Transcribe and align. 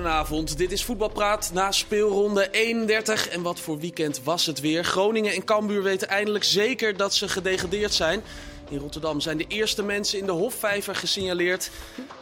goedenavond. 0.00 0.58
Dit 0.58 0.72
is 0.72 0.84
Voetbalpraat 0.84 1.50
na 1.52 1.72
speelronde 1.72 2.50
31. 2.50 3.28
En 3.28 3.42
wat 3.42 3.60
voor 3.60 3.78
weekend 3.78 4.22
was 4.22 4.46
het 4.46 4.60
weer. 4.60 4.84
Groningen 4.84 5.32
en 5.32 5.44
Cambuur 5.44 5.82
weten 5.82 6.08
eindelijk 6.08 6.44
zeker 6.44 6.96
dat 6.96 7.14
ze 7.14 7.28
gedegradeerd 7.28 7.92
zijn. 7.92 8.22
In 8.68 8.78
Rotterdam 8.78 9.20
zijn 9.20 9.36
de 9.36 9.44
eerste 9.48 9.82
mensen 9.82 10.18
in 10.18 10.26
de 10.26 10.32
Hofvijver 10.32 10.94
gesignaleerd. 10.94 11.70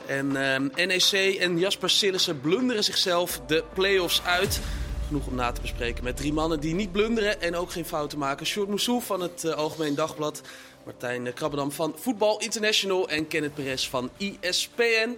En 0.07 0.55
eh, 0.77 0.87
NEC 0.87 1.35
en 1.41 1.59
Jasper 1.59 1.91
Sillissen 1.91 2.41
blunderen 2.41 2.85
zichzelf 2.85 3.41
de 3.47 3.65
play-offs 3.75 4.23
uit. 4.23 4.61
Genoeg 5.07 5.27
om 5.27 5.35
na 5.35 5.53
te 5.53 5.61
bespreken 5.61 6.05
met 6.05 6.17
drie 6.17 6.33
mannen 6.33 6.61
die 6.61 6.75
niet 6.75 6.93
blunderen 6.93 7.41
en 7.41 7.57
ook 7.57 7.71
geen 7.71 7.87
fouten 7.87 8.19
maken. 8.19 8.47
Short 8.47 8.69
Moussou 8.69 9.03
van 9.03 9.21
het 9.21 9.45
uh, 9.45 9.53
Algemeen 9.53 9.95
Dagblad. 9.95 10.41
Martijn 10.85 11.33
Krabbedam 11.35 11.73
van 11.73 11.95
Voetbal 11.97 12.39
International. 12.39 13.09
En 13.09 13.27
Kenneth 13.27 13.55
Perez 13.55 13.89
van 13.89 14.11
ESPN. 14.19 15.17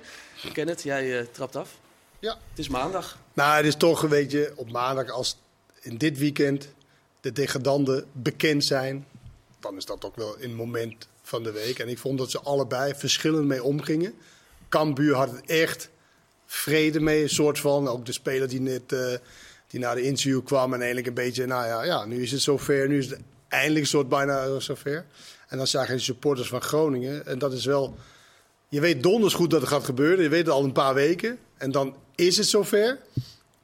Kenneth, 0.52 0.82
jij 0.82 1.04
uh, 1.04 1.26
trapt 1.32 1.56
af. 1.56 1.68
Ja. 2.20 2.38
Het 2.48 2.58
is 2.58 2.68
maandag. 2.68 3.18
Nou, 3.32 3.56
het 3.56 3.66
is 3.66 3.76
toch 3.76 4.02
een 4.02 4.08
beetje 4.08 4.52
op 4.56 4.70
maandag 4.70 5.10
als 5.10 5.38
in 5.80 5.96
dit 5.96 6.18
weekend 6.18 6.68
de 7.20 7.32
degradanden 7.32 8.06
bekend 8.12 8.64
zijn. 8.64 9.06
Dan 9.60 9.76
is 9.76 9.84
dat 9.84 10.04
ook 10.04 10.16
wel 10.16 10.36
een 10.40 10.54
moment 10.54 11.08
van 11.22 11.42
de 11.42 11.52
week. 11.52 11.78
En 11.78 11.88
ik 11.88 11.98
vond 11.98 12.18
dat 12.18 12.30
ze 12.30 12.40
allebei 12.40 12.94
verschillend 12.94 13.46
mee 13.46 13.62
omgingen. 13.62 14.14
Cambuur 14.68 15.14
had 15.14 15.30
het 15.30 15.46
echt 15.46 15.90
vrede 16.46 17.00
mee, 17.00 17.22
een 17.22 17.28
soort 17.28 17.58
van. 17.58 17.88
Ook 17.88 18.06
de 18.06 18.12
speler 18.12 18.48
die 18.48 18.60
net 18.60 18.92
uh, 18.92 19.14
die 19.66 19.80
naar 19.80 19.94
de 19.94 20.02
interview 20.02 20.44
kwam 20.44 20.72
en 20.72 20.78
eigenlijk 20.78 21.06
een 21.06 21.14
beetje, 21.24 21.46
nou 21.46 21.66
ja, 21.66 21.82
ja 21.84 22.04
nu 22.04 22.22
is 22.22 22.32
het 22.32 22.40
zover. 22.40 22.88
Nu 22.88 22.98
is 22.98 23.10
het 23.10 23.20
eindelijk 23.48 23.86
soort 23.86 24.08
bijna 24.08 24.58
zover. 24.58 25.04
En 25.48 25.56
dan 25.56 25.66
zagen 25.66 25.96
de 25.96 26.02
supporters 26.02 26.48
van 26.48 26.62
Groningen. 26.62 27.26
En 27.26 27.38
dat 27.38 27.52
is 27.52 27.64
wel, 27.64 27.96
je 28.68 28.80
weet 28.80 29.02
donders 29.02 29.34
goed 29.34 29.50
dat 29.50 29.60
het 29.60 29.70
gaat 29.70 29.84
gebeuren. 29.84 30.22
Je 30.22 30.28
weet 30.28 30.46
het 30.46 30.54
al 30.54 30.64
een 30.64 30.72
paar 30.72 30.94
weken. 30.94 31.38
En 31.56 31.70
dan 31.70 31.96
is 32.26 32.36
het 32.36 32.46
zover. 32.46 32.98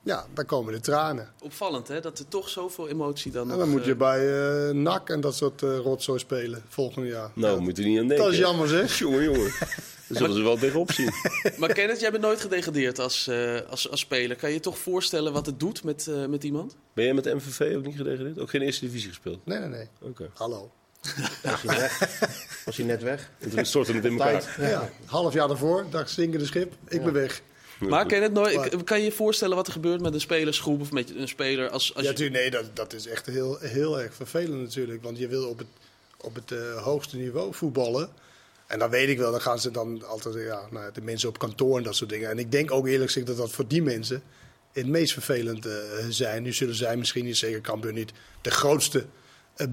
Ja, 0.03 0.27
dan 0.35 0.45
komen 0.45 0.73
de 0.73 0.81
tranen. 0.81 1.29
Opvallend 1.41 1.89
hè, 1.89 2.01
dat 2.01 2.19
er 2.19 2.29
toch 2.29 2.49
zoveel 2.49 2.89
emotie 2.89 3.33
dan. 3.33 3.43
En 3.43 3.59
dan 3.59 3.59
nog, 3.59 3.77
moet 3.77 3.85
je 3.85 3.91
uh... 3.91 3.97
bij 3.97 4.21
uh, 4.69 4.75
NAC 4.75 5.09
en 5.09 5.21
dat 5.21 5.37
soort 5.37 5.63
uh, 5.63 5.77
rotzooi 5.77 6.19
spelen 6.19 6.63
volgend 6.69 7.07
jaar. 7.07 7.31
Nou, 7.35 7.57
ja. 7.57 7.63
moet 7.63 7.79
er 7.79 7.85
niet 7.85 7.99
aan 7.99 8.07
denken. 8.07 8.25
Dat 8.25 8.35
is 8.35 8.39
jammer 8.39 8.69
zeg. 8.69 8.99
jongen, 8.99 9.23
jongen. 9.23 9.51
Daar 10.09 10.19
zullen 10.19 10.37
ze 10.37 10.43
wel 10.43 10.57
tegenop 10.57 10.93
zien. 10.93 11.11
maar 11.59 11.73
Kenneth, 11.73 12.01
jij 12.01 12.11
bent 12.11 12.23
nooit 12.23 12.41
gedegradeerd 12.41 12.99
als, 12.99 13.29
uh, 13.29 13.61
als, 13.71 13.91
als 13.91 14.01
speler. 14.01 14.37
Kan 14.37 14.49
je 14.49 14.55
je 14.55 14.61
toch 14.61 14.79
voorstellen 14.79 15.33
wat 15.33 15.47
het 15.47 15.61
doet 15.61 15.85
met, 15.85 16.07
uh, 16.09 16.27
met 16.27 16.45
iemand? 16.45 16.77
Ben 16.93 17.05
jij 17.05 17.15
met 17.15 17.25
MVV 17.25 17.77
ook 17.77 17.85
niet 17.85 17.97
gedegradeerd? 17.97 18.39
Ook 18.39 18.51
geen 18.51 18.63
eerste 18.63 18.85
divisie 18.85 19.09
gespeeld? 19.09 19.47
Nee, 19.47 19.59
nee, 19.59 19.69
nee. 19.69 19.89
Oké. 20.01 20.11
Okay. 20.11 20.31
Hallo. 20.35 20.71
Was 21.43 21.63
hij, 21.63 21.79
weg? 21.79 22.19
Was 22.65 22.77
hij 22.77 22.87
net 22.87 23.03
weg? 23.03 23.31
En 23.39 23.51
toen 23.51 23.65
stortte 23.65 23.93
het 23.93 24.05
in 24.05 24.13
elkaar. 24.13 24.55
Ja, 24.59 24.69
ja. 24.69 24.91
half 25.05 25.33
jaar 25.33 25.49
daarvoor, 25.49 25.87
dacht 25.91 26.11
zinkende 26.11 26.47
schip, 26.47 26.75
ik 26.89 26.99
ja. 26.99 27.05
ben 27.05 27.13
weg. 27.13 27.43
Maar 27.79 28.07
kan, 28.07 28.23
het 28.23 28.33
nooit, 28.33 28.85
kan 28.85 28.99
je 28.99 29.05
je 29.05 29.13
voorstellen 29.13 29.57
wat 29.57 29.67
er 29.67 29.73
gebeurt 29.73 30.01
met 30.01 30.15
een 30.15 30.21
spelersgroep 30.21 30.81
of 30.81 30.93
met 30.93 31.15
een 31.17 31.29
speler? 31.29 31.69
Als, 31.69 31.95
als 31.95 32.05
ja, 32.05 32.11
je... 32.11 32.17
tuurlijk, 32.17 32.41
nee, 32.41 32.51
dat, 32.51 32.77
dat 32.77 32.93
is 32.93 33.07
echt 33.07 33.27
heel, 33.27 33.59
heel 33.61 34.01
erg 34.01 34.15
vervelend 34.15 34.61
natuurlijk. 34.61 35.03
Want 35.03 35.19
je 35.19 35.29
wil 35.29 35.49
op 35.49 35.59
het, 35.59 35.67
op 36.17 36.35
het 36.35 36.51
uh, 36.51 36.83
hoogste 36.83 37.17
niveau 37.17 37.55
voetballen. 37.55 38.09
En 38.67 38.79
dan 38.79 38.91
weet 38.91 39.09
ik 39.09 39.19
wel, 39.19 39.31
dan 39.31 39.41
gaan 39.41 39.59
ze 39.59 39.71
dan 39.71 40.07
altijd, 40.07 40.35
ja, 40.35 40.61
nou, 40.71 40.93
de 40.93 41.03
mensen 41.03 41.29
op 41.29 41.39
kantoor 41.39 41.77
en 41.77 41.83
dat 41.83 41.97
soort 41.97 42.11
dingen. 42.11 42.31
En 42.31 42.39
ik 42.39 42.53
denk 42.53 42.71
ook 42.71 42.87
eerlijk 42.87 43.11
gezegd 43.11 43.27
dat 43.27 43.37
dat 43.37 43.51
voor 43.51 43.67
die 43.67 43.83
mensen 43.83 44.23
het 44.73 44.87
meest 44.87 45.13
vervelend 45.13 45.67
uh, 45.67 45.73
zijn. 46.09 46.43
Nu 46.43 46.53
zullen 46.53 46.75
zij 46.75 46.97
misschien 46.97 47.25
niet, 47.25 47.37
zeker 47.37 47.61
Cambuur 47.61 47.93
niet, 47.93 48.13
de 48.41 48.51
grootste 48.51 49.07
uh, 49.57 49.67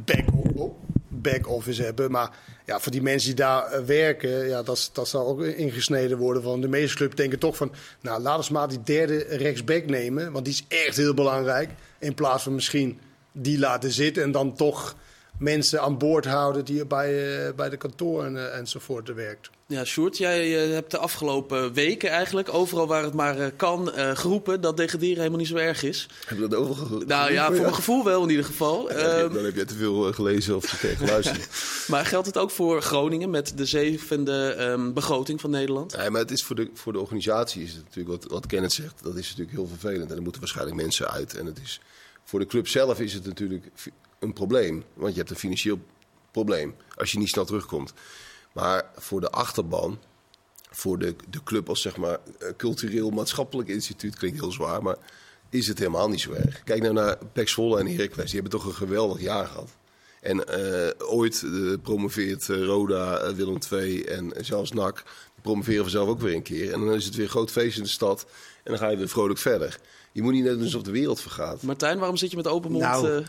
back-office 1.23 1.83
hebben. 1.83 2.11
Maar 2.11 2.29
ja, 2.65 2.79
voor 2.79 2.91
die 2.91 3.01
mensen 3.01 3.27
die 3.27 3.45
daar 3.45 3.79
uh, 3.79 3.85
werken, 3.85 4.47
ja, 4.47 4.63
dat, 4.63 4.89
dat 4.93 5.07
zal 5.07 5.27
ook 5.27 5.43
ingesneden 5.43 6.17
worden. 6.17 6.43
Van 6.43 6.61
de 6.61 6.67
meeste 6.67 6.95
clubs 6.95 7.15
denken 7.15 7.39
toch 7.39 7.55
van, 7.55 7.71
nou 8.01 8.21
laat 8.21 8.37
ons 8.37 8.49
maar 8.49 8.67
die 8.67 8.83
derde 8.83 9.17
rechtsback 9.17 9.85
nemen. 9.85 10.31
Want 10.31 10.45
die 10.45 10.53
is 10.53 10.77
echt 10.85 10.97
heel 10.97 11.13
belangrijk. 11.13 11.69
In 11.99 12.13
plaats 12.13 12.43
van 12.43 12.55
misschien 12.55 12.99
die 13.31 13.59
laten 13.59 13.91
zitten 13.91 14.23
en 14.23 14.31
dan 14.31 14.55
toch 14.55 14.95
mensen 15.37 15.81
aan 15.81 15.97
boord 15.97 16.25
houden 16.25 16.65
die 16.65 16.85
bij, 16.85 17.45
uh, 17.47 17.53
bij 17.55 17.69
de 17.69 17.77
kantoren 17.77 18.35
uh, 18.35 18.57
enzovoort 18.57 19.13
werkt. 19.13 19.49
Ja, 19.67 19.85
Sjoerd, 19.85 20.17
jij 20.17 20.67
uh, 20.67 20.73
hebt 20.73 20.91
de 20.91 20.97
afgelopen 20.97 21.73
weken 21.73 22.09
eigenlijk 22.09 22.53
overal 22.53 22.87
waar 22.87 23.03
het 23.03 23.13
maar 23.13 23.51
kan 23.51 23.91
geroepen 23.93 24.61
dat 24.61 24.77
degraderen 24.77 25.17
helemaal 25.17 25.37
niet 25.37 25.47
zo 25.47 25.55
erg 25.55 25.83
is. 25.83 26.07
Heb 26.25 26.37
je 26.37 26.47
dat 26.47 26.59
overal 26.59 26.85
geroepen? 26.85 27.07
Nou 27.07 27.31
ja, 27.31 27.45
voor 27.45 27.55
ja. 27.55 27.61
mijn 27.61 27.73
gevoel 27.73 28.03
wel 28.03 28.23
in 28.23 28.29
ieder 28.29 28.45
geval. 28.45 28.91
Ja, 28.91 28.95
dan, 28.95 29.09
heb 29.09 29.27
je, 29.27 29.35
dan 29.35 29.45
heb 29.45 29.55
je 29.55 29.65
te 29.65 29.75
veel 29.75 30.13
gelezen 30.13 30.55
of 30.55 30.65
tegen 30.65 30.97
geluisterd. 30.97 31.49
maar 31.91 32.05
geldt 32.05 32.27
het 32.27 32.37
ook 32.37 32.51
voor 32.51 32.81
Groningen 32.81 33.29
met 33.29 33.57
de 33.57 33.65
zevende 33.65 34.55
um, 34.59 34.93
begroting 34.93 35.41
van 35.41 35.49
Nederland? 35.49 35.97
Nee, 35.97 36.09
maar 36.09 36.21
het 36.21 36.31
is 36.31 36.43
voor 36.43 36.55
de, 36.55 36.69
voor 36.73 36.93
de 36.93 36.99
organisatie 36.99 37.63
is 37.63 37.73
het 37.73 37.83
natuurlijk 37.83 38.21
wat, 38.21 38.31
wat 38.31 38.47
Kenneth 38.47 38.73
zegt, 38.73 39.03
dat 39.03 39.15
is 39.15 39.29
natuurlijk 39.29 39.57
heel 39.57 39.67
vervelend. 39.67 40.09
En 40.09 40.15
er 40.15 40.21
moeten 40.21 40.41
waarschijnlijk 40.41 40.77
mensen 40.77 41.11
uit. 41.11 41.37
En 41.37 41.45
het 41.45 41.59
is, 41.63 41.81
voor 42.23 42.39
de 42.39 42.45
club 42.45 42.67
zelf 42.67 42.99
is 42.99 43.13
het 43.13 43.25
natuurlijk 43.25 43.71
een 44.19 44.33
probleem. 44.33 44.83
Want 44.93 45.13
je 45.13 45.19
hebt 45.19 45.31
een 45.31 45.37
financieel 45.37 45.79
probleem 46.31 46.75
als 46.95 47.11
je 47.11 47.17
niet 47.17 47.29
snel 47.29 47.45
terugkomt. 47.45 47.93
Maar 48.53 48.85
voor 48.95 49.21
de 49.21 49.29
achterban, 49.29 49.99
voor 50.69 50.99
de, 50.99 51.15
de 51.29 51.43
club 51.43 51.69
als 51.69 51.81
zeg 51.81 51.97
maar 51.97 52.19
cultureel-maatschappelijk 52.57 53.69
instituut, 53.69 54.15
klinkt 54.15 54.39
heel 54.39 54.51
zwaar, 54.51 54.83
maar 54.83 54.97
is 55.49 55.67
het 55.67 55.79
helemaal 55.79 56.09
niet 56.09 56.21
zo 56.21 56.31
erg. 56.31 56.63
Kijk 56.63 56.81
nou 56.81 56.93
naar 56.93 57.17
Pek 57.33 57.49
Zwolle 57.49 57.79
en 57.79 57.87
Heracles, 57.87 58.31
die 58.31 58.41
hebben 58.41 58.59
toch 58.59 58.65
een 58.65 58.75
geweldig 58.75 59.21
jaar 59.21 59.45
gehad. 59.45 59.69
En 60.21 60.43
uh, 60.59 61.09
ooit 61.09 61.41
uh, 61.41 61.73
promoveert 61.81 62.47
uh, 62.47 62.65
Roda, 62.65 63.27
uh, 63.27 63.33
Willem 63.33 63.57
II 63.71 64.03
en 64.03 64.31
zelfs 64.39 64.71
NAC. 64.71 64.95
Die 64.95 65.41
promoveren 65.41 65.81
vanzelf 65.81 66.07
ook 66.09 66.19
weer 66.19 66.35
een 66.35 66.41
keer. 66.41 66.73
En 66.73 66.79
dan 66.79 66.93
is 66.93 67.05
het 67.05 67.15
weer 67.15 67.25
een 67.25 67.31
groot 67.31 67.51
feest 67.51 67.77
in 67.77 67.83
de 67.83 67.89
stad. 67.89 68.25
En 68.63 68.71
dan 68.71 68.77
ga 68.77 68.89
je 68.89 68.97
weer 68.97 69.09
vrolijk 69.09 69.39
verder. 69.39 69.79
Je 70.11 70.21
moet 70.21 70.33
niet 70.33 70.43
net 70.43 70.61
alsof 70.61 70.81
de 70.81 70.91
wereld 70.91 71.21
vergaat. 71.21 71.61
Martijn, 71.61 71.99
waarom 71.99 72.17
zit 72.17 72.29
je 72.29 72.35
met 72.35 72.47
open 72.47 72.71
mond? 72.71 72.83
Nou, 72.83 73.23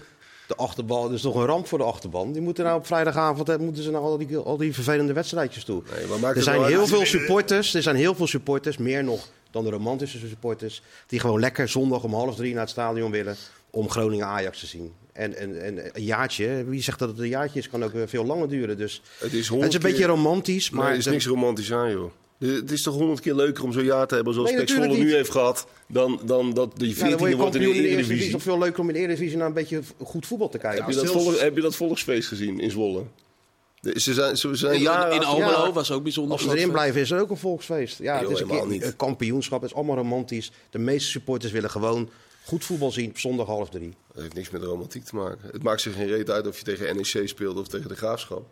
de 0.46 0.54
achterban, 0.54 1.12
is 1.12 1.20
toch 1.20 1.34
een 1.34 1.46
ramp 1.46 1.66
voor 1.66 1.78
de 1.78 1.84
achterban. 1.84 2.32
Die 2.32 2.42
moeten 2.42 2.64
nou 2.64 2.78
op 2.78 2.86
vrijdagavond 2.86 3.58
moeten 3.58 3.82
ze 3.82 3.90
naar 3.90 4.00
al 4.00 4.18
die, 4.18 4.36
al 4.36 4.56
die 4.56 4.74
vervelende 4.74 5.12
wedstrijdjes 5.12 5.64
toe. 5.64 5.82
Nee, 6.20 6.32
er 6.34 6.42
zijn 6.42 6.64
heel 6.64 6.86
veel 6.86 7.06
supporters, 7.06 7.74
er 7.74 7.82
zijn 7.82 7.96
heel 7.96 8.14
veel 8.14 8.26
supporters, 8.26 8.76
meer 8.76 9.04
nog 9.04 9.28
dan 9.50 9.64
de 9.64 9.70
romantische 9.70 10.18
supporters, 10.18 10.82
die 11.06 11.20
gewoon 11.20 11.40
lekker 11.40 11.68
zondag 11.68 12.02
om 12.02 12.14
half 12.14 12.36
drie 12.36 12.52
naar 12.52 12.62
het 12.62 12.70
stadion 12.70 13.10
willen 13.10 13.36
om 13.70 13.90
Groningen 13.90 14.26
Ajax 14.26 14.60
te 14.60 14.66
zien. 14.66 14.92
En, 15.12 15.36
en, 15.36 15.62
en 15.62 15.96
een 15.96 16.04
jaartje, 16.04 16.64
wie 16.64 16.82
zegt 16.82 16.98
dat 16.98 17.08
het 17.08 17.18
een 17.18 17.28
jaartje 17.28 17.58
is, 17.58 17.68
kan 17.68 17.84
ook 17.84 17.92
veel 18.06 18.24
langer 18.24 18.48
duren. 18.48 18.76
Dus 18.76 19.02
het 19.18 19.32
is, 19.32 19.48
het 19.48 19.64
is 19.64 19.74
een 19.74 19.80
beetje 19.80 20.06
romantisch. 20.06 20.70
Maar 20.70 20.84
nee, 20.84 20.92
er 20.92 20.98
is 20.98 21.06
niks 21.06 21.26
romantisch 21.26 21.72
aan, 21.72 21.90
joh. 21.90 22.10
Het 22.38 22.70
is 22.70 22.82
toch 22.82 22.94
honderd 22.94 23.20
keer 23.20 23.34
leuker 23.34 23.64
om 23.64 23.72
zo'n 23.72 23.84
jaar 23.84 24.06
te 24.06 24.14
hebben 24.14 24.34
zoals 24.34 24.50
nee, 24.50 24.58
Pek 24.58 24.68
Zwolle 24.68 24.96
nu 24.96 25.14
heeft 25.14 25.30
gehad, 25.30 25.66
dan, 25.88 26.20
dan 26.24 26.54
dat 26.54 26.72
je 26.76 26.94
14e 26.94 26.98
ja, 26.98 27.36
wordt 27.36 27.54
in 27.54 27.60
de 27.60 27.72
Eredivisie. 27.72 28.14
Het 28.14 28.24
is 28.24 28.30
toch 28.30 28.42
veel 28.42 28.58
leuker 28.58 28.80
om 28.80 28.88
in 28.88 28.94
de 28.94 29.00
Eredivisie 29.00 29.36
naar 29.36 29.46
een 29.46 29.52
beetje 29.52 29.82
goed 30.02 30.26
voetbal 30.26 30.48
te 30.48 30.58
kijken. 30.58 30.84
Heb 30.84 30.94
je, 30.94 31.00
dat, 31.00 31.10
volg, 31.10 31.40
heb 31.40 31.56
je 31.56 31.62
dat 31.62 31.76
volksfeest 31.76 32.28
gezien 32.28 32.60
in 32.60 32.70
Zwolle? 32.70 33.04
Ze 33.80 34.14
zijn, 34.14 34.36
ze 34.36 34.54
zijn 34.54 34.74
in, 34.74 34.80
jaren 34.80 35.14
in 35.14 35.24
Almelo 35.24 35.66
ja, 35.66 35.72
was 35.72 35.90
ook 35.90 36.02
bijzonder. 36.02 36.32
Als 36.32 36.42
ze 36.42 36.56
erin 36.56 36.70
blijven 36.70 37.00
is 37.00 37.10
er 37.10 37.20
ook 37.20 37.30
een 37.30 37.36
volksfeest. 37.36 37.98
Ja, 37.98 38.18
het 38.18 38.30
is 38.30 38.40
een, 38.40 38.48
keer, 38.48 38.66
niet. 38.66 38.84
een 38.84 38.96
kampioenschap, 38.96 39.60
het 39.60 39.70
is 39.70 39.76
allemaal 39.76 39.96
romantisch. 39.96 40.52
De 40.70 40.78
meeste 40.78 41.10
supporters 41.10 41.52
willen 41.52 41.70
gewoon 41.70 42.10
goed 42.44 42.64
voetbal 42.64 42.90
zien 42.90 43.10
op 43.10 43.18
zondag 43.18 43.46
half 43.46 43.70
drie. 43.70 43.94
Dat 44.12 44.22
heeft 44.22 44.34
niks 44.34 44.50
met 44.50 44.62
romantiek 44.62 45.04
te 45.04 45.14
maken. 45.14 45.48
Het 45.52 45.62
maakt 45.62 45.80
zich 45.80 45.94
geen 45.94 46.06
reet 46.06 46.30
uit 46.30 46.46
of 46.46 46.58
je 46.58 46.64
tegen 46.64 46.96
NEC 46.96 47.28
speelt 47.28 47.58
of 47.58 47.68
tegen 47.68 47.88
de 47.88 47.96
Graafschap. 47.96 48.46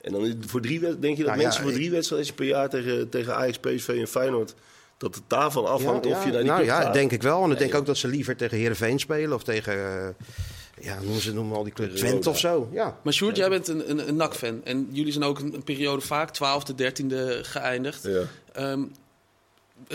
En 0.00 0.12
dan 0.12 0.42
voor 0.46 0.60
drie 0.60 0.80
denk 0.80 1.16
je 1.16 1.16
dat 1.16 1.16
Nou 1.16 1.36
mensen 1.36 1.62
ja, 1.62 1.68
voor 1.68 1.76
drie 1.76 1.90
wedstrijden 1.90 2.34
per 2.34 2.46
jaar 2.46 2.68
tegen, 2.68 3.08
tegen 3.08 3.36
Ajax, 3.36 3.58
PSV 3.58 3.88
en 3.88 4.08
Feyenoord... 4.08 4.54
dat 4.96 5.14
het 5.14 5.24
daarvan 5.26 5.66
afhangt 5.66 6.04
Ja, 6.04 6.10
of 6.10 6.24
je 6.24 6.30
naar 6.30 6.40
die 6.40 6.50
nou 6.50 6.62
club 6.62 6.70
ja, 6.74 6.80
gaat? 6.80 6.92
denk 6.92 7.12
ik 7.12 7.22
wel. 7.22 7.44
En 7.44 7.50
ik 7.50 7.58
denk 7.58 7.74
ook 7.74 7.86
dat 7.86 7.96
ze 7.96 8.08
liever 8.08 8.36
tegen 8.36 8.58
Heerenveen 8.58 8.98
spelen 8.98 9.34
of 9.34 9.42
tegen, 9.42 9.72
eh, 9.74 10.08
ja, 10.80 11.00
noemen 11.00 11.20
ze 11.20 11.34
noemen 11.34 11.56
al 11.56 11.64
die 11.64 11.72
Twente 11.72 12.06
Roda. 12.06 12.30
of 12.30 12.38
zo. 12.38 12.68
Ja. 12.72 12.98
Maar 13.02 13.12
Sjoerd, 13.12 13.36
jij 13.36 13.48
bent 13.48 13.68
een, 13.68 13.90
een, 13.90 14.08
een 14.08 14.16
NAC-fan. 14.16 14.60
En 14.64 14.88
jullie 14.90 15.12
zijn 15.12 15.24
ook 15.24 15.38
een, 15.38 15.54
een 15.54 15.64
periode 15.64 16.00
vaak 16.00 16.36
12e, 16.36 16.72
13e 16.76 17.40
geëindigd. 17.42 18.02
Ja. 18.02 18.22
Ehm, 18.52 18.82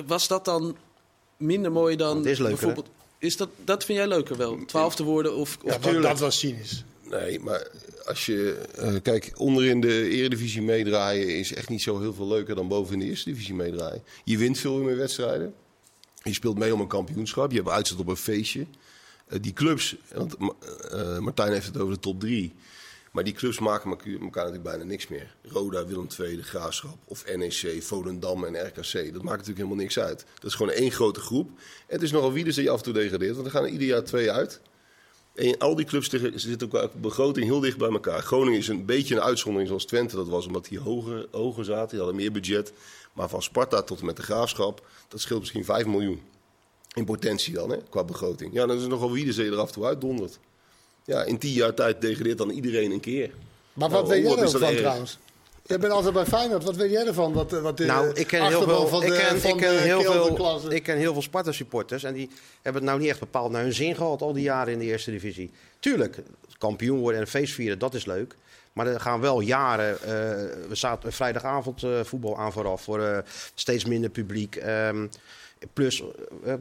was 0.06 0.28
dat 0.28 0.46
dan 0.46 0.75
minder 1.38 1.72
mooi 1.72 1.96
dan 1.96 2.18
Het 2.18 2.25
is 2.25 2.38
leuker, 2.38 2.56
bijvoorbeeld... 2.58 2.90
Is 3.18 3.38
dat, 3.38 3.50
dat 3.64 3.86
vind 3.86 3.98
jij 3.98 4.08
leuker 4.08 4.38
wel? 4.38 4.60
12 4.66 4.96
te 4.96 5.04
worden 5.04 5.36
of... 5.36 5.58
of 5.64 5.86
Ja, 5.86 5.92
dat, 5.92 6.02
dat 6.02 6.20
was 6.20 6.40
cynisch. 6.40 6.84
Nee, 7.12 7.40
maar 7.40 7.68
als 8.06 8.25
je... 8.25 8.58
eh, 8.75 8.94
kijk, 9.02 9.31
onderin 9.36 9.81
de 9.81 10.10
eredivisie 10.10 10.62
meedraaien 10.62 11.38
is 11.38 11.54
echt 11.54 11.69
niet 11.69 11.81
zo 11.81 12.00
heel 12.00 12.13
veel 12.13 12.28
leuker 12.28 12.56
dan 12.56 12.68
boven 12.68 12.94
in 12.94 13.00
de 13.00 13.06
eerste 13.06 13.30
divisie 13.30 13.54
meedraaien. 13.54 14.04
Je 14.24 14.38
wint 14.38 14.58
veel 14.58 14.78
meer 14.78 14.98
wedstrijden. 14.98 15.54
Je 16.24 16.34
speelt 16.34 16.58
mee 16.58 16.74
om 16.74 16.81
een 16.81 16.88
kampioenschap. 16.88 17.52
Je 17.52 17.58
hebt 17.58 17.69
uitzet 17.69 18.00
op 18.00 18.08
een 18.08 18.16
feestje. 18.16 18.66
Eh, 19.28 19.40
die 19.42 19.54
clubs, 19.54 19.96
want 20.13 20.36
eh, 20.90 21.18
Martijn 21.19 21.52
heeft 21.52 21.66
het 21.66 21.78
over 21.78 21.94
de 21.94 22.00
top 22.00 22.19
drie. 22.19 22.54
Maar 23.12 23.24
die 23.24 23.34
clubs 23.34 23.60
maken 23.60 23.90
elkaar 23.90 24.19
natuurlijk 24.19 24.63
bijna 24.63 24.84
niks 24.84 25.08
meer. 25.08 25.36
Roda, 25.44 25.86
Willem 25.86 26.08
II, 26.19 26.36
de 26.36 26.44
Graafschap 26.44 26.98
of 27.06 27.25
NEC, 27.36 27.84
Volendam 27.84 28.44
en 28.44 28.68
RKC. 28.68 28.94
Dat 28.94 29.22
maakt 29.22 29.38
natuurlijk 29.38 29.58
helemaal 29.58 29.75
niks 29.75 30.00
uit. 30.00 30.25
Dat 30.34 30.50
is 30.50 30.56
gewoon 30.56 30.72
één 30.72 30.92
grote 30.92 31.19
groep. 31.19 31.50
Het 31.88 32.02
is 32.02 32.12
nogal 32.12 32.34
wie 32.34 32.44
dus 32.44 32.56
dat 32.56 32.63
je 32.63 32.69
af 32.69 32.78
en 32.78 32.84
toe 32.84 32.94
degradeert. 32.94 33.34
Want 33.34 33.46
er 33.46 33.52
gaan 33.52 33.63
er 33.63 33.69
ieder 33.69 33.88
jaar 33.88 34.04
twee 34.04 34.31
uit. 34.31 34.62
En 35.36 35.57
al 35.57 35.75
die 35.75 35.86
clubs 35.86 36.10
tegen- 36.10 36.39
zitten 36.39 36.68
qua 36.68 36.89
begroting 36.94 37.45
heel 37.45 37.60
dicht 37.60 37.78
bij 37.78 37.89
elkaar. 37.89 38.22
Groningen 38.22 38.60
is 38.60 38.68
een 38.68 38.86
beetje 38.86 39.16
een 39.16 39.22
uitzondering 39.22 39.68
zoals 39.68 39.86
Twente 39.86 40.16
dat 40.16 40.28
was. 40.28 40.45
Omdat 40.48 40.66
die 40.66 40.80
hoger, 40.80 41.28
hoger 41.31 41.66
zaten. 41.66 41.89
Die 41.89 41.98
hadden 41.98 42.16
meer 42.16 42.31
budget. 42.31 42.74
Maar 43.13 43.30
van 43.30 43.42
Sparta 43.42 43.81
tot 43.81 44.00
en 44.00 44.06
met 44.06 44.16
de 44.16 44.22
Graafschap, 44.24 44.88
dat 45.07 45.19
scheelt 45.22 45.39
misschien 45.39 45.66
5 45.66 45.86
miljoen. 45.86 46.22
In 46.94 47.06
potentie 47.06 47.54
dan, 47.54 47.69
hè, 47.69 47.78
qua 47.89 48.04
begroting. 48.04 48.54
Ja, 48.54 48.66
dan 48.66 48.75
is 48.75 48.81
het 48.81 48.92
nogal 48.92 49.12
wie 49.12 49.33
de 49.33 49.44
er 49.45 49.57
af 49.57 49.68
en 49.68 49.74
toe 49.74 49.86
uitdondert. 49.86 50.39
Ja, 51.06 51.24
in 51.24 51.38
tien 51.38 51.54
jaar 51.54 51.74
tijd 51.74 52.01
degradeert 52.01 52.38
dan 52.38 52.50
iedereen 52.50 52.92
een 52.92 53.00
keer. 53.00 53.31
Maar 53.74 53.89
wat 53.89 54.07
Nou, 54.07 54.13
weet 54.13 54.24
jij 54.34 54.42
ervan 54.44 54.60
dat 54.60 54.69
erg? 54.69 54.80
trouwens? 54.80 55.18
Jij 55.66 55.80
bent 55.80 55.94
altijd 55.94 56.13
bij 56.13 56.25
Feyenoord. 56.25 56.63
Wat 56.63 56.75
weet 56.75 56.92
jij 56.92 57.08
ervan? 57.08 57.34
Wat, 57.34 57.52
wat 57.52 57.78
de 57.78 57.86
Nou, 57.86 58.10
ik 58.13 58.28
ken 58.28 58.48
heel 58.48 58.62
veel, 58.62 58.88
van 58.88 59.04
ik 59.04 59.10
de, 59.10 59.18
ken, 59.18 59.42
van 59.42 59.50
ik 59.50 59.58
ken 59.58 59.72
de 59.72 59.80
heel 59.80 60.02
veel, 60.02 60.72
ik 60.72 60.84
ken 60.84 60.98
heel 60.98 61.13
veel 61.13 61.22
Sparta-supporters. 61.22 62.04
En 62.04 62.13
die 62.13 62.30
hebben 62.62 62.81
het 62.81 62.92
nou 62.92 63.02
niet 63.02 63.10
echt 63.10 63.19
bepaald 63.19 63.52
naar 63.52 63.62
hun 63.62 63.74
zin 63.74 63.96
gehad 63.96 64.22
al 64.22 64.34
die 64.34 64.44
jaren 64.44 64.74
in 64.74 64.80
de 64.80 64.86
eerste 64.86 65.12
divisie. 65.12 65.52
Tuurlijk, 65.80 66.18
kampioen 66.58 67.00
worden 67.00 67.16
en 67.16 67.22
een 67.25 67.31
feest 67.31 67.54
vieren, 67.54 67.80
dat 67.80 67.94
is 67.94 68.06
leuk. 68.06 68.36
Maar 68.74 68.88
er 68.88 69.00
gaan 69.00 69.22
wel 69.22 69.40
jaren, 69.40 70.02
eh, 70.02 70.10
we 70.68 70.76
zaten 70.76 71.14
vrijdagavond 71.14 71.84
eh, 71.84 72.04
voetbal 72.04 72.38
aan 72.38 72.52
vooraf 72.52 72.82
voor 72.82 73.04
eh, 73.04 73.18
steeds 73.54 73.86
minder 73.86 74.10
publiek. 74.10 74.56
Ehm, 74.56 75.08
plus, 75.74 76.04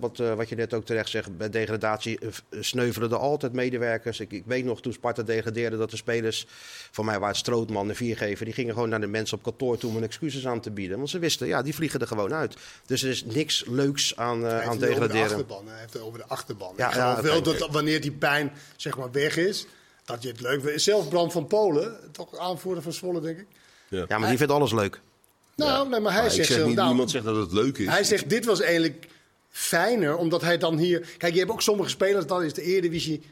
wat, 0.01 0.17
wat 0.17 0.49
je 0.49 0.55
net 0.55 0.75
ook 0.75 0.85
terecht 0.85 1.09
zegt, 1.09 1.37
bij 1.37 1.51
degradatie 1.51 2.19
sneuvelen 2.61 3.11
er 3.11 3.17
altijd 3.17 3.53
medewerkers. 3.53 4.21
Ik, 4.21 4.33
ik 4.33 4.43
weet 4.47 4.65
nog 4.65 4.81
toen 4.81 4.93
Sparta 4.93 5.23
degradeerde 5.23 5.77
dat 5.77 5.91
de 5.91 5.97
spelers, 5.97 6.47
voor 6.91 7.05
mij 7.05 7.15
waren 7.15 7.29
het 7.29 7.37
Strootman 7.37 7.89
en 7.89 7.97
Viergever, 7.97 8.45
die 8.45 8.55
gingen 8.55 8.75
gewoon 8.75 8.89
naar 8.89 9.01
de 9.01 9.07
mensen 9.07 9.37
op 9.37 9.43
kantoor 9.43 9.79
toe 9.79 9.89
om 9.89 9.95
hun 9.95 10.05
excuses 10.05 10.47
aan 10.47 10.61
te 10.61 10.71
bieden. 10.71 10.97
Want 10.97 11.11
ze 11.11 11.19
wisten, 11.19 11.47
ja, 11.47 11.63
die 11.63 11.75
vliegen 11.75 12.01
er 12.01 12.07
gewoon 12.07 12.35
uit. 12.35 12.57
Dus 12.87 13.03
er 13.03 13.11
is 13.11 13.25
niks 13.25 13.65
leuks 13.67 14.17
aan, 14.17 14.45
eh, 14.45 14.51
Hij 14.51 14.61
aan 14.61 14.69
heeft 14.69 14.81
het 14.81 14.91
over 14.91 15.01
de 15.01 15.13
degraderen. 15.13 15.37
achterban. 15.37 15.67
Hij 15.69 15.79
heeft 15.79 15.93
het 15.93 16.03
over 16.03 16.19
de 16.19 16.27
achterban. 16.27 16.75
Ja, 16.77 16.87
ik 16.87 16.93
geloof 16.93 17.17
ja, 17.17 17.23
wel 17.23 17.43
dat 17.43 17.69
wanneer 17.71 18.01
die 18.01 18.13
pijn 18.13 18.53
zeg 18.77 18.97
maar, 18.97 19.11
weg 19.11 19.37
is, 19.37 19.67
dat 20.11 20.23
je 20.23 20.29
het 20.29 20.41
leuk 20.41 20.63
vindt. 20.63 20.83
Zelfs 20.83 21.09
Bram 21.09 21.31
van 21.31 21.47
Polen, 21.47 21.99
toch 22.13 22.39
aanvoerder 22.39 22.83
van 22.83 22.93
Zwolle, 22.93 23.21
denk 23.21 23.39
ik. 23.39 23.47
Ja, 23.89 24.19
maar 24.19 24.29
die 24.29 24.39
vindt 24.39 24.53
alles 24.53 24.73
leuk. 24.73 25.01
Nou, 25.57 25.89
nee, 25.89 26.01
maar 26.01 26.13
hij 26.13 26.21
Maar 26.21 26.31
ik 26.31 26.37
zegt 26.37 26.49
zeg 26.49 26.59
zo, 26.59 26.67
niet, 26.67 26.77
nou, 26.77 26.89
niemand 26.89 27.11
zegt 27.11 27.25
dat 27.25 27.37
het 27.37 27.53
leuk 27.53 27.79
is. 27.79 27.87
Hij 27.87 28.05
zegt, 28.05 28.29
dit 28.31 28.45
was 28.45 28.61
eigenlijk 28.61 29.07
fijner, 29.51 30.17
omdat 30.17 30.41
hij 30.43 30.59
dan 30.59 30.79
hier... 30.79 31.09
Kijk, 31.19 31.33
je 31.33 31.39
hebt 31.39 31.51
ook 31.51 31.63
sommige 31.63 31.89
spelers, 31.89 32.27
dan 32.27 32.43
is 32.43 32.53
de 32.55 32.63
Eredivisie 32.63 33.23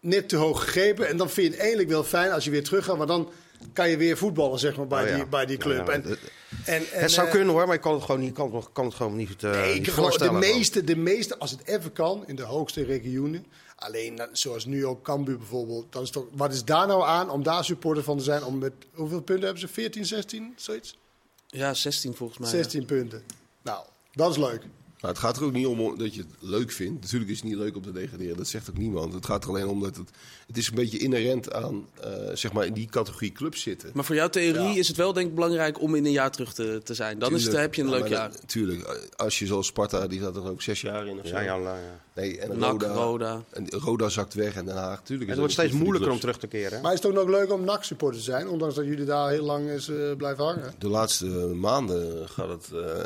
net 0.00 0.28
te 0.28 0.36
hoog 0.36 0.64
gegrepen. 0.64 1.08
En 1.08 1.16
dan 1.16 1.30
vind 1.30 1.46
je 1.46 1.50
het 1.52 1.60
eigenlijk 1.60 1.90
wel 1.90 2.04
fijn 2.04 2.30
als 2.32 2.44
je 2.44 2.50
weer 2.50 2.64
terug 2.64 2.84
gaat. 2.84 2.96
Maar 2.98 3.06
dan 3.06 3.30
kan 3.72 3.90
je 3.90 3.96
weer 3.96 4.16
voetballen, 4.16 4.58
zeg 4.58 4.76
maar, 4.76 4.86
bij, 4.86 5.02
Oh 5.02 5.08
ja. 5.08 5.14
die, 5.16 5.26
bij 5.26 5.46
die 5.46 5.56
club. 5.56 5.86
Ja, 5.86 5.92
en, 5.92 6.02
het- 6.02 6.18
en, 6.64 6.74
en, 6.92 7.00
het 7.00 7.10
zou 7.10 7.26
eh, 7.26 7.32
kunnen 7.32 7.54
hoor, 7.54 7.66
maar 7.66 7.74
ik 7.74 7.80
kan 7.80 7.94
het 7.94 8.02
gewoon 8.02 8.20
niet, 8.20 8.34
kan, 8.34 8.54
het- 8.54 8.72
kan 8.72 8.84
het 8.84 8.94
gewoon 8.94 9.16
niet, 9.16 9.42
eh 9.44 9.50
Nee, 9.50 9.74
niet 9.80 10.18
de 10.18 10.30
meeste, 10.32 10.84
de 10.84 10.96
meeste, 10.96 11.38
als 11.38 11.50
het 11.50 11.60
even 11.66 11.92
kan, 11.92 12.24
in 12.26 12.36
de 12.36 12.42
hoogste 12.42 12.84
regionen. 12.84 13.46
Alleen, 13.80 14.20
zoals 14.32 14.64
nu 14.64 14.86
ook 14.86 15.02
Cambuur 15.02 15.38
bijvoorbeeld. 15.38 15.92
Dan 15.92 16.02
is 16.02 16.10
toch, 16.10 16.26
wat 16.32 16.52
is 16.52 16.64
daar 16.64 16.86
nou 16.86 17.04
aan 17.04 17.30
om 17.30 17.42
daar 17.42 17.64
supporter 17.64 18.04
van 18.04 18.18
te 18.18 18.24
zijn? 18.24 18.44
Om 18.44 18.58
met, 18.58 18.72
hoeveel 18.92 19.20
punten 19.20 19.44
hebben 19.44 19.60
ze? 19.60 19.68
14, 19.68 20.06
16, 20.06 20.52
zoiets? 20.56 20.98
Ja, 21.46 21.74
16 21.74 22.14
volgens 22.14 22.38
mij. 22.38 22.48
16 22.48 22.84
punten. 22.84 23.24
Nou, 23.62 23.84
dat 24.12 24.30
is 24.30 24.36
leuk. 24.36 24.62
Maar 25.00 25.10
het 25.10 25.20
gaat 25.20 25.36
er 25.36 25.44
ook 25.44 25.52
niet 25.52 25.66
om 25.66 25.98
dat 25.98 26.14
je 26.14 26.20
het 26.20 26.30
leuk 26.38 26.70
vindt. 26.72 27.00
Natuurlijk 27.00 27.30
is 27.30 27.36
het 27.36 27.46
niet 27.48 27.56
leuk 27.58 27.76
om 27.76 27.82
te 27.82 27.92
degraderen, 27.92 28.36
dat 28.36 28.48
zegt 28.48 28.70
ook 28.70 28.76
niemand. 28.78 29.12
Het 29.12 29.26
gaat 29.26 29.42
er 29.44 29.48
alleen 29.50 29.66
om 29.66 29.80
dat 29.80 29.96
het, 29.96 30.10
het 30.46 30.56
is 30.56 30.68
een 30.68 30.74
beetje 30.74 30.98
inherent 30.98 31.52
aan, 31.52 31.86
eh, 32.00 32.10
zeg 32.34 32.52
maar, 32.52 32.66
in 32.66 32.72
die 32.72 32.86
categorie 32.90 33.32
clubs 33.32 33.62
zitten. 33.62 33.90
Maar 33.94 34.04
voor 34.04 34.14
jouw 34.14 34.28
theorie 34.28 34.62
Ja. 34.72 34.78
is 34.78 34.88
het 34.88 34.96
wel 34.96 35.12
denk 35.12 35.28
ik 35.28 35.34
belangrijk 35.34 35.80
om 35.80 35.94
in 35.94 36.04
een 36.04 36.12
jaar 36.12 36.30
terug 36.30 36.52
te, 36.54 36.80
te 36.84 36.94
zijn. 36.94 37.18
Dan 37.18 37.34
is 37.34 37.44
het, 37.44 37.56
heb 37.56 37.74
je 37.74 37.82
een 37.82 37.88
leuk 37.90 38.06
jaar. 38.08 38.30
Tuurlijk, 38.46 39.08
als 39.16 39.38
je 39.38 39.46
zoals 39.46 39.66
Sparta, 39.66 40.06
die 40.06 40.20
zat 40.20 40.36
er 40.36 40.48
ook 40.50 40.62
zes 40.62 40.80
jaar 40.80 41.06
in 41.06 41.18
of 41.20 41.26
zo. 41.26 41.34
Ja, 41.34 41.40
ja. 41.54 41.78
Nee, 42.14 42.38
en 42.38 42.58
NAC, 42.58 42.70
Roda, 42.70 42.92
Roda. 42.94 43.42
En 43.50 43.68
Roda 43.70 44.08
zakt 44.08 44.34
weg 44.34 44.54
en 44.54 44.64
Den 44.64 44.76
Haag. 44.76 45.02
Tuurlijk 45.02 45.20
Het 45.30 45.30
is 45.30 45.36
wordt 45.38 45.52
steeds 45.52 45.72
moeilijker 45.72 46.10
om 46.10 46.20
terug 46.20 46.38
te 46.38 46.46
keren. 46.46 46.72
hè? 46.76 46.80
Maar 46.82 46.92
is 46.92 46.98
het 47.02 47.06
ook 47.08 47.14
nog 47.16 47.28
leuk 47.28 47.52
om 47.52 47.64
NAC-supporter 47.64 48.18
te 48.18 48.24
zijn? 48.24 48.48
Ondanks 48.48 48.74
dat 48.74 48.84
jullie 48.84 49.04
daar 49.04 49.30
heel 49.30 49.44
lang 49.44 49.68
is 49.68 49.88
eh, 49.88 49.96
blijven 50.16 50.44
hangen. 50.44 50.74
De 50.78 50.88
laatste 50.88 51.26
maanden 51.54 52.28
gaat 52.28 52.48
het 52.48 52.68
eh, 52.72 53.04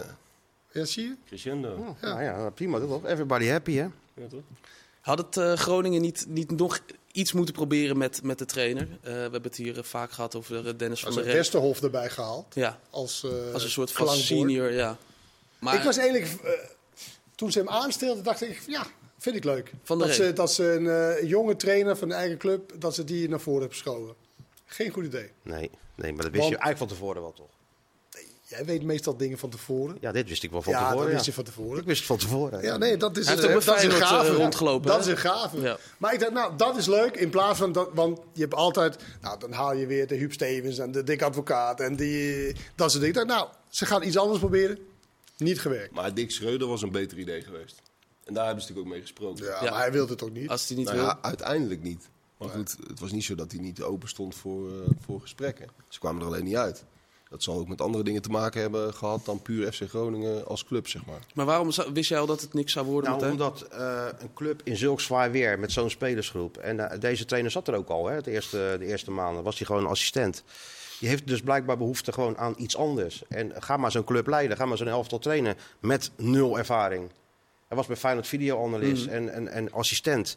Ja, 0.74 0.84
zie 0.84 1.04
je? 1.04 1.14
crescendo. 1.26 1.96
Ja, 2.00 2.20
ja, 2.20 2.50
prima 2.50 2.78
toch? 2.78 3.04
Everybody 3.06 3.46
happy, 3.46 3.72
hè? 3.74 3.86
Ja, 4.14 4.26
toch? 4.28 4.40
Had 5.00 5.18
het 5.18 5.36
eh, 5.36 5.52
Groningen 5.52 6.00
niet, 6.00 6.24
niet 6.28 6.50
nog 6.50 6.80
iets 7.12 7.32
moeten 7.32 7.54
proberen 7.54 7.98
met, 7.98 8.22
met 8.22 8.38
de 8.38 8.44
trainer? 8.44 8.82
Eh, 8.82 8.98
we 9.02 9.10
hebben 9.10 9.42
het 9.42 9.56
hier 9.56 9.78
eh, 9.78 9.84
vaak 9.84 10.12
gehad 10.12 10.34
over 10.34 10.78
Dennis 10.78 10.98
van 10.98 11.06
Als 11.08 11.16
der 11.16 11.24
een 11.24 11.30
Rey. 11.30 11.38
Westerhof 11.38 11.82
erbij 11.82 12.10
gehaald. 12.10 12.54
Ja, 12.54 12.78
Als, 12.90 13.24
eh, 13.24 13.52
als 13.52 13.64
een 13.64 13.70
soort 13.70 13.92
van 13.92 14.08
senior, 14.08 14.72
ja. 14.72 14.96
Maar 15.58 15.74
Ik 15.74 15.82
was 15.82 15.96
eigenlijk, 15.96 16.42
eh, 16.44 16.50
toen 17.34 17.52
ze 17.52 17.58
hem 17.58 17.68
aanstelden, 17.68 18.24
dacht 18.24 18.42
ik, 18.42 18.60
ja, 18.66 18.86
vind 19.18 19.36
ik 19.36 19.44
leuk. 19.44 19.72
Van 19.82 19.98
dat, 19.98 20.14
ze, 20.14 20.32
dat 20.32 20.52
ze 20.52 20.72
een 20.72 20.86
eh, 21.18 21.28
jonge 21.28 21.56
trainer 21.56 21.96
van 21.96 22.08
de 22.08 22.14
eigen 22.14 22.38
club, 22.38 22.72
dat 22.78 22.94
ze 22.94 23.04
die 23.04 23.28
naar 23.28 23.40
voren 23.40 23.60
hebben 23.60 23.78
geschoven. 23.78 24.14
Geen 24.66 24.90
goed 24.90 25.04
idee. 25.04 25.30
Nee, 25.42 25.70
nee, 25.94 26.12
maar 26.12 26.22
dat 26.22 26.32
wist 26.32 26.48
je 26.48 26.56
eigenlijk 26.56 26.78
van 26.78 26.88
tevoren 26.88 27.22
wel 27.22 27.32
toch? 27.32 27.50
Jij 28.46 28.64
weet 28.64 28.82
meestal 28.82 29.17
dingen 29.17 29.38
van 29.38 29.50
tevoren. 29.50 29.96
Ja, 30.00 30.12
dit 30.12 30.29
wist 30.29 30.43
ik 30.43 30.50
wel 30.50 30.62
van 30.62 30.73
ja, 30.73 30.79
tevoren. 30.79 30.99
dat 30.99 31.06
ja. 31.08 31.12
wist 31.14 31.26
je 31.26 31.32
van 31.32 31.44
tevoren. 31.44 31.79
Ik 31.81 31.85
wist 31.87 31.99
het 31.99 32.06
van 32.06 32.17
tevoren. 32.19 32.62
Ja, 32.62 32.76
nee, 32.76 32.96
dat 32.96 33.17
is, 33.17 33.26
Hij 33.26 33.35
heeft 33.35 33.46
eh, 33.49 33.64
dat 33.64 33.76
is 33.76 33.85
een 33.85 33.91
gave. 33.91 34.29
eh, 34.31 34.35
rondgelopen, 34.37 34.87
Dat 34.87 34.96
hè? 34.96 35.02
is 35.02 35.08
een 35.08 35.31
gave. 35.31 35.61
Ja. 35.61 35.79
Maar 35.99 36.12
ik 36.14 36.20
dacht, 36.20 36.32
nou, 36.32 36.56
dat 36.56 36.76
is 36.76 36.87
leuk. 36.87 37.17
In 37.17 37.31
plaats 37.31 37.58
van 37.58 37.73
dat, 37.73 37.88
want 37.93 38.19
je 38.32 38.41
hebt 38.41 38.55
altijd, 38.55 38.96
nou, 39.20 39.38
dan 39.38 39.52
haal 39.52 39.75
je 39.75 39.87
weer 39.87 40.06
de 40.06 40.14
Huub 40.14 40.32
Stevens 40.32 40.79
en 40.79 40.93
de 40.93 41.02
Dick 41.05 41.23
Advocaat 41.23 41.81
en 41.81 41.96
die, 41.96 42.46
dat 42.75 42.91
soort 42.91 43.02
dingen. 43.05 43.20
Ik 43.23 43.29
dacht, 43.29 43.41
nou, 43.41 43.49
ze 43.69 43.87
gaan 43.87 44.02
iets 44.02 44.17
anders 44.19 44.38
proberen. 44.38 44.79
Niet 45.37 45.61
gewerkt. 45.61 45.94
Maar 45.94 46.14
Dick 46.14 46.31
Schreuder 46.31 46.69
was 46.69 46.82
een 46.82 46.93
beter 46.93 47.19
idee 47.19 47.43
geweest. 47.43 47.82
En 48.25 48.35
daar 48.35 48.44
hebben 48.46 48.62
ze 48.64 48.69
natuurlijk 48.69 48.87
ook 48.87 48.93
mee 48.93 49.00
gesproken. 49.02 49.44
Ja, 49.44 49.64
Ja. 49.64 49.70
maar 49.70 49.81
hij 49.81 49.93
wilde 49.93 50.12
het 50.12 50.23
ook 50.23 50.32
niet. 50.32 50.49
als 50.49 50.69
hij 50.69 50.76
niet 50.76 50.87
Nou 50.87 50.96
wil. 50.99 51.06
ja, 51.06 51.19
uiteindelijk 51.23 51.82
niet. 51.82 52.08
Maar 52.38 52.49
goed, 52.49 52.76
het 52.88 53.00
was 53.00 53.12
niet 53.12 53.25
zo 53.25 53.35
dat 53.35 53.52
hij 53.52 53.61
niet 53.61 53.82
open 53.82 54.08
stond 54.08 54.35
voor, 54.35 54.69
eh, 54.70 54.76
voor 55.05 55.20
gesprekken. 55.20 55.67
Ze 55.88 55.99
kwamen 55.99 56.20
er 56.23 56.26
alleen 56.26 56.44
niet 56.44 56.56
uit. 56.56 56.85
Dat 57.34 57.42
zal 57.42 57.58
ook 57.58 57.69
met 57.69 57.81
andere 57.81 58.04
dingen 58.04 58.22
te 58.22 58.28
maken 58.28 58.60
hebben 58.60 58.94
gehad 58.94 59.25
dan 59.25 59.42
puur 59.42 59.72
FC 59.72 59.82
Groningen 59.88 60.46
als 60.46 60.64
club, 60.64 60.88
zeg 60.88 61.04
maar. 61.06 61.19
Maar 61.34 61.46
waarom 61.46 61.70
zou- 61.70 61.92
wist 61.92 62.08
jij 62.08 62.19
al 62.19 62.26
dat 62.26 62.40
het 62.40 62.54
niks 62.54 62.72
zou 62.72 62.86
worden 62.86 63.10
Nou, 63.10 63.31
omdat 63.31 63.62
eh, 63.62 64.06
een 64.19 64.32
club 64.34 64.60
in 64.64 64.76
zulk 64.76 65.00
zwaar 65.00 65.31
weer 65.31 65.58
met 65.58 65.72
zo'n 65.72 65.90
spelersgroep. 65.90 66.56
En 66.56 66.90
eh, 66.90 67.00
deze 67.00 67.25
trainer 67.25 67.50
zat 67.50 67.69
er 67.69 67.75
ook 67.75 67.88
al, 67.88 68.06
hè, 68.06 68.20
de, 68.20 68.31
eerste, 68.31 68.76
de 68.78 68.86
eerste 68.86 69.10
maanden. 69.10 69.42
Was 69.42 69.58
hij 69.58 69.66
gewoon 69.66 69.86
assistent. 69.86 70.42
Die 71.00 71.08
heeft 71.08 71.26
dus 71.26 71.40
blijkbaar 71.40 71.76
behoefte 71.78 72.12
gewoon 72.12 72.38
aan 72.38 72.54
iets 72.56 72.76
anders. 72.76 73.22
En 73.28 73.52
ga 73.58 73.76
maar 73.76 73.90
zo'n 73.90 74.04
club 74.04 74.26
leiden, 74.26 74.56
ga 74.56 74.64
maar 74.66 74.76
zo'n 74.76 74.88
elftal 74.88 75.19
trainen 75.19 75.56
met 75.81 76.10
nul 76.16 76.58
ervaring. 76.58 77.10
Hij 77.74 77.82
was 77.82 77.92
bij 77.92 78.02
Feyenoord 78.02 78.26
videoanalist 78.26 79.06
en, 79.06 79.32
en, 79.32 79.48
en 79.48 79.72
assistent. 79.72 80.36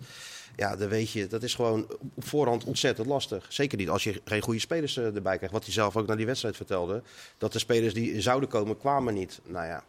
Ja, 0.56 0.76
dan 0.76 0.90
weet 0.90 1.12
je, 1.12 1.28
dat 1.28 1.44
is 1.44 1.56
gewoon 1.56 1.88
op 2.16 2.28
voorhand 2.28 2.64
ontzettend 2.64 3.08
lastig. 3.08 3.46
Zeker 3.50 3.78
niet 3.78 3.90
als 3.90 4.04
je 4.04 4.22
geen 4.26 4.42
goede 4.42 4.60
spelers 4.60 4.98
eh, 4.98 5.06
erbij 5.06 5.36
krijgt. 5.36 5.54
Wat 5.54 5.64
hij 5.64 5.74
zelf 5.74 5.98
ook 5.98 6.08
naar 6.08 6.18
die 6.18 6.26
wedstrijd 6.26 6.56
vertelde. 6.56 7.02
Dat 7.38 7.54
de 7.54 7.60
spelers 7.60 7.94
die 7.94 8.22
zouden 8.22 8.50
komen, 8.50 8.78
kwamen 8.78 9.14
niet. 9.14 9.40
Nou 9.46 9.66
ja, 9.66 9.84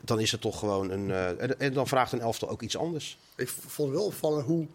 dan 0.00 0.20
is 0.20 0.32
het 0.32 0.40
toch 0.40 0.58
gewoon 0.58 0.90
een... 0.90 1.10
eh, 1.10 1.28
en, 1.28 1.60
en 1.60 1.72
dan 1.72 1.86
vraagt 1.86 2.12
een 2.12 2.20
elftal 2.20 2.48
ook 2.48 2.62
iets 2.62 2.76
anders. 2.76 3.18
Ik 3.36 3.48
vond 3.48 3.92
wel 3.92 4.04
opvallend 4.04 4.44
hoe 4.44 4.66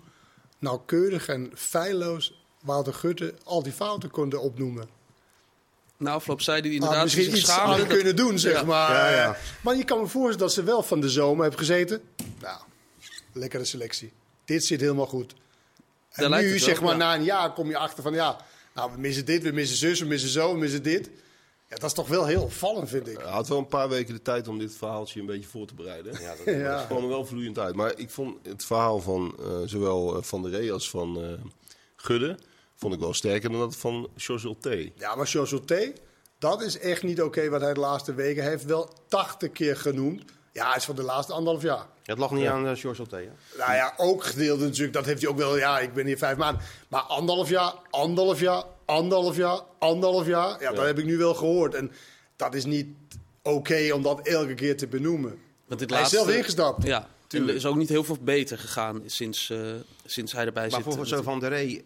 nauwkeurig 0.59 1.27
en 1.27 1.51
feilloos 1.55 2.45
Wouter 2.63 2.93
Gutte 2.93 3.33
al 3.43 3.63
die 3.63 3.73
fouten 3.73 4.09
konden 4.11 4.41
opnoemen. 4.41 4.96
Na 5.97 6.11
afloop 6.11 6.41
zei 6.41 6.59
hij 6.59 6.69
Had 6.69 6.79
inderdaad 6.79 7.03
misschien 7.03 7.23
zich 7.23 7.33
iets 7.33 7.45
schaamde 7.45 7.73
aan 7.73 7.79
dat- 7.79 7.87
kunnen 7.87 8.15
doen, 8.15 8.39
zeg 8.39 8.53
Ja. 8.53 8.63
maar. 8.63 8.91
Ja, 8.91 9.11
ja. 9.11 9.37
Maar 9.61 9.75
je 9.75 9.83
kan 9.83 9.99
me 9.99 10.07
voorstellen 10.07 10.37
dat 10.39 10.53
ze 10.53 10.63
wel 10.63 10.83
van 10.83 11.01
de 11.01 11.09
zomer 11.09 11.41
hebben 11.41 11.59
gezeten. 11.59 12.01
Nou, 12.41 12.59
lekkere 13.33 13.65
selectie. 13.65 14.11
Dit 14.45 14.65
zit 14.65 14.81
helemaal 14.81 15.05
goed. 15.05 15.33
En 16.11 16.31
nu, 16.31 16.49
wel, 16.49 16.59
zeg 16.59 16.81
maar, 16.81 16.91
ja. 16.91 16.97
na 16.97 17.15
een 17.15 17.23
jaar 17.23 17.53
kom 17.53 17.69
je 17.69 17.77
achter 17.77 18.03
van 18.03 18.13
ja, 18.13 18.37
nou, 18.73 18.91
we 18.91 18.99
missen 18.99 19.25
dit, 19.25 19.43
we 19.43 19.51
missen 19.51 19.77
zus, 19.77 19.99
we 19.99 20.05
missen 20.05 20.29
zo, 20.29 20.51
we 20.53 20.57
missen 20.59 20.83
dit. 20.83 21.09
Ja, 21.69 21.75
dat 21.75 21.83
is 21.83 21.93
toch 21.93 22.07
wel 22.07 22.25
heel 22.25 22.41
opvallend, 22.41 22.89
vind 22.89 23.07
ik. 23.07 23.17
Hij 23.17 23.31
had 23.31 23.47
wel 23.47 23.57
een 23.57 23.67
paar 23.67 23.89
weken 23.89 24.13
de 24.13 24.21
tijd 24.21 24.47
om 24.47 24.59
dit 24.59 24.75
verhaaltje 24.75 25.19
een 25.19 25.25
beetje 25.25 25.49
voor 25.49 25.67
te 25.67 25.73
bereiden. 25.73 26.21
Ja, 26.21 26.35
dat, 26.45 26.55
Ja. 26.65 26.83
Kwam 26.85 27.03
er 27.03 27.09
wel 27.09 27.25
vloeiend 27.25 27.59
uit. 27.59 27.75
Maar 27.75 27.93
ik 27.97 28.09
vond 28.09 28.37
het 28.47 28.65
verhaal 28.65 28.99
van 28.99 29.35
eh, 29.39 29.45
zowel 29.65 30.15
eh, 30.17 30.23
Van 30.23 30.41
der 30.41 30.51
Rey 30.51 30.71
als 30.71 30.89
van 30.89 31.23
eh, 31.23 31.29
Gudde... 31.95 32.37
vond 32.77 32.93
ik 32.93 32.99
wel 32.99 33.13
sterker 33.13 33.49
dan 33.51 33.59
dat 33.59 33.75
van 33.75 34.09
Ulte. 34.43 34.91
Ja, 34.95 35.15
maar 35.15 35.25
Chosoté, 35.27 35.93
dat 36.39 36.61
is 36.61 36.79
echt 36.79 37.03
niet 37.03 37.21
oké 37.21 37.49
wat 37.49 37.61
hij 37.61 37.73
de 37.73 37.79
laatste 37.79 38.13
weken 38.13 38.43
heeft 38.43 38.65
wel 38.65 38.89
80 39.07 39.51
keer 39.51 39.77
genoemd. 39.77 40.23
Ja, 40.51 40.67
hij 40.67 40.75
is 40.75 40.85
van 40.85 40.95
de 40.95 41.03
laatste 41.03 41.33
anderhalf 41.33 41.63
jaar. 41.63 41.85
het 42.03 42.17
lag 42.17 42.31
niet 42.31 42.47
aan 42.47 42.65
uh, 42.65 42.71
George 42.75 43.01
Otte, 43.01 43.15
hè? 43.15 43.29
Nou 43.57 43.73
ja, 43.73 43.93
ook 43.97 44.23
gedeelte 44.23 44.63
natuurlijk, 44.63 44.93
dat 44.93 45.05
heeft 45.05 45.21
hij 45.21 45.29
ook 45.31 45.37
wel. 45.37 45.57
Ja, 45.57 45.79
ik 45.79 45.93
ben 45.93 46.05
hier 46.05 46.17
vijf 46.17 46.37
maanden. 46.37 46.61
Maar 46.87 47.01
anderhalf 47.01 47.49
jaar, 47.49 47.73
anderhalf 47.89 48.39
jaar, 48.39 48.63
anderhalf 48.85 49.35
jaar, 49.37 49.61
anderhalf 49.79 50.27
jaar. 50.27 50.61
Ja, 50.61 50.71
dat 50.71 50.85
heb 50.85 50.99
ik 50.99 51.05
nu 51.05 51.17
wel 51.17 51.33
gehoord. 51.33 51.75
En 51.75 51.91
dat 52.35 52.53
is 52.53 52.65
niet 52.65 52.87
oké 53.41 53.91
om 53.93 54.01
dat 54.01 54.27
elke 54.27 54.53
keer 54.53 54.77
te 54.77 54.87
benoemen. 54.87 55.39
Want 55.65 55.79
dit 55.79 55.89
Hij 55.89 56.01
is 56.01 56.09
zelf 56.09 56.29
ingestapt. 56.29 56.83
Ja, 56.83 57.07
Tuurlijk. 57.27 57.51
er 57.51 57.57
is 57.57 57.65
ook 57.65 57.75
niet 57.75 57.89
heel 57.89 58.03
veel 58.03 58.17
beter 58.21 58.57
gegaan 58.57 59.01
sinds, 59.05 59.49
eh, 59.49 59.59
sinds 60.05 60.31
hij 60.31 60.45
erbij 60.45 60.69
Maar 60.69 60.81
zit. 60.83 60.93
voor 60.93 61.07
zo 61.07 61.21
van 61.21 61.39
der 61.39 61.49
Rey... 61.49 61.81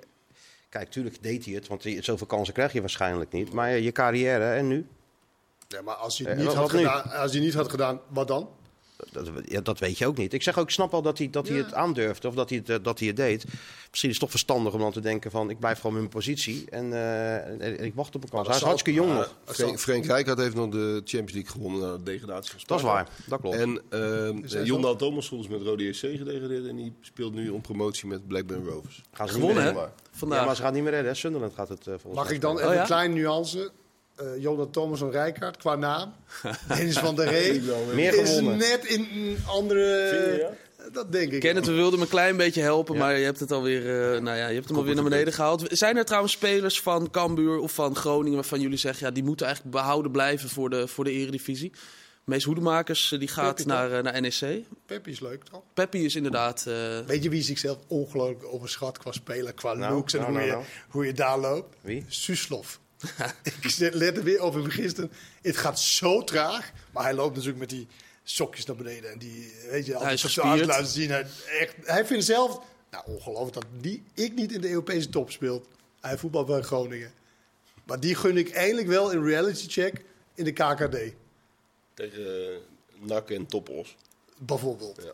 Kijk, 0.71 0.89
tuurlijk 0.91 1.23
deed 1.23 1.45
hij 1.45 1.53
het, 1.53 1.67
want 1.67 1.85
zoveel 1.99 2.27
kansen 2.27 2.53
krijg 2.53 2.73
je 2.73 2.79
waarschijnlijk 2.79 3.31
niet. 3.31 3.53
Maar 3.53 3.69
je 3.77 3.91
carrière, 3.91 4.51
en 4.53 4.67
nu? 4.67 4.87
Ja, 5.67 5.81
maar 5.81 5.95
als 5.95 6.17
hij 6.17 6.29
het 6.31 6.39
Eh, 6.39 6.45
niet, 6.45 6.55
had 6.55 6.69
gedaan, 6.69 7.11
als 7.11 7.31
hij 7.31 7.41
niet 7.41 7.53
had 7.53 7.69
gedaan, 7.69 7.99
wat 8.07 8.27
dan? 8.27 8.49
Dat, 9.11 9.29
ja, 9.45 9.61
dat 9.61 9.79
weet 9.79 9.97
je 9.97 10.05
ook 10.07 10.17
niet. 10.17 10.33
Ik 10.33 10.43
zeg 10.43 10.57
ook, 10.57 10.65
ik 10.65 10.69
snap 10.71 10.91
wel 10.91 11.01
dat 11.01 11.17
hij, 11.17 11.29
dat 11.29 11.47
hij 11.47 11.57
het 11.57 11.73
aandurfde 11.73 12.27
of 12.27 12.33
dat 12.35 12.49
hij 12.49 12.57
het, 12.57 12.69
eh, 12.69 12.75
dat 12.81 12.99
hij 12.99 13.07
het 13.07 13.17
deed. 13.17 13.43
Misschien 13.89 14.09
is 14.09 14.15
het 14.15 14.19
toch 14.19 14.29
verstandig 14.29 14.73
om 14.73 14.79
dan 14.79 14.91
te 14.91 14.99
denken 14.99 15.31
van... 15.31 15.49
ik 15.49 15.59
blijf 15.59 15.75
gewoon 15.79 15.91
in 15.95 15.99
mijn 16.01 16.11
positie 16.13 16.65
en, 16.69 16.93
eh, 16.93 17.35
en- 17.35 17.61
en 17.61 17.83
ik 17.83 17.95
wacht 17.95 18.15
op 18.15 18.23
een 18.23 18.29
kans. 18.29 18.47
Hij 18.47 18.55
is 18.55 18.61
hartstikke 18.63 18.99
jong 18.99 19.13
nog. 19.13 19.35
Frank, 19.45 19.79
Frank 19.79 20.05
Rijkaard 20.05 20.37
heeft 20.39 20.55
nog 20.55 20.69
de 20.69 21.01
Champions 21.05 21.31
League 21.33 21.51
gewonnen 21.51 21.79
na 21.81 21.97
de 21.97 22.03
degradatie 22.03 22.51
van 22.51 22.59
Dat 22.65 22.77
is 22.77 22.83
waar, 22.83 23.07
dat 23.25 23.39
klopt. 23.41 23.55
En 23.55 23.81
uh, 24.53 24.65
Jon 24.65 24.81
Daal 24.81 24.95
Thomasson 24.95 25.39
is 25.39 25.47
met 25.47 25.61
Rode 25.61 25.93
SC 25.93 25.99
gedegradeerd 26.01 26.67
en 26.67 26.75
die 26.75 26.93
speelt 27.01 27.33
nu 27.33 27.49
om 27.49 27.61
promotie 27.61 28.07
met 28.07 28.27
Blackburn 28.27 28.65
Rovers. 28.65 29.01
Gaan 29.11 29.27
ze 29.27 29.33
Gewonnen, 29.33 29.63
hè? 29.63 29.73
Vandaag. 30.11 30.39
Ja, 30.39 30.45
maar 30.45 30.55
ze 30.55 30.61
gaan 30.61 30.73
niet 30.73 30.83
meer 30.83 30.91
redden. 30.91 31.11
hè. 31.11 31.17
Sunderland 31.17 31.53
gaat 31.53 31.69
het 31.69 31.79
eh, 31.87 31.93
volgens 32.01 32.23
Mag 32.23 32.31
ik 32.31 32.41
dan 32.41 32.55
ja? 32.57 32.79
een 32.79 32.85
kleine 32.85 33.13
nuance? 33.13 33.71
Eh 34.21 34.41
Jonas 34.41 34.67
Thomas 34.71 35.01
en 35.01 35.11
Rijkaard 35.11 35.57
qua 35.57 35.75
naam. 35.75 36.13
Dennis 36.67 36.97
van 36.97 37.15
der 37.15 37.27
Rey 37.29 37.61
Meer 37.93 38.13
is 38.21 38.29
gewonnen. 38.29 38.57
net 38.57 38.85
in 38.85 39.07
een 39.13 39.37
andere... 39.47 40.49
Dat 40.91 41.11
denk 41.11 41.31
ik. 41.31 41.39
Kenneth, 41.39 41.65
we 41.65 41.71
wilden 41.71 41.93
hem 41.93 42.01
een 42.01 42.07
klein 42.07 42.37
beetje 42.37 42.61
helpen, 42.61 42.97
maar 42.97 43.17
je 43.17 43.23
hebt 43.25 43.39
het 43.39 43.51
alweer, 43.51 43.81
eh 44.13 44.21
nou 44.21 44.37
ja, 44.37 44.47
je 44.47 44.53
hebt 44.55 44.67
hem 44.67 44.77
alweer 44.77 44.95
naar 44.95 45.03
beneden 45.03 45.33
gehaald. 45.33 45.63
Zijn 45.69 45.97
er 45.97 46.05
trouwens 46.05 46.33
spelers 46.33 46.81
van 46.81 47.09
Cambuur 47.11 47.57
of 47.59 47.71
van 47.71 47.95
Groningen 47.95 48.35
waarvan 48.35 48.59
jullie 48.59 48.77
zeggen, 48.77 49.05
ja, 49.07 49.13
die 49.13 49.23
moeten 49.23 49.45
eigenlijk 49.45 49.75
behouden 49.75 50.11
blijven 50.11 50.49
voor 50.49 50.69
de, 50.69 50.87
voor 50.87 51.03
de 51.03 51.11
eredivisie? 51.11 51.71
Mees 52.23 52.43
Hoedemakers, 52.43 53.11
eh, 53.11 53.19
die 53.19 53.27
gaat 53.27 53.65
naar, 53.65 54.03
naar 54.03 54.21
NEC. 54.21 54.63
Peppi 54.85 55.11
is 55.11 55.19
leuk 55.19 55.43
toch? 55.43 55.61
Peppi 55.73 56.05
is 56.05 56.15
inderdaad... 56.15 56.65
eh, 56.67 56.99
Weet 57.05 57.23
je 57.23 57.29
wie 57.29 57.41
zichzelf 57.43 57.77
ongelooflijk 57.87 58.43
overschat 58.53 58.97
qua 58.97 59.11
speler, 59.11 59.53
qua 59.53 59.73
Nou, 59.73 59.93
looks 59.93 60.13
en 60.13 60.19
nou, 60.19 60.31
hoe, 60.31 60.39
nou, 60.39 60.49
je, 60.51 60.55
nou. 60.57 60.67
hoe 60.89 61.05
je 61.05 61.13
daar 61.13 61.39
loopt? 61.39 61.75
Wie? 61.81 62.05
Suslof. 62.07 62.79
ik 63.61 63.69
zet- 63.69 63.93
let 63.93 64.17
er 64.17 64.23
weer 64.23 64.39
over 64.39 64.71
gisteren. 64.71 65.11
Het 65.41 65.57
gaat 65.57 65.79
zo 65.79 66.23
traag, 66.23 66.71
maar 66.91 67.03
hij 67.03 67.13
loopt 67.13 67.33
natuurlijk 67.35 67.59
met 67.59 67.69
die 67.69 67.87
sokjes 68.23 68.65
naar 68.65 68.75
beneden. 68.75 69.11
En 69.11 69.17
die, 69.17 69.53
weet 69.69 69.85
je, 69.85 69.95
altijd 69.95 70.19
zo 70.19 70.57
laten 70.65 70.85
zien. 70.85 71.09
Hij, 71.09 71.25
echt, 71.59 71.75
hij 71.83 72.05
vindt 72.05 72.25
zelf, 72.25 72.61
nou 72.91 73.03
ongelooflijk 73.07 73.53
dat 73.53 73.65
die, 73.79 74.03
ik 74.13 74.33
niet 74.35 74.51
in 74.51 74.61
de 74.61 74.69
Europese 74.69 75.09
top 75.09 75.31
speelt. 75.31 75.67
Hij 75.99 76.17
voetbalt 76.17 76.45
bij 76.47 76.61
Groningen. 76.61 77.13
Maar 77.83 77.99
die 77.99 78.15
gun 78.15 78.37
ik 78.37 78.49
eindelijk 78.49 78.87
wel 78.87 79.11
in 79.11 79.23
reality 79.23 79.67
check 79.67 80.03
in 80.35 80.43
de 80.43 80.51
KKD. 80.51 81.13
Tegen 81.93 82.51
uh, 82.51 82.57
NAC 82.99 83.29
en 83.29 83.45
Topos. 83.45 83.95
Bijvoorbeeld. 84.37 84.99
Ja. 85.03 85.11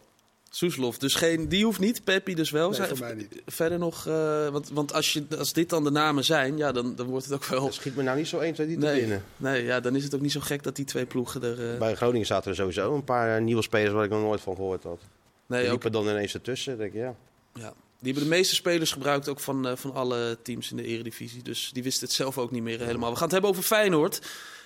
Soeslof, 0.50 0.98
dus 0.98 1.16
geen, 1.16 1.48
die 1.50 1.64
hoeft 1.66 1.80
niet, 1.80 2.04
Peppi 2.04 2.36
dus 2.36 2.50
wel. 2.50 2.68
Nee, 2.70 2.76
Zijn- 2.78 2.88
voor 2.90 3.00
mij 3.00 3.14
niet. 3.16 3.42
Verder 3.46 3.80
nog, 3.80 4.08
eh, 4.08 4.48
want, 4.50 4.70
want 4.70 4.94
als, 4.94 5.14
je, 5.14 5.24
als 5.38 5.54
dit 5.54 5.70
dan 5.70 5.84
de 5.84 5.92
namen 5.92 6.24
zijn, 6.26 6.58
ja, 6.58 6.72
dan, 6.72 6.96
dan 6.96 7.06
wordt 7.08 7.26
het 7.26 7.34
ook 7.34 7.46
wel... 7.46 7.62
Dat 7.64 7.74
schiet 7.74 7.96
me 7.96 8.04
nou 8.04 8.18
niet 8.18 8.28
zo 8.28 8.40
1, 8.40 8.54
2, 8.54 8.68
3 8.68 8.80
te 8.80 8.86
Nee, 8.86 9.00
binnen. 9.00 9.24
nee 9.38 9.64
ja, 9.64 9.80
dan 9.80 9.96
is 9.96 10.04
het 10.04 10.16
ook 10.16 10.22
niet 10.22 10.32
zo 10.32 10.40
gek 10.40 10.64
dat 10.64 10.76
die 10.76 10.86
twee 10.86 11.06
ploegen 11.06 11.44
er... 11.44 11.72
eh, 11.74 11.80
Bij 11.80 11.96
Groningen 11.96 12.28
zaten 12.28 12.50
er 12.52 12.58
sowieso 12.58 12.96
een 12.96 13.04
paar 13.04 13.36
eh, 13.38 13.44
nieuwe 13.44 13.62
spelers 13.62 13.94
waar 13.94 14.04
ik 14.04 14.10
nog 14.10 14.22
nooit 14.22 14.42
van 14.42 14.56
gehoord 14.56 14.84
had. 14.84 15.02
nee, 15.46 15.60
Die 15.62 15.72
ook, 15.72 15.84
liepen 15.84 15.92
dan 16.04 16.08
ineens 16.14 16.34
ertussen. 16.34 16.78
denk 16.78 16.94
ik, 16.94 17.00
ja. 17.02 17.16
ja. 17.54 17.74
Die 18.00 18.12
hebben 18.14 18.30
de 18.30 18.36
meeste 18.38 18.56
spelers 18.56 18.92
gebruikt, 18.92 19.30
ook 19.30 19.40
van, 19.40 19.68
eh, 19.68 19.76
van 19.76 19.94
alle 19.94 20.38
teams 20.44 20.72
in 20.72 20.78
de 20.78 20.84
eredivisie. 20.84 21.42
Dus 21.44 21.70
die 21.74 21.84
wisten 21.84 22.08
het 22.08 22.16
zelf 22.16 22.38
ook 22.38 22.52
niet 22.52 22.64
meer 22.64 22.80
helemaal. 22.80 23.10
We 23.10 23.16
gaan 23.16 23.24
het 23.24 23.32
hebben 23.32 23.50
over 23.50 23.64
Feyenoord. 23.64 24.22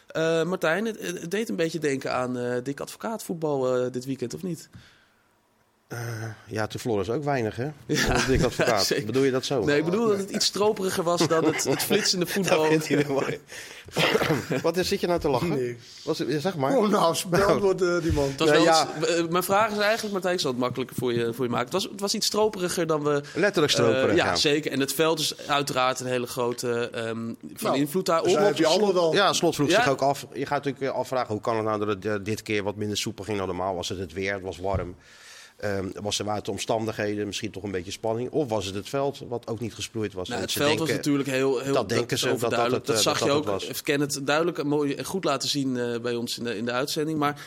Eh, 0.07 0.43
Martijn, 0.43 0.85
het, 0.85 0.99
het 1.01 1.31
deed 1.31 1.49
een 1.49 1.55
beetje 1.55 1.79
denken 1.79 2.13
aan 2.13 2.37
eh 2.37 2.57
dik 2.63 2.79
advocaatvoetbal 2.79 3.75
eh, 3.85 3.91
dit 3.91 4.05
weekend, 4.05 4.33
of 4.33 4.43
niet? 4.43 4.69
Ja, 6.47 6.67
toen 6.67 7.05
ze 7.05 7.11
ook 7.13 7.23
weinig, 7.23 7.55
hè? 7.55 7.67
Ja, 7.85 8.25
dik 8.27 8.43
advocaat. 8.43 8.85
zeker. 8.85 9.05
Bedoel 9.05 9.23
je 9.23 9.31
dat 9.31 9.45
zo? 9.45 9.63
Nee, 9.63 9.77
ik 9.77 9.85
bedoel 9.85 10.07
dat 10.07 10.17
het 10.17 10.29
iets 10.29 10.45
stroperiger 10.45 11.03
was 11.03 11.27
dan 11.27 11.45
het, 11.45 11.63
het 11.63 11.83
flitsende 11.89 12.25
voetbal. 12.25 12.67
mooi. 13.07 13.39
Wat 14.61 14.77
is, 14.77 14.87
zit 14.87 14.99
je 14.99 15.07
nou 15.07 15.19
te 15.19 15.29
lachen? 15.29 15.49
Nee. 15.49 15.77
Was, 16.03 16.17
zeg 16.27 16.55
maar. 16.55 16.77
Oh, 16.77 16.89
nou, 16.89 17.15
speld 17.15 17.61
wordt 17.61 17.81
eh, 17.81 18.01
die 18.01 18.13
man. 18.13 18.33
Ja, 18.37 18.53
ja. 18.53 18.87
iets- 18.99 19.07
eh, 19.07 19.27
mijn 19.27 19.43
vraag 19.43 19.71
is 19.71 19.77
eigenlijk, 19.77 20.11
Martijn, 20.13 20.33
ik 20.33 20.39
zal 20.39 20.51
het 20.51 20.59
makkelijker 20.59 20.95
voor 20.95 21.13
je, 21.13 21.33
voor 21.33 21.45
je 21.45 21.51
maken. 21.51 21.65
Het 21.65 21.73
was, 21.73 21.83
het 21.83 21.99
was 21.99 22.13
iets 22.13 22.25
stroperiger 22.25 22.87
dan 22.87 23.03
we... 23.03 23.21
Letterlijk 23.35 23.73
eh, 23.73 23.79
stroperig, 23.79 24.15
ja, 24.15 24.25
ja. 24.25 24.35
zeker. 24.35 24.71
En 24.71 24.79
het 24.79 24.93
veld 24.93 25.19
is 25.19 25.47
uiteraard 25.47 25.99
een 25.99 26.05
hele 26.07 26.27
grote 26.27 26.89
ehm, 26.93 27.33
van 27.53 27.69
Nou, 27.69 27.77
invloed 27.77 28.05
daarop. 28.05 28.27
Dus 28.27 28.35
heb 28.37 28.57
je 28.57 28.65
allemaal 28.65 28.93
wel. 28.93 29.13
Ja, 29.13 29.33
Slot 29.33 29.55
vroeg 29.55 29.69
Ja. 29.69 29.81
zich 29.83 29.91
ook 29.91 30.01
af. 30.01 30.25
Je 30.33 30.45
gaat 30.45 30.63
natuurlijk 30.63 30.93
afvragen 30.93 31.33
hoe 31.33 31.41
kan 31.41 31.55
het 31.55 31.65
nou 31.65 31.85
dat 31.85 32.03
het 32.03 32.25
dit 32.25 32.41
keer 32.41 32.63
wat 32.63 32.75
minder 32.75 32.97
soepel 32.97 33.23
ging 33.23 33.37
dan 33.37 33.47
normaal. 33.47 33.75
Was 33.75 33.89
het 33.89 33.99
het 33.99 34.13
weer, 34.13 34.33
het 34.33 34.43
was 34.43 34.57
warm. 34.57 34.95
Ehm, 35.61 35.87
was 36.01 36.19
er, 36.19 36.25
waren 36.25 36.43
de 36.43 36.51
omstandigheden, 36.51 37.25
misschien 37.25 37.51
toch 37.51 37.63
een 37.63 37.71
beetje 37.71 37.91
spanning? 37.91 38.29
Of 38.31 38.49
was 38.49 38.65
het 38.65 38.75
het 38.75 38.89
veld, 38.89 39.21
wat 39.27 39.47
ook 39.47 39.59
niet 39.59 39.73
gesproeid 39.73 40.13
was? 40.13 40.27
Nou, 40.27 40.39
En 40.39 40.45
het 40.45 40.55
veld 40.55 40.67
denken- 40.67 40.85
was 40.87 40.95
natuurlijk 40.95 41.27
heel, 41.29 41.59
heel 41.59 41.73
dat 41.73 41.89
denken 41.89 42.17
ze, 42.17 42.27
dat 42.39 42.39
dat 42.51 42.69
Dat, 42.69 42.89
eh, 42.89 42.95
zag 42.95 43.19
dat 43.19 43.27
je 43.27 43.33
ook. 43.33 43.61
Ik 43.61 43.79
ken 43.83 43.99
het 43.99 44.19
duidelijk 44.23 44.57
en 44.57 44.67
mooi 44.67 44.93
en 44.93 45.05
goed 45.05 45.23
laten 45.23 45.49
zien 45.49 45.77
eh, 45.77 45.99
bij 45.99 46.15
ons 46.15 46.37
in 46.37 46.43
de, 46.43 46.57
in 46.57 46.65
de 46.65 46.71
uitzending. 46.71 47.19
Maar 47.19 47.41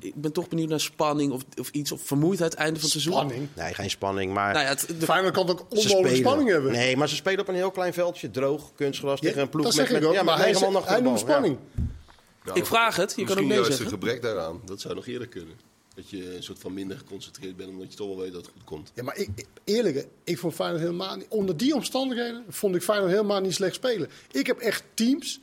ik 0.00 0.14
ben 0.14 0.32
toch 0.32 0.48
benieuwd 0.48 0.68
naar 0.68 0.80
spanning 0.80 1.32
of, 1.32 1.42
of 1.60 1.68
iets. 1.70 1.92
Of 1.92 2.00
vermoeidheid 2.04 2.54
einde 2.54 2.74
van 2.80 2.82
het 2.82 2.90
seizoen. 2.90 3.12
Spanning. 3.12 3.48
Nee, 3.54 3.74
geen 3.74 3.90
spanning, 3.90 4.32
maar... 4.32 4.52
Nou 4.52 4.64
ja, 4.64 4.70
het, 4.70 4.86
de- 4.98 5.06
Feyenoord 5.06 5.34
kan 5.34 5.48
ook 5.50 5.66
onmogelijk 5.68 6.16
spanning 6.16 6.48
hebben. 6.50 6.72
Nee, 6.72 6.96
maar 6.96 7.08
ze 7.08 7.14
spelen 7.14 7.40
op 7.40 7.48
een 7.48 7.54
heel 7.54 7.70
klein 7.70 7.92
veldje, 7.92 8.30
droog, 8.30 8.70
kunstgras, 8.74 9.20
Ja, 9.20 9.26
tegen 9.26 9.42
een 9.42 9.48
ploeg 9.48 9.64
dat 9.64 9.76
met, 9.76 9.86
zeg 9.86 9.94
ik 9.96 10.00
met, 10.02 10.10
ook, 10.10 10.16
ja, 10.16 10.22
maar 10.22 10.36
hij, 10.38 10.54
hij 10.84 11.00
noemt. 11.00 11.20
Ja. 11.20 11.26
spanning. 11.26 11.58
Nou, 12.44 12.58
Ik 12.58 12.66
vraag 12.66 12.96
het, 12.96 13.10
je 13.10 13.14
kan 13.16 13.22
ook 13.22 13.26
misschien 13.28 13.46
nee 13.48 13.56
juist 13.56 13.68
zeggen. 13.76 13.86
een 13.86 13.92
gebrek 13.92 14.22
daaraan. 14.22 14.60
Dat 14.64 14.80
zou 14.80 14.94
nog 14.94 15.06
eerder 15.06 15.28
kunnen. 15.28 15.54
Dat 15.96 16.10
je 16.10 16.36
een 16.36 16.42
soort 16.42 16.58
van 16.58 16.74
minder 16.74 16.98
geconcentreerd 16.98 17.56
bent, 17.56 17.68
omdat 17.70 17.90
je 17.90 17.96
toch 17.96 18.06
wel 18.08 18.18
weet 18.18 18.32
dat 18.32 18.42
het 18.44 18.50
goed 18.54 18.64
komt. 18.64 18.90
Ja, 18.94 19.02
maar 19.02 19.16
ik, 19.16 19.28
ik- 19.34 19.46
eerlijk, 19.64 20.06
ik 20.24 20.38
vond 20.38 20.54
Feyenoord 20.54 20.80
helemaal 20.80 21.16
niet... 21.16 21.26
Onder 21.28 21.56
die 21.56 21.74
omstandigheden 21.74 22.44
vond 22.48 22.74
ik 22.74 22.82
Feyenoord 22.82 23.10
helemaal 23.10 23.40
niet 23.40 23.54
slecht 23.54 23.74
spelen. 23.74 24.08
Ik 24.30 24.46
heb 24.46 24.58
echt 24.58 24.84
teams, 24.94 25.40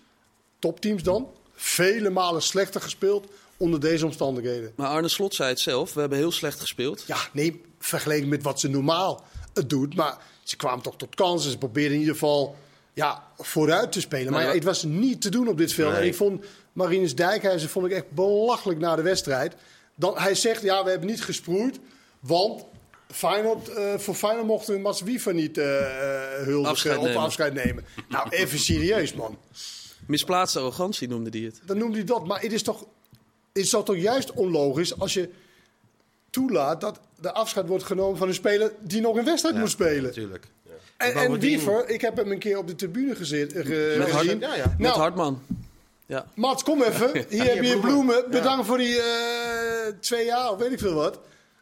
topteams 0.59 1.03
dan, 1.03 1.27
vele 1.53 2.09
malen 2.09 2.41
slechter 2.41 2.81
gespeeld 2.81 3.27
onder 3.57 3.79
deze 3.79 4.05
omstandigheden. 4.05 4.71
Maar 4.75 4.87
Arne 4.87 5.07
Slot 5.07 5.35
zei 5.35 5.49
het 5.49 5.59
zelf. 5.59 5.93
We 5.93 5.99
hebben 5.99 6.17
heel 6.17 6.31
slecht 6.31 6.59
gespeeld. 6.59 7.03
Ja, 7.07 7.17
nee, 7.33 7.61
vergeleken 7.79 8.27
met 8.29 8.43
wat 8.43 8.59
ze 8.59 8.67
normaal 8.67 9.25
het 9.53 9.69
doet. 9.69 9.95
Maar 9.95 10.17
ze 10.43 10.55
kwamen 10.55 10.83
toch 10.83 10.97
tot 10.97 11.15
kansen. 11.15 11.51
Ze 11.51 11.57
probeerden 11.57 11.93
in 11.93 11.99
ieder 11.99 12.13
geval 12.13 12.55
ja, 12.93 13.27
vooruit 13.37 13.91
te 13.91 14.01
spelen. 14.01 14.31
Maar 14.31 14.43
ja, 14.43 14.53
het 14.53 14.63
was 14.63 14.83
niet 14.83 15.21
te 15.21 15.29
doen 15.29 15.47
op 15.47 15.57
dit 15.57 15.73
veld. 15.73 15.91
Nee. 15.91 16.01
En 16.01 16.07
ik 16.07 16.15
vond 16.15 16.45
Marinus 16.73 17.15
Dijkhuizen 17.15 17.69
vond 17.69 17.85
ik 17.85 17.91
echt 17.91 18.11
belachelijk 18.11 18.79
na 18.79 18.95
de 18.95 19.01
wedstrijd. 19.01 19.55
Dan, 19.95 20.17
hij 20.17 20.35
zegt, 20.35 20.61
ja, 20.61 20.83
we 20.83 20.89
hebben 20.89 21.09
niet 21.09 21.23
gesproeid. 21.23 21.79
Want 22.19 22.65
Feyenoord, 23.11 23.69
eh, 23.69 23.97
voor 23.97 24.15
Feyenoord 24.15 24.47
mochten 24.47 24.73
we 24.73 24.79
Mats 24.79 25.01
Wiever 25.01 25.33
niet 25.33 25.57
eh 25.57 25.79
eh, 25.79 26.45
huldigen 26.45 26.71
Afscheid 26.71 26.97
of 26.97 27.03
nemen. 27.05 27.21
afscheid 27.21 27.53
nemen. 27.53 27.85
Nou, 28.09 28.29
even 28.29 28.59
serieus, 28.59 29.13
man. 29.13 29.37
Misplaatste 30.07 30.59
arrogantie 30.59 31.07
noemde 31.07 31.29
hij 31.37 31.39
het. 31.47 31.61
Dan 31.65 31.77
noemt 31.77 31.95
hij 31.95 32.03
dat. 32.03 32.27
Maar 32.27 32.41
het 32.41 32.53
is 32.53 32.63
toch, 32.63 32.79
het 33.53 33.63
is 33.63 33.69
toch 33.69 33.85
toch 33.85 33.97
juist 33.97 34.33
onlogisch 34.33 34.99
als 34.99 35.13
je 35.13 35.29
toelaat 36.29 36.81
dat 36.81 36.99
de 37.19 37.31
afscheid 37.33 37.67
wordt 37.67 37.83
genomen 37.83 38.17
van 38.17 38.27
een 38.27 38.33
speler 38.33 38.71
die 38.79 39.01
nog 39.01 39.15
een 39.15 39.25
wedstrijd 39.25 39.55
moet 39.55 39.69
spelen. 39.69 40.03
Natuurlijk. 40.03 40.47
En, 40.97 41.13
en 41.13 41.39
Wiever, 41.39 41.89
ik 41.89 42.01
heb 42.01 42.17
hem 42.17 42.31
een 42.31 42.39
keer 42.39 42.57
op 42.57 42.67
de 42.67 42.75
tribune 42.75 43.15
gezet, 43.15 43.53
eh, 43.53 43.97
Met 43.97 44.11
gezien. 44.11 44.39
Ja, 44.39 44.55
ja. 44.55 44.65
Met 44.65 44.77
Nou, 44.77 44.97
Hartman. 44.99 45.41
Ja. 46.13 46.25
Mats, 46.35 46.63
kom 46.63 46.81
even. 46.81 47.11
Hier 47.29 47.43
heb 47.43 47.53
je 47.53 47.59
bloemen. 47.59 47.81
bloemen. 47.81 48.31
Bedankt 48.31 48.65
voor 48.65 48.77
die 48.77 49.01
eh, 49.01 49.93
twee 49.99 50.25
jaar 50.25 50.51
of 50.51 50.57
weet 50.57 50.71
ik 50.71 50.79
veel 50.79 50.93
wat. 50.93 51.19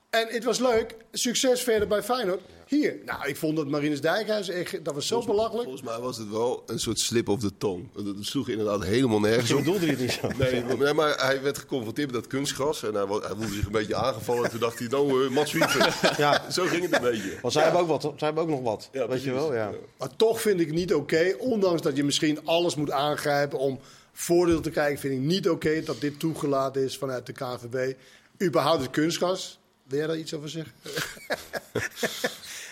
En 0.09 0.27
het 0.29 0.43
was 0.43 0.59
leuk. 0.59 0.95
Succes 1.11 1.61
verder 1.61 1.87
bij 1.87 2.03
Feyenoord. 2.03 2.41
Hier. 2.67 2.97
Nou, 3.05 3.27
ik 3.27 3.37
vond 3.37 3.55
dat 3.55 3.67
Marinus 3.67 4.01
Dijkhuis 4.01 4.49
echt, 4.49 4.85
dat 4.85 4.93
was 4.93 5.07
zo 5.07 5.25
belachelijk. 5.25 5.63
Volgens 5.63 5.83
mij 5.83 5.99
was 5.99 6.17
het 6.17 6.29
wel 6.29 6.63
een 6.65 6.79
soort 6.79 6.99
slip 6.99 7.29
of 7.29 7.39
the 7.39 7.57
tongue. 7.57 7.85
Dat 7.93 8.15
sloeg 8.19 8.49
inderdaad 8.49 8.83
helemaal 8.83 9.19
nergens 9.19 9.51
op. 9.51 9.57
bedoelde 9.57 9.85
je 9.85 9.91
het 9.91 9.99
niet 9.99 10.11
zo? 10.11 10.27
Nee, 10.37 10.63
nee, 10.63 10.93
maar 10.93 11.25
hij 11.25 11.41
werd 11.41 11.57
geconfronteerd 11.57 12.11
met 12.11 12.21
dat 12.21 12.31
kunstgras. 12.31 12.83
En 12.83 12.93
hij, 12.93 13.05
hij 13.05 13.29
voelde 13.29 13.53
zich 13.53 13.65
een 13.65 13.71
beetje 13.71 13.95
aangevallen. 13.95 14.43
En 14.43 14.49
toen 14.49 14.59
dacht 14.59 14.79
hij, 14.79 14.87
nou, 14.87 15.23
uh, 15.23 15.29
Mats 15.29 15.51
Wiever. 15.51 15.95
Ja. 16.17 16.51
Zo 16.51 16.65
ging 16.65 16.83
het 16.83 16.95
een 16.95 17.01
beetje. 17.01 17.37
Want 17.41 17.53
zij, 17.53 17.63
hebben 17.63 17.81
ook 17.81 17.87
wat, 17.87 18.01
zij 18.01 18.13
hebben 18.17 18.43
ook 18.43 18.49
nog 18.49 18.61
wat. 18.61 18.89
Ja, 18.91 18.99
weet 18.99 19.07
precies. 19.07 19.25
je 19.25 19.33
wel, 19.33 19.53
ja. 19.53 19.71
Maar 19.97 20.15
toch 20.15 20.41
vind 20.41 20.59
ik 20.59 20.67
het 20.67 20.75
niet 20.75 20.93
oké. 20.93 21.35
ondanks 21.39 21.81
dat 21.81 21.95
je 21.95 22.03
misschien 22.03 22.45
alles 22.45 22.75
moet 22.75 22.91
aangrijpen 22.91 23.59
om 23.59 23.79
voordeel 24.13 24.61
te 24.61 24.69
krijgen, 24.69 24.99
vind 24.99 25.13
ik 25.13 25.19
niet 25.19 25.49
oké 25.49 25.81
dat 25.83 26.01
dit 26.01 26.19
toegelaten 26.19 26.83
is 26.83 26.97
vanuit 26.97 27.25
de 27.25 27.33
KNVB. 27.33 27.93
Überhaupt 28.41 28.81
het 28.81 28.91
kunstgas. 28.91 29.59
Wil 29.83 29.97
jij 29.97 30.07
daar 30.07 30.17
iets 30.17 30.33
over 30.33 30.49
zeggen? 30.49 30.73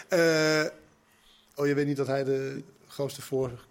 Eh, 0.09 0.63
oh, 1.55 1.67
je 1.67 1.73
weet 1.73 1.85
niet 1.85 1.97
dat 1.97 2.07
hij 2.07 2.23
de 2.23 2.61
grootste 2.87 3.21
voorvechter 3.21 3.67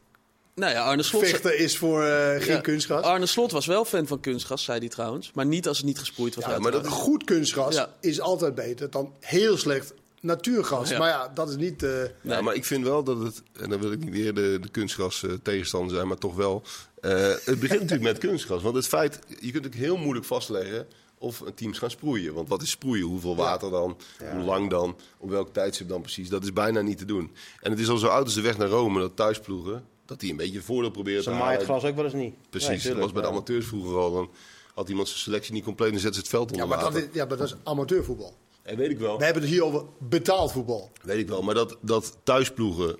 Nou 0.54 0.72
ja, 0.72 0.84
Arne 0.84 1.02
Slot, 1.02 1.44
is 1.44 1.78
voor 1.78 2.04
eh, 2.04 2.40
geen 2.42 2.54
Ja. 2.54 2.60
kunstgas. 2.60 3.02
Arne 3.04 3.26
Slot 3.26 3.50
was 3.50 3.66
wel 3.66 3.84
fan 3.84 4.06
van 4.06 4.20
kunstgas, 4.20 4.64
zei 4.64 4.78
hij 4.78 4.88
trouwens. 4.88 5.30
Maar 5.34 5.46
niet 5.46 5.68
als 5.68 5.76
het 5.76 5.87
niet 5.87 5.98
gesproeid 5.98 6.34
was. 6.34 6.44
Ja, 6.44 6.58
maar 6.58 6.72
dat. 6.72 6.87
Goed 6.87 7.25
kunstgas 7.25 7.75
Ja. 7.75 7.94
is 8.00 8.20
altijd 8.20 8.54
beter 8.54 8.90
dan 8.90 9.12
heel 9.20 9.56
slecht 9.56 9.92
natuurgas. 10.20 10.88
Ja. 10.90 10.98
Maar 10.98 11.08
ja, 11.08 11.28
dat 11.34 11.48
is 11.48 11.56
niet... 11.56 11.82
eh, 11.82 11.90
Ja, 12.20 12.40
maar 12.40 12.54
ik 12.54 12.64
vind 12.64 12.84
wel 12.84 13.02
dat 13.04 13.18
het, 13.18 13.42
en 13.60 13.70
dan 13.70 13.80
wil 13.80 13.92
ik 13.92 13.98
niet 13.98 14.10
weer 14.12 14.34
de, 14.34 14.58
de 14.60 14.68
kunstgras 14.68 15.22
eh, 15.22 15.32
tegenstander 15.42 15.94
zijn, 15.96 16.08
maar 16.08 16.18
toch 16.18 16.34
wel. 16.34 16.62
Eh, 17.00 17.10
het 17.44 17.60
begint 17.60 17.80
natuurlijk 17.80 18.02
met 18.12 18.18
kunstgras. 18.18 18.62
Want 18.62 18.74
het 18.76 18.86
feit, 18.88 19.18
je 19.40 19.50
kunt 19.50 19.66
ook 19.66 19.74
heel 19.74 19.96
moeilijk 19.96 20.26
vastleggen 20.26 20.86
of 21.18 21.40
een 21.40 21.54
teams 21.54 21.78
gaan 21.78 21.90
sproeien. 21.90 22.34
Want 22.34 22.48
wat 22.48 22.62
is 22.62 22.70
sproeien? 22.70 23.04
Hoeveel 23.06 23.36
water 23.36 23.70
dan? 23.70 23.96
Hoe 24.32 24.42
lang 24.42 24.70
dan? 24.70 24.96
Op 25.18 25.30
welk 25.30 25.52
tijdstip 25.52 25.88
dan 25.88 26.00
precies? 26.00 26.28
Dat 26.28 26.42
is 26.42 26.52
bijna 26.52 26.80
niet 26.80 26.98
te 26.98 27.04
doen. 27.04 27.30
En 27.60 27.70
het 27.70 27.80
is 27.80 27.88
al 27.88 27.96
zo 27.96 28.06
oud 28.06 28.24
als 28.24 28.34
de 28.34 28.40
weg 28.40 28.58
naar 28.58 28.68
Rome, 28.68 29.00
dat 29.00 29.16
thuisploegen, 29.16 29.84
dat 30.06 30.20
die 30.20 30.30
een 30.30 30.36
beetje 30.36 30.60
voordeel 30.62 30.90
proberen 30.90 31.22
te 31.22 31.30
Ze 31.30 31.36
maaien 31.36 31.44
het 31.58 31.66
halen. 31.66 31.80
gras 31.80 31.90
ook 31.90 31.96
wel 31.96 32.04
eens 32.04 32.14
niet. 32.14 32.34
Precies, 32.50 32.84
Nee, 32.84 32.92
dat 32.92 33.02
was 33.02 33.12
bij 33.12 33.22
de 33.22 33.28
ja. 33.28 33.34
amateurs 33.34 33.66
vroeger 33.66 33.96
al. 33.96 34.12
Dan 34.12 34.30
had 34.74 34.88
iemand 34.88 35.08
zijn 35.08 35.20
selectie 35.20 35.52
niet 35.52 35.64
compleet 35.64 35.92
en 35.92 35.98
zet 35.98 36.14
ze 36.14 36.20
het 36.20 36.28
veld 36.28 36.48
Ja 36.50 36.62
onder 36.62 36.68
maar, 36.68 36.84
dat 36.84 36.92
water. 36.92 37.08
is, 37.08 37.14
ja, 37.14 37.24
maar 37.24 37.36
dat 37.36 37.46
is 37.46 37.54
amateurvoetbal. 37.64 38.36
Ja, 38.64 38.76
weet 38.76 38.90
ik 38.90 38.98
wel. 38.98 39.18
We 39.18 39.24
hebben 39.24 39.42
het 39.42 39.50
hier 39.52 39.64
over 39.64 39.82
betaald 39.98 40.52
voetbal. 40.52 40.90
Weet 41.02 41.18
ik 41.18 41.28
wel, 41.28 41.42
maar 41.42 41.54
dat, 41.54 41.76
dat 41.80 42.16
thuisploegen, 42.22 42.96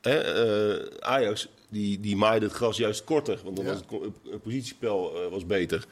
hè, 0.00 0.16
eh, 0.18 0.86
Ajax, 1.00 1.48
die, 1.74 2.00
die 2.00 2.16
maaide 2.16 2.46
het 2.46 2.54
gras 2.54 2.76
juist 2.76 3.04
korter. 3.04 3.40
Want 3.44 3.56
dan 3.56 3.64
Ja. 3.64 3.70
was 3.72 3.80
het, 3.80 4.12
het 4.32 4.42
positiespel 4.42 5.22
eh, 5.24 5.30
was 5.30 5.46
beter. 5.46 5.86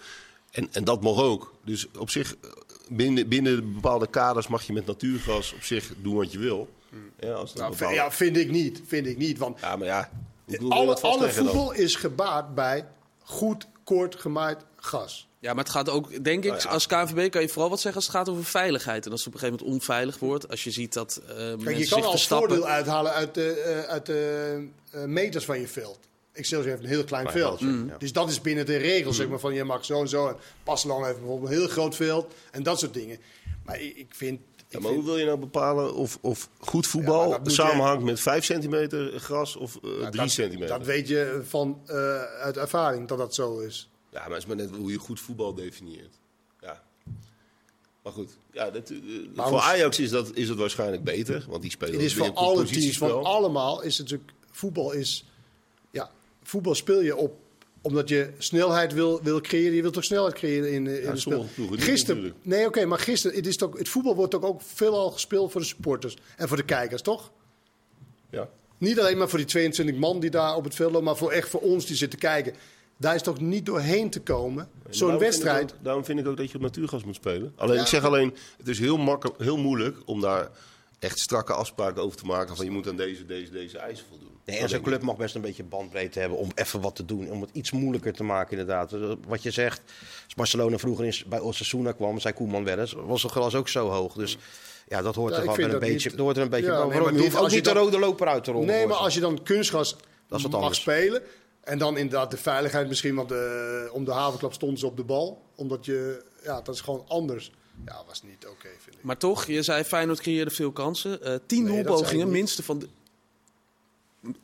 En, 0.51 0.69
en 0.73 0.85
dat 0.85 1.03
mag 1.03 1.23
ook. 1.23 1.55
Dus 1.65 1.87
op 1.99 2.11
zich, 2.11 2.37
eh, 2.41 2.51
binnen, 2.89 3.29
binnen 3.29 3.73
bepaalde 3.75 4.07
kaders 4.07 4.47
mag 4.49 4.63
je 4.63 4.73
met 4.73 4.87
natuurgas 4.87 5.53
op 5.53 5.63
zich 5.63 5.93
doen 6.03 6.15
wat 6.15 6.33
je 6.33 6.39
wil. 6.39 6.69
Ja, 7.21 7.33
als 7.33 7.53
Nou, 7.55 7.71
bepaalde- 7.71 7.95
Ja, 7.95 8.11
vind 8.11 8.37
ik 8.37 8.51
niet. 8.51 8.83
Vind 8.87 9.07
ik 9.07 9.17
niet. 9.19 9.39
Want 9.39 9.61
ja, 9.61 9.77
maar 9.77 9.87
ja. 9.87 10.11
alle, 10.59 10.69
alle 10.75 10.97
vastleggen 10.99 11.45
dan? 11.45 11.53
voetbal 11.55 11.73
is 11.73 11.95
gebaat 11.97 12.55
bij 12.55 12.87
goed, 13.23 13.67
kort 13.85 14.15
gemaaid 14.21 14.65
gas. 14.85 15.29
Ja, 15.39 15.55
maar 15.55 15.65
het 15.65 15.73
gaat 15.73 15.89
ook, 15.89 16.25
denk 16.25 16.45
ik, 16.45 16.51
Nou 16.51 16.63
ja. 16.63 16.69
als 16.69 16.87
KNVB 16.87 17.31
kan 17.31 17.43
je 17.43 17.49
vooral 17.49 17.71
wat 17.71 17.81
zeggen 17.81 17.95
als 18.01 18.07
het 18.07 18.17
gaat 18.17 18.29
over 18.29 18.45
veiligheid. 18.45 19.07
En 19.07 19.11
als 19.13 19.21
het 19.25 19.29
op 19.29 19.35
een 19.35 19.41
gegeven 19.41 19.61
moment 19.65 19.81
onveilig 19.81 20.19
wordt, 20.19 20.49
als 20.51 20.65
je 20.65 20.71
ziet 20.71 20.93
dat 20.93 21.21
eh 21.29 21.35
Kijk, 21.37 21.61
mensen 21.61 21.79
je 21.83 21.89
kan 21.89 22.03
al 22.03 22.11
verstappen. 22.11 22.49
voordeel 22.49 22.67
uithalen 22.69 23.13
uit 23.13 23.35
de, 23.35 23.51
eh, 23.53 23.81
uit 23.91 24.07
de 24.07 24.69
eh, 24.91 25.05
meters 25.05 25.45
van 25.45 25.61
je 25.61 25.69
veld. 25.69 25.99
Excelsior 26.33 26.71
heeft 26.71 26.83
een 26.83 26.89
heel 26.89 27.05
klein 27.05 27.31
veld. 27.31 27.61
ja. 27.61 27.97
Dus 27.99 28.13
dat 28.13 28.31
is 28.31 28.41
binnen 28.41 28.67
de 28.67 28.77
regels, 28.77 29.17
zeg 29.17 29.29
maar, 29.29 29.39
van 29.41 29.55
je 29.55 29.65
mag 29.65 29.85
zo 29.85 30.01
en 30.01 30.09
zo. 30.09 30.29
En 30.29 30.37
Passelang 30.65 31.05
heeft 31.05 31.19
bijvoorbeeld 31.19 31.51
een 31.51 31.57
heel 31.59 31.69
groot 31.69 31.97
veld 31.97 32.35
en 32.51 32.63
dat 32.63 32.79
soort 32.79 32.95
dingen. 32.95 33.19
Maar 33.65 33.81
ik, 33.81 33.97
ik 33.97 34.07
vind... 34.15 34.41
Ja, 34.69 34.79
Ik 34.79 34.85
maar 34.85 34.93
hoe 34.93 35.05
wil 35.05 35.19
je 35.19 35.25
nou 35.25 35.39
bepalen 35.39 35.95
of, 35.95 36.19
of 36.21 36.49
goed 36.59 36.87
voetbal 36.87 37.41
je- 37.45 37.51
samenhangt 37.51 38.05
met 38.05 38.21
5 38.21 38.45
centimeter 38.45 39.19
gras 39.21 39.57
of 39.57 39.75
eh 39.77 39.81
3 39.91 40.11
dat, 40.11 40.31
centimeter? 40.31 40.79
dat 40.79 40.87
weet 40.87 41.09
je 41.09 41.41
van, 41.49 41.81
eh, 41.87 42.23
uit 42.23 42.57
ervaring 42.57 43.09
dat 43.09 43.19
dat 43.19 43.35
zo 43.35 43.59
is. 43.59 43.91
Ja, 44.13 44.21
maar 44.21 44.31
het 44.31 44.39
is 44.39 44.47
maar 44.47 44.57
net 44.57 44.71
hoe 44.71 44.91
je 44.91 44.99
goed 44.99 45.21
voetbal 45.21 45.55
definieert. 45.55 46.15
Ja. 46.61 46.83
Maar 48.03 48.13
goed, 48.13 48.31
ja, 48.53 48.71
dat, 48.71 48.91
eh, 48.91 48.99
Maar 49.35 49.49
voor 49.49 49.61
Ajax 49.61 49.99
is 49.99 50.11
dat, 50.11 50.31
is 50.35 50.49
dat 50.49 50.57
waarschijnlijk 50.57 51.05
beter. 51.05 51.45
Want 51.49 51.63
die 51.63 51.71
spelen 51.71 51.95
Het 51.95 52.03
is 52.03 52.15
voor 52.15 52.33
alle 52.33 52.65
teams, 52.65 52.99
van 52.99 53.25
allemaal, 53.25 53.83
is 53.83 53.99
het 53.99 54.11
natuurlijk... 54.11 54.39
Voetbal 54.51 54.93
is... 54.93 55.25
Ja, 55.91 56.11
voetbal 56.43 56.75
speel 56.75 57.01
je 57.01 57.17
op 57.17 57.41
omdat 57.83 58.09
je 58.09 58.31
snelheid 58.39 58.93
wil, 58.93 59.23
wil 59.23 59.41
creëren. 59.41 59.75
Je 59.75 59.83
wilt 59.83 59.95
toch 59.95 60.05
snelheid 60.05 60.35
creëren 60.35 60.73
in, 60.73 60.87
eh, 60.87 60.97
in 60.97 61.03
Ja, 61.03 61.13
de 61.13 61.19
spel. 61.19 61.47
Gisteren, 61.71 62.35
nee, 62.43 62.67
oké, 62.67 62.85
maar 62.85 62.99
gisteren, 62.99 63.37
het, 63.37 63.47
is 63.47 63.57
toch, 63.57 63.79
het 63.79 63.89
voetbal 63.89 64.15
wordt 64.15 64.31
toch 64.31 64.43
ook 64.43 64.63
veelal 64.63 65.11
gespeeld 65.11 65.53
voor 65.53 65.61
de 65.61 65.67
supporters 65.67 66.17
en 66.37 66.49
voor 66.49 66.57
de 66.57 66.65
kijkers, 66.65 67.03
toch? 67.03 67.31
Ja. 68.31 68.49
Niet 68.79 69.01
alleen 69.01 69.19
maar 69.19 69.29
voor 69.29 69.39
die 69.39 69.47
22 69.47 69.97
man 69.97 70.21
die 70.21 70.31
daar 70.31 70.57
op 70.57 70.65
het 70.65 70.75
veld 70.75 70.91
lopen, 70.91 71.07
maar 71.07 71.17
voor 71.17 71.33
echt 71.33 71.49
voor 71.49 71.61
ons 71.61 71.87
die 71.87 71.97
zitten 71.97 72.19
kijken. 72.19 72.55
Daar 72.97 73.15
is 73.15 73.23
toch 73.23 73.41
niet 73.41 73.67
doorheen 73.67 74.11
te 74.11 74.21
komen. 74.21 74.69
En 74.87 74.95
Zo'n 74.95 75.09
daarom 75.09 75.25
vind 75.25 75.35
ik 75.35 75.43
wedstrijd. 75.43 75.73
ook- 75.73 75.85
daarom 75.85 76.05
vind 76.05 76.19
ik 76.19 76.27
ook 76.27 76.37
dat 76.37 76.51
je 76.51 76.55
op 76.57 76.63
natuurgas 76.63 77.05
moet 77.05 77.15
spelen. 77.15 77.53
Alleen, 77.57 77.75
Ja. 77.77 77.81
ik 77.81 77.87
zeg 77.87 78.05
alleen, 78.05 78.35
het 78.59 78.69
is 78.69 78.79
heel, 78.79 78.97
makkelijk, 78.99 79.39
heel 79.41 79.57
moeilijk 79.59 79.97
om 80.05 80.21
daar 80.21 80.49
echt 80.99 81.19
strakke 81.19 81.53
afspraken 81.53 82.03
over 82.03 82.17
te 82.19 82.25
maken. 82.27 82.57
Van 82.57 82.65
je 82.65 82.71
moet 82.71 82.89
aan 82.89 82.97
deze, 82.97 83.27
deze, 83.27 83.51
deze 83.51 83.79
eisen 83.79 84.07
voldoen. 84.09 84.31
Nee, 84.45 84.59
en 84.59 84.69
zo'n 84.69 84.81
club 84.83 85.03
mag 85.03 85.17
best 85.17 85.35
een 85.35 85.41
beetje 85.41 85.63
bandbreedte 85.65 86.19
hebben 86.19 86.39
om 86.39 86.51
even 86.55 86.81
wat 86.81 86.97
te 86.97 87.05
doen. 87.05 87.31
Om 87.31 87.41
het 87.41 87.51
iets 87.53 87.71
moeilijker 87.71 88.13
te 88.13 88.25
maken, 88.25 88.51
inderdaad. 88.59 88.93
Eh, 88.93 89.13
Wat 89.29 89.43
je 89.43 89.51
zegt, 89.51 89.81
als 90.25 90.35
Barcelona 90.35 90.79
vroeger 90.79 91.05
in, 91.05 91.15
bij 91.27 91.39
Osasuna 91.41 91.93
kwam, 91.93 92.19
zei 92.21 92.35
Koeman 92.35 92.65
wel 92.65 92.79
eens, 92.79 92.93
was 92.93 93.23
het 93.23 93.33
gras 93.33 93.55
ook 93.55 93.69
zo 93.69 93.89
hoog. 93.89 94.15
Dus 94.15 94.37
ja, 94.89 95.03
dat 95.03 95.15
hoort 95.15 95.33
Ja, 95.35 95.39
er 95.41 95.47
wel 95.47 95.65
een 95.65 95.71
dat 95.71 95.81
beetje, 95.81 95.95
niet- 96.09 96.11
dat 96.11 96.19
hoort 96.19 96.37
er 96.37 96.43
een 96.43 96.49
beetje 96.49 96.67
Ja, 96.71 96.85
nee, 96.87 97.01
maar 97.01 97.13
je 97.13 97.19
hoeft 97.19 97.37
ook 97.37 97.43
als 97.43 97.51
je 97.51 97.57
niet 97.57 97.65
de 97.65 97.73
rode 97.73 97.99
loper 97.99 98.27
uit 98.27 98.45
te 98.45 98.51
rollen. 98.53 98.67
Nee, 98.67 98.87
maar 98.87 98.97
als 98.97 99.15
je 99.15 99.21
dan 99.21 99.41
is 100.39 100.43
wat 100.43 100.51
mag 100.51 100.61
anders. 100.61 100.81
spelen. 100.81 101.23
En 101.63 101.79
dan 101.79 101.97
inderdaad 101.97 102.31
de 102.31 102.37
veiligheid 102.37 102.89
misschien, 102.89 103.15
want 103.15 103.29
de, 103.29 103.89
om 103.93 104.05
de 104.05 104.11
havenklap 104.11 104.53
stonden 104.53 104.79
ze 104.79 104.87
op 104.87 104.97
de 104.97 105.05
bal. 105.05 105.43
Omdat 105.55 105.85
je, 105.85 106.25
ja, 106.43 106.61
dat 106.61 106.75
is 106.75 106.81
gewoon 106.81 107.05
anders. 107.09 107.53
Ja, 107.87 108.03
was 108.07 108.23
niet 108.23 108.47
oké, 108.47 108.69
vind 108.79 108.97
ik. 108.97 109.03
Maar 109.03 109.17
toch, 109.19 109.47
je 109.47 109.63
zei 109.63 109.85
Feyenoord 109.85 110.21
creëerde 110.21 110.51
veel 110.51 110.73
kansen. 110.73 111.23
Eh, 111.23 111.35
tien 111.47 111.65
Nee, 111.65 111.83
doelpogingen, 111.83 112.31
minste 112.31 112.63
van... 112.63 112.79
De... 112.79 112.89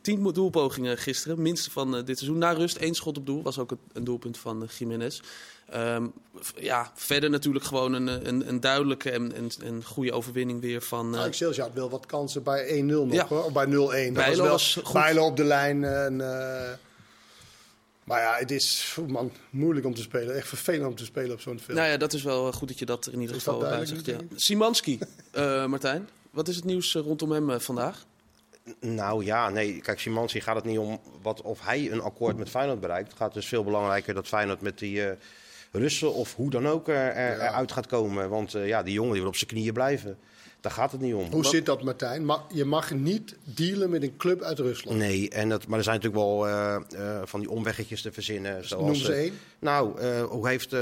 Tien 0.01 0.23
doelpogingen 0.33 0.97
gisteren, 0.97 1.41
minste 1.41 1.71
van 1.71 1.95
eh, 1.95 2.05
dit 2.05 2.17
seizoen. 2.17 2.39
Na 2.39 2.51
rust 2.51 2.75
één 2.77 2.93
schot 2.95 3.17
op 3.17 3.25
doel, 3.25 3.43
was 3.43 3.59
ook 3.59 3.71
een, 3.71 3.79
een 3.93 4.03
doelpunt 4.03 4.37
van 4.37 4.63
uh, 4.63 4.69
Jiménez. 4.69 5.21
Ehm, 5.69 6.07
ja, 6.55 6.91
verder 6.95 7.29
natuurlijk 7.29 7.65
gewoon 7.65 7.93
een, 7.93 8.07
eh, 8.09 8.15
een, 8.27 8.47
een 8.49 8.59
duidelijke 8.59 9.11
en, 9.11 9.35
en, 9.35 9.49
en 9.63 9.83
goede 9.85 10.11
overwinning 10.13 10.61
weer 10.61 10.81
van... 10.81 11.05
eh, 11.05 11.11
Nou, 11.11 11.27
Excelsior 11.27 11.65
had 11.65 11.75
wel 11.75 11.89
wat 11.89 12.05
kansen 12.05 12.43
bij 12.43 12.81
1-0 12.81 12.85
nog, 12.85 13.11
Ja. 13.13 13.27
hoor. 13.27 13.43
Of 13.43 13.51
bij 13.51 13.65
0-1. 13.65 13.69
Dat 13.69 14.13
Bijlo 14.13 14.13
was 14.13 14.37
wel 14.37 14.47
was 14.47 14.79
goed. 14.83 14.93
Bijlo 14.93 15.25
op 15.25 15.37
de 15.37 15.43
lijn. 15.43 15.83
En, 15.83 16.21
eh, 16.21 16.69
maar 18.09 18.21
ja, 18.21 18.35
het 18.37 18.51
is 18.51 18.97
man, 19.07 19.31
moeilijk 19.49 19.85
om 19.85 19.93
te 19.93 20.01
spelen. 20.01 20.35
Echt 20.35 20.47
vervelend 20.47 20.87
om 20.87 20.95
te 20.95 21.05
spelen 21.05 21.31
op 21.31 21.41
zo'n 21.41 21.59
veld. 21.59 21.77
Nou 21.77 21.89
ja, 21.89 21.97
dat 21.97 22.13
is 22.13 22.23
wel 22.23 22.51
goed 22.51 22.67
dat 22.67 22.79
je 22.79 22.85
dat 22.85 23.05
er 23.05 23.13
in 23.13 23.19
ieder 23.21 23.35
Is 23.35 23.43
geval 23.43 23.59
bij 23.59 23.85
zegt. 23.85 24.05
Ja. 24.05 24.17
denk 24.17 24.31
Simanski, 24.35 24.99
eh, 25.31 25.65
Martijn. 25.65 26.09
Wat 26.31 26.47
is 26.47 26.55
het 26.55 26.65
nieuws 26.65 26.95
eh, 26.95 27.01
rondom 27.01 27.31
hem 27.31 27.49
eh, 27.49 27.59
vandaag? 27.59 28.05
Nou 28.79 29.25
ja, 29.25 29.49
nee. 29.49 29.81
Kijk, 29.81 29.99
Simanski 29.99 30.41
gaat 30.41 30.55
het 30.55 30.65
niet 30.65 30.77
om 30.77 30.99
wat, 31.21 31.41
of 31.41 31.59
hij 31.61 31.91
een 31.91 32.01
akkoord 32.01 32.37
met 32.37 32.49
Feyenoord 32.49 32.79
bereikt. 32.79 33.07
Het 33.09 33.17
gaat 33.17 33.33
dus 33.33 33.47
veel 33.47 33.63
belangrijker 33.63 34.13
dat 34.13 34.27
Feyenoord 34.27 34.61
met 34.61 34.79
die 34.79 35.05
eh, 35.05 35.15
Russen 35.71 36.13
of 36.13 36.35
hoe 36.35 36.49
dan 36.49 36.67
ook 36.67 36.87
er, 36.87 36.95
er- 36.95 37.37
Ja. 37.37 37.47
eruit 37.47 37.71
gaat 37.71 37.87
komen. 37.87 38.29
Want 38.29 38.53
eh, 38.53 38.67
ja, 38.67 38.83
die 38.83 38.93
jongen 38.93 39.11
die 39.11 39.21
wil 39.21 39.29
op 39.29 39.35
zijn 39.35 39.49
knieën 39.49 39.73
blijven. 39.73 40.17
Daar 40.61 40.71
gaat 40.71 40.91
het 40.91 41.01
niet 41.01 41.13
om. 41.13 41.31
Hoe 41.31 41.45
zit 41.45 41.65
dat, 41.65 41.83
Martijn? 41.83 42.25
Ma- 42.25 42.45
je 42.53 42.65
mag 42.65 42.91
niet 42.93 43.35
dealen 43.43 43.89
met 43.89 44.03
een 44.03 44.17
club 44.17 44.41
uit 44.41 44.59
Rusland. 44.59 44.97
Nee, 44.97 45.29
en 45.29 45.49
dat, 45.49 45.67
maar 45.67 45.77
er 45.77 45.83
zijn 45.83 45.95
natuurlijk 45.95 46.23
wel 46.23 46.47
eh, 46.47 46.75
eh, 46.75 47.21
van 47.25 47.39
die 47.39 47.49
omweggetjes 47.49 48.01
te 48.01 48.11
verzinnen. 48.11 48.67
Zoals, 48.67 48.85
Noem 48.85 48.95
ze 48.95 49.13
eh, 49.13 49.19
één. 49.19 49.33
Nou, 49.59 49.99
eh, 49.99 50.23
hoe 50.23 50.47
heeft 50.47 50.75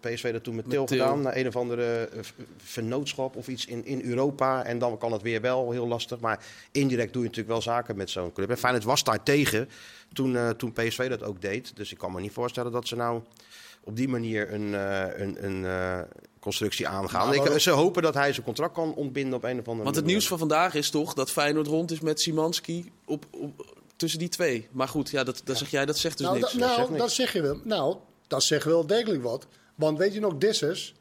PSV 0.00 0.32
dat 0.32 0.42
toen 0.44 0.54
met, 0.54 0.64
Met 0.66 0.74
Til 0.74 0.86
gedaan? 0.86 1.22
Naar 1.22 1.36
een 1.36 1.46
of 1.46 1.56
andere 1.56 2.08
v- 2.20 2.30
vennootschap 2.56 3.36
of 3.36 3.48
iets 3.48 3.66
in, 3.66 3.84
in 3.84 4.02
Europa. 4.02 4.64
En 4.64 4.78
dan 4.78 4.98
kan 4.98 5.12
het 5.12 5.22
weer 5.22 5.40
wel 5.40 5.70
heel 5.70 5.86
lastig. 5.88 6.20
Maar 6.20 6.44
indirect 6.72 7.12
doe 7.12 7.22
je 7.22 7.28
natuurlijk 7.28 7.54
wel 7.54 7.62
zaken 7.74 7.96
met 7.96 8.10
zo'n 8.10 8.32
club. 8.32 8.50
En 8.50 8.58
Feyenoord 8.58 8.84
was 8.84 9.04
daar 9.04 9.22
tegen 9.22 9.68
toen, 10.12 10.36
eh, 10.36 10.48
toen 10.50 10.72
PSV 10.72 11.08
dat 11.08 11.22
ook 11.22 11.40
deed. 11.40 11.76
Dus 11.76 11.92
ik 11.92 11.98
kan 11.98 12.12
me 12.12 12.20
niet 12.20 12.32
voorstellen 12.32 12.72
dat 12.72 12.88
ze 12.88 12.96
nou 12.96 13.20
op 13.84 13.96
die 13.96 14.08
manier 14.08 14.52
een, 14.52 14.74
eh, 14.74 15.20
een, 15.20 15.44
een 15.44 15.64
eh, 15.64 16.00
constructie 16.40 16.88
aangaan. 16.88 17.26
Maar 17.36 17.52
Ik, 17.52 17.58
ze 17.60 17.70
hopen 17.70 18.02
dat 18.02 18.14
hij 18.14 18.32
zijn 18.32 18.44
contract 18.44 18.74
kan 18.74 18.94
ontbinden 18.94 19.34
op 19.34 19.44
een 19.44 19.50
of 19.58 19.66
andere 19.66 19.76
Want 19.76 19.86
het 19.86 19.94
manier. 19.94 20.10
nieuws 20.10 20.26
van 20.28 20.38
vandaag 20.38 20.74
is 20.74 20.90
toch 20.90 21.14
dat 21.14 21.30
Feyenoord 21.30 21.66
rond 21.66 21.90
is 21.90 22.00
met 22.00 22.20
Simanski 22.20 22.90
op, 23.06 23.24
op, 23.30 23.78
tussen 23.96 24.18
die 24.18 24.28
twee. 24.28 24.68
Maar 24.70 24.88
goed, 24.88 25.10
ja, 25.10 25.24
dat, 25.24 25.40
dat 25.44 25.56
zeg 25.58 25.70
jij, 25.70 25.86
dat 25.86 25.98
zegt 25.98 26.18
dus 26.18 26.26
nou, 26.26 26.38
niks. 26.38 26.52
da- 26.52 26.58
nou 26.58 26.74
zegt 26.74 26.88
niks. 26.88 27.00
dat 27.00 27.12
zeg 27.12 27.32
je 27.32 27.42
wel. 27.42 27.60
Nou, 27.64 27.96
dat 28.26 28.42
zegt 28.42 28.64
wel 28.64 28.86
degelijk 28.86 29.22
wat. 29.22 29.46
Want 29.74 29.98
weet 29.98 30.14
je 30.14 30.20
nog, 30.20 30.36
Dessers? 30.38 30.94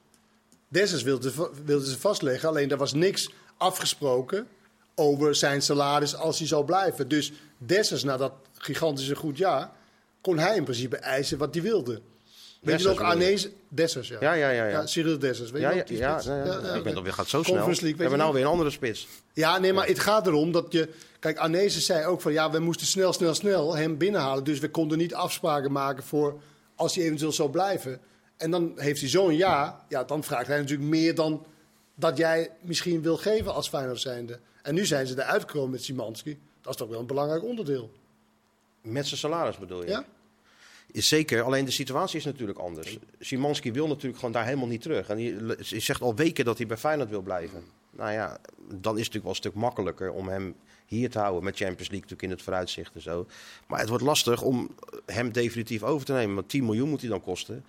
Dessers 0.68 1.04
wilde, 1.04 1.32
ze- 1.32 1.50
wilde 1.66 1.90
ze 1.90 2.00
vastleggen. 2.00 2.50
Alleen 2.50 2.72
er 2.72 2.78
was 2.78 2.94
niks 2.94 3.30
afgesproken 3.58 4.48
over 4.96 5.36
zijn 5.36 5.62
salaris 5.62 6.16
als 6.16 6.38
hij 6.38 6.48
zou 6.48 6.66
blijven. 6.66 7.08
Dus 7.08 7.32
Dessers, 7.58 8.04
na 8.04 8.18
dat 8.18 8.32
gigantische 8.58 9.16
goed 9.16 9.38
jaar, 9.38 9.72
kon 10.22 10.38
hij 10.40 10.56
in 10.56 10.64
principe 10.64 10.98
eisen 10.98 11.38
wat 11.38 11.54
hij 11.54 11.64
wilde. 11.64 12.02
Weet 12.60 12.82
je 12.82 12.88
nog? 12.88 13.02
Arnees... 13.02 13.50
Dessers, 13.68 14.08
ja. 14.08 14.18
Ja, 14.20 14.34
ja, 14.34 14.68
ja. 14.68 14.86
Cyril 14.86 15.20
Dessers. 15.20 15.52
Weet 15.52 15.62
je 15.62 15.68
nog, 15.68 15.84
die 15.84 15.98
spits? 15.98 16.26
ja, 16.26 16.36
ja. 16.36 16.46
Ja, 16.46 16.60
ja, 16.64 16.74
ik 16.74 16.84
ben 16.84 16.96
alweer 16.96 17.14
gaat 17.14 17.28
zo 17.28 17.44
snel. 17.44 17.56
Conference 17.56 17.82
League, 17.82 17.98
We 17.98 18.02
hebben 18.02 18.20
nou 18.20 18.34
weer 18.34 18.44
een 18.44 18.50
andere 18.50 18.70
spits. 18.70 19.08
Ja, 19.34 19.58
nee, 19.58 19.74
maar 19.74 19.88
het 19.88 20.00
gaat 20.00 20.28
erom 20.28 20.52
dat 20.52 20.66
je... 20.70 20.90
Kijk, 21.20 21.38
Arnezen 21.38 21.82
zei 21.82 22.06
ook 22.06 22.22
van... 22.22 22.34
Ja, 22.34 22.52
we 22.52 22.60
moesten 22.60 22.88
snel, 22.88 23.14
snel, 23.14 23.34
snel 23.34 23.76
hem 23.76 23.98
binnenhalen. 23.98 24.44
Dus 24.44 24.60
we 24.60 24.70
konden 24.70 24.98
niet 24.98 25.14
afspraken 25.14 25.72
maken 25.72 26.04
voor... 26.04 26.42
Als 26.76 26.96
hij 26.96 27.04
eventueel 27.04 27.32
zou 27.32 27.50
blijven. 27.50 28.00
En 28.38 28.52
dan 28.52 28.72
heeft 28.76 29.00
hij 29.00 29.10
zo'n 29.10 29.36
jaar... 29.36 29.76
Ja, 29.90 30.04
dan 30.04 30.24
vraagt 30.24 30.48
hij 30.48 30.58
natuurlijk 30.58 30.90
meer 30.90 31.16
dan... 31.16 31.46
Dat 31.96 32.18
jij 32.18 32.50
misschien 32.62 33.02
wil 33.02 33.18
geven 33.18 33.54
als 33.54 33.70
Feyenoord 33.70 34.00
zijnde. 34.00 34.40
En 34.62 34.74
nu 34.74 34.86
zijn 34.86 35.08
ze 35.08 35.14
eruit 35.14 35.42
gekomen 35.42 35.70
met 35.70 35.84
Simanski. 35.84 36.40
Dat 36.62 36.72
is 36.72 36.80
toch 36.80 36.90
wel 36.90 37.00
een 37.00 37.08
belangrijk 37.08 37.44
onderdeel. 37.44 37.92
Met 38.82 39.08
zijn 39.08 39.20
salaris 39.20 39.58
bedoel 39.58 39.82
je? 39.84 39.90
Ja? 39.90 40.06
Is 40.92 41.08
Zeker, 41.08 41.42
alleen 41.42 41.66
de 41.66 41.72
situatie 41.72 42.18
is 42.18 42.26
natuurlijk 42.26 42.60
anders. 42.60 42.98
Simanski 43.20 43.72
wil 43.72 43.88
natuurlijk 43.88 44.16
gewoon 44.16 44.32
daar 44.32 44.46
helemaal 44.46 44.68
niet 44.68 44.82
terug. 44.82 45.10
En 45.10 45.18
hij, 45.18 45.56
zegt 45.80 46.02
al 46.02 46.16
weken 46.16 46.46
dat 46.46 46.58
hij 46.58 46.68
bij 46.68 46.78
Feyenoord 46.78 47.10
wil 47.10 47.22
blijven. 47.22 47.64
Nou 47.92 48.12
ja, 48.12 48.40
dan 48.58 48.74
is 48.74 48.82
het 48.82 48.86
natuurlijk 48.86 49.24
wel 49.24 49.30
een 49.30 49.36
stuk 49.36 49.54
makkelijker 49.54 50.12
om 50.12 50.28
hem 50.28 50.56
hier 50.86 51.10
te 51.10 51.20
houden. 51.20 51.44
Met 51.44 51.56
Champions 51.56 51.90
League 51.90 52.00
natuurlijk 52.00 52.24
in 52.24 52.30
het 52.30 52.42
vooruitzicht 52.42 52.96
en 52.96 53.02
zo. 53.02 53.28
Maar 53.68 53.80
het 53.80 53.90
wordt 53.90 54.04
lastig 54.04 54.42
om 54.42 54.70
hem 55.06 55.32
definitief 55.32 55.84
over 55.84 56.06
te 56.06 56.14
nemen. 56.14 56.36
Want 56.36 56.50
10 56.50 56.66
miljoen 56.66 56.90
moet 56.90 57.02
hij 57.02 57.10
dan 57.10 57.22
kosten. 57.22 57.66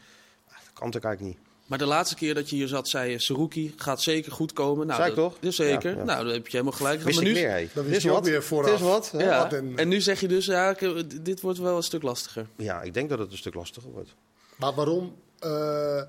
Dat 0.46 0.56
kan 0.72 0.86
natuurlijk 0.86 1.04
eigenlijk 1.04 1.38
niet. 1.38 1.49
Maar 1.70 1.78
de 1.78 1.84
laatste 1.86 2.14
keer 2.14 2.34
dat 2.34 2.50
je 2.50 2.56
hier 2.56 2.68
zat, 2.68 2.88
zei 2.88 3.10
je... 3.10 3.18
Seruki 3.18 3.74
gaat 3.76 4.02
zeker 4.02 4.32
goed 4.32 4.52
komen. 4.52 4.86
Nou, 4.86 4.98
Zei 4.98 5.10
ik 5.10 5.16
dat- 5.16 5.30
toch? 5.30 5.38
Ja, 5.40 5.50
zeker. 5.50 5.90
Ja, 5.90 5.96
ja. 5.98 6.04
Nou, 6.04 6.24
dan 6.24 6.32
heb 6.32 6.44
je 6.46 6.50
helemaal 6.52 6.72
gelijk. 6.72 7.00
Wist 7.02 7.16
maar 7.16 7.26
nu, 7.26 7.32
meer. 7.32 7.68
Dat 7.74 7.84
is 7.84 8.02
hij 8.02 8.12
ook 8.12 8.18
wat. 8.18 8.26
weer 8.28 8.42
vooraf. 8.42 8.70
Het 8.70 8.80
is 8.80 8.86
wat. 8.86 9.12
Ja, 9.18 9.42
Wat 9.42 9.52
en 9.76 9.88
nu 9.88 10.00
zeg 10.00 10.20
je 10.20 10.28
dus, 10.28 10.46
ja, 10.46 10.76
ik- 10.78 11.24
dit 11.24 11.40
wordt 11.40 11.58
wel 11.58 11.76
een 11.76 11.82
stuk 11.82 12.02
lastiger. 12.02 12.46
Ja, 12.56 12.82
ik 12.82 12.94
denk 12.94 13.08
dat 13.08 13.18
het 13.18 13.30
een 13.32 13.36
stuk 13.38 13.54
lastiger 13.54 13.90
wordt. 13.90 14.14
Maar 14.56 14.74
waarom? 14.74 15.14
eh, 15.38 16.02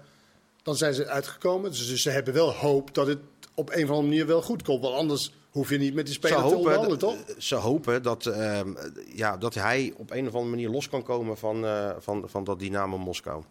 dan 0.63 0.75
zijn 0.75 0.93
ze 0.93 1.07
uitgekomen. 1.07 1.69
Dus, 1.71 1.87
dus 1.87 2.01
ze 2.01 2.09
hebben 2.09 2.33
wel 2.33 2.51
hoop 2.53 2.93
dat 2.93 3.07
het 3.07 3.19
op 3.55 3.69
een 3.69 3.83
of 3.83 3.89
andere 3.89 4.07
manier 4.07 4.25
wel 4.27 4.41
goed 4.41 4.63
komt. 4.63 4.81
Want 4.81 4.95
anders 4.95 5.33
hoef 5.49 5.69
je 5.69 5.77
niet 5.77 5.93
met 5.93 6.05
die 6.05 6.15
speler 6.15 6.37
te 6.47 6.55
onderhandelen, 6.55 6.97
toch? 6.99 7.15
ze 7.37 7.55
hopen 7.55 8.03
dat, 8.03 8.25
ehm, 8.25 8.73
ja, 9.15 9.37
dat 9.37 9.53
hij 9.53 9.93
op 9.97 10.11
een 10.11 10.27
of 10.27 10.33
andere 10.33 10.49
manier 10.49 10.69
los 10.69 10.89
kan 10.89 11.03
komen 11.03 11.37
van, 11.37 11.65
eh, 11.65 11.89
van, 11.99 12.23
van 12.25 12.43
dat 12.43 12.59
Dynamo 12.59 12.97
Moskou. 12.97 13.43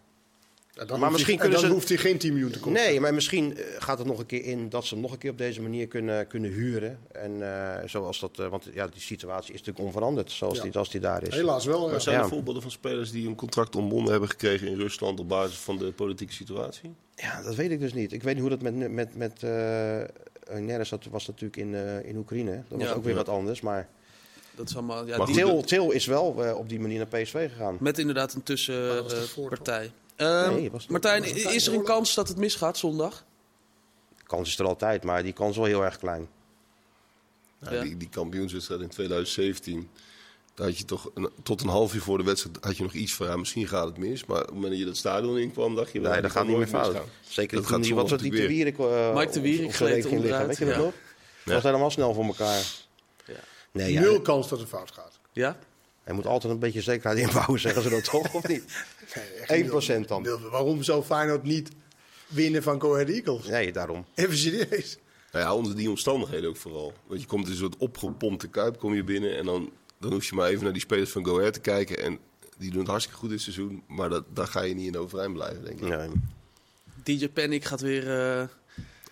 Ja, 0.73 0.85
dan 0.85 0.99
Maar 0.99 1.09
hoeft 1.09 1.11
misschien 1.11 1.35
hij, 1.39 1.45
en 1.45 1.51
kunnen 1.51 1.59
dan 1.59 1.69
ze- 1.69 1.73
hoeft 1.75 1.89
hij 1.89 1.97
geen 2.11 2.17
10 2.17 2.31
miljoen 2.33 2.51
te 2.51 2.59
kosten. 2.59 2.83
Nee, 2.83 2.99
maar 2.99 3.13
misschien 3.13 3.57
eh, 3.57 3.63
gaat 3.79 3.97
het 3.97 4.07
nog 4.07 4.19
een 4.19 4.25
keer 4.25 4.43
in 4.43 4.69
dat 4.69 4.85
ze 4.85 4.93
hem 4.93 5.03
nog 5.03 5.11
een 5.11 5.17
keer 5.17 5.31
op 5.31 5.37
deze 5.37 5.61
manier 5.61 5.87
kunnen, 5.87 6.27
kunnen 6.27 6.51
huren. 6.51 6.99
En 7.11 7.41
eh, 7.81 7.87
zoals 7.89 8.19
dat, 8.19 8.39
eh, 8.39 8.47
want 8.47 8.67
ja, 8.73 8.87
die 8.87 9.01
situatie 9.01 9.53
is 9.53 9.59
natuurlijk 9.59 9.85
onveranderd 9.85 10.31
zoals, 10.31 10.57
Ja. 10.57 10.63
die, 10.63 10.73
als 10.77 10.89
die 10.89 11.01
daar 11.01 11.23
is. 11.23 11.33
Helaas 11.35 11.65
wel. 11.65 11.85
ja. 11.85 11.91
Maar 11.91 12.01
zijn 12.01 12.15
Ja. 12.17 12.21
er 12.23 12.27
voorbeelden 12.29 12.61
van 12.61 12.71
spelers 12.71 13.11
die 13.11 13.27
een 13.27 13.35
contract 13.35 13.75
ontbonden 13.75 14.11
hebben 14.11 14.29
gekregen 14.29 14.67
in 14.67 14.75
Rusland 14.77 15.19
op 15.19 15.27
basis 15.29 15.57
van 15.57 15.77
de 15.77 15.91
politieke 15.91 16.33
situatie? 16.33 16.93
Ja, 17.15 17.41
dat 17.43 17.55
weet 17.55 17.71
ik 17.71 17.79
dus 17.79 17.93
niet. 17.93 18.11
Ik 18.13 18.23
weet 18.23 18.33
niet 18.33 18.41
hoe 18.41 18.57
dat 18.57 18.61
met, 18.61 18.91
met, 18.91 19.15
met 19.15 19.43
eh 19.43 20.59
Neres, 20.59 20.89
dat 20.89 21.05
was 21.11 21.27
natuurlijk 21.27 21.57
in, 21.57 21.75
eh, 21.75 22.05
in 22.09 22.17
Oekraïne. 22.17 22.63
Dat 22.67 22.79
was 22.79 22.87
Ja. 22.87 22.93
ook 22.93 23.03
weer 23.03 23.15
wat 23.15 23.29
anders. 23.29 23.61
Maar 23.61 23.87
Dat 24.55 24.69
is 24.69 24.75
allemaal... 24.75 25.07
Ja, 25.07 25.17
Maar 25.17 25.25
die- 25.27 25.41
goed, 25.43 25.67
Til, 25.67 25.79
Til 25.79 25.91
is 25.91 26.05
wel 26.05 26.45
eh, 26.45 26.57
op 26.57 26.69
die 26.69 26.79
manier 26.79 26.97
naar 26.97 27.21
PSV 27.21 27.49
gegaan. 27.49 27.77
Met 27.79 27.97
inderdaad 27.97 28.33
een 28.33 28.43
tussenpartij. 28.43 29.91
Nee, 30.17 30.71
was- 30.71 30.87
Martijn, 30.87 31.21
was 31.21 31.29
het 31.31 31.53
is 31.53 31.67
er 31.67 31.73
een 31.73 31.83
kans 31.83 32.13
dat 32.15 32.27
het 32.27 32.37
misgaat 32.37 32.77
zondag? 32.77 33.25
Kans 34.23 34.49
is 34.49 34.59
er 34.59 34.65
altijd, 34.65 35.03
maar 35.03 35.23
die 35.23 35.33
kans 35.33 35.49
is 35.51 35.57
wel 35.57 35.65
heel 35.65 35.83
erg 35.83 35.97
klein. 35.97 36.27
Nou, 37.59 37.75
Ja. 37.75 37.81
die, 37.81 37.97
die 37.97 38.09
kampioenswedstrijd 38.09 38.81
in 38.81 38.89
2017, 38.89 39.89
daar 40.55 40.67
had 40.67 40.77
je 40.77 40.85
toch 40.85 41.09
een- 41.13 41.29
tot 41.43 41.61
een 41.61 41.67
half 41.67 41.93
uur 41.93 42.01
voor 42.01 42.17
de 42.17 42.23
wedstrijd 42.23 42.57
had 42.61 42.77
je 42.77 42.83
nog 42.83 42.93
iets 42.93 43.13
van, 43.13 43.27
ja, 43.27 43.35
misschien 43.37 43.67
gaat 43.67 43.85
het 43.85 43.97
mis. 43.97 44.25
Maar 44.25 44.37
op 44.39 44.45
het 44.45 44.53
moment 44.53 44.71
dat 44.71 44.79
je 44.79 44.85
dat 44.85 44.97
stadion 44.97 45.37
inkwam, 45.37 45.75
dacht 45.75 45.91
je, 45.91 46.01
wel, 46.01 46.11
Nee, 46.11 46.21
dat 46.21 46.31
gaat 46.31 46.47
niet 46.47 46.57
meer 46.57 46.67
fout. 46.67 46.97
Zeker 47.27 47.57
Dat 47.57 47.65
gaat 47.65 47.83
die, 47.83 47.95
wat 47.95 48.09
die 48.19 48.31
te 48.31 48.47
Wierik 48.47 48.77
uh, 48.77 49.15
Mike 49.15 49.31
de 49.31 49.41
Wierik 49.41 49.75
gleed 49.75 50.05
onderuit, 50.05 50.47
Weet 50.47 50.57
je 50.57 50.65
dat 50.65 50.77
nog? 50.77 50.93
Ja. 51.45 51.53
was 51.53 51.63
helemaal 51.63 51.91
snel 51.91 52.13
voor 52.13 52.25
elkaar. 52.25 52.63
Ja. 53.25 53.33
Nee, 53.71 53.91
ja, 53.93 54.01
Nul 54.01 54.21
kans 54.21 54.47
dat 54.49 54.59
het 54.59 54.67
fout 54.69 54.91
gaat. 54.91 55.19
Ja? 55.31 55.57
hij 56.03 56.13
moet 56.13 56.25
altijd 56.25 56.53
een 56.53 56.59
beetje 56.59 56.81
zekerheid 56.81 57.19
inbouwen, 57.27 57.59
zeggen 57.59 57.81
ze 57.81 57.89
dat 57.89 58.03
toch, 58.03 58.33
of 58.33 58.47
niet? 58.47 58.63
Nee, 59.15 59.63
echt 59.63 60.03
1% 60.03 60.07
dan. 60.07 60.27
Waarom 60.51 60.83
zou 60.83 61.03
Feyenoord 61.03 61.43
niet 61.43 61.69
winnen 62.27 62.63
van 62.63 62.81
Go 62.81 62.93
Ahead 62.93 63.09
Eagles? 63.09 63.47
Nee, 63.47 63.71
daarom. 63.71 64.05
Even 64.15 64.37
serieus. 64.37 64.97
Nou 65.31 65.45
ja, 65.45 65.55
onder 65.55 65.75
die 65.75 65.89
omstandigheden 65.89 66.49
ook 66.49 66.57
vooral. 66.57 66.93
Want 67.07 67.21
je 67.21 67.27
komt 67.27 67.45
in 67.45 67.51
een 67.51 67.57
soort 67.57 67.77
opgepompte 67.77 68.47
kuip, 68.47 68.79
kom 68.79 68.93
je 68.93 69.03
binnen 69.03 69.37
en 69.37 69.45
dan, 69.45 69.71
dan 69.99 70.11
hoef 70.11 70.25
je 70.25 70.35
maar 70.35 70.49
even 70.49 70.63
naar 70.63 70.73
die 70.73 70.81
spelers 70.81 71.09
van 71.11 71.25
Go 71.25 71.37
Ahead 71.39 71.53
te 71.53 71.59
kijken. 71.59 71.97
En 72.03 72.19
die 72.57 72.69
doen 72.69 72.79
het 72.79 72.89
hartstikke 72.89 73.19
goed 73.19 73.29
dit 73.29 73.41
seizoen, 73.41 73.83
maar 73.87 74.09
dat, 74.09 74.23
daar 74.33 74.47
ga 74.47 74.61
je 74.61 74.73
niet 74.73 74.87
in 74.87 74.97
overeind 74.97 75.33
blijven, 75.33 75.63
denk 75.63 75.79
ik. 75.79 75.87
Nee. 75.87 76.09
DJ 77.03 77.29
Panic 77.29 77.65
gaat 77.65 77.81
weer... 77.81 78.19
eh, 78.19 78.47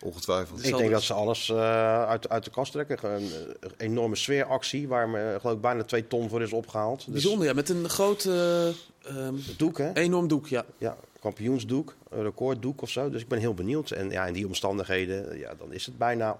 Ongetwijfeld. 0.04 0.64
Ik 0.66 0.76
denk 0.76 0.90
dat 0.90 1.02
ze 1.02 1.12
alles 1.12 1.48
eh, 1.48 2.04
uit, 2.04 2.28
uit 2.28 2.44
de 2.44 2.50
kast 2.50 2.72
trekken. 2.72 2.98
Een 3.14 3.30
eh, 3.60 3.70
enorme 3.76 4.16
sfeeractie 4.16 4.88
waar 4.88 5.08
me, 5.08 5.36
geloof 5.40 5.54
ik 5.56 5.60
bijna 5.60 5.82
twee 5.84 6.06
ton 6.06 6.28
voor 6.28 6.42
is 6.42 6.52
opgehaald. 6.52 6.98
Dus 7.04 7.12
bijzonder, 7.12 7.46
ja. 7.46 7.52
Met 7.52 7.68
een 7.68 7.88
groot 7.88 8.24
eh, 8.24 8.66
ehm, 8.68 9.34
doek, 9.56 9.78
hè? 9.78 9.92
enorm 9.92 10.28
doek, 10.28 10.46
ja. 10.48 10.64
Ja, 10.78 10.96
kampioensdoek, 11.20 11.94
een 12.10 12.22
recorddoek 12.22 12.82
of 12.82 12.90
zo. 12.90 13.10
Dus 13.10 13.20
ik 13.22 13.28
ben 13.28 13.38
heel 13.38 13.54
benieuwd. 13.54 13.90
En 13.90 14.10
ja, 14.10 14.26
in 14.26 14.32
die 14.32 14.46
omstandigheden, 14.46 15.38
ja, 15.38 15.54
dan 15.58 15.72
is 15.72 15.86
het 15.86 15.98
bijna 15.98 16.36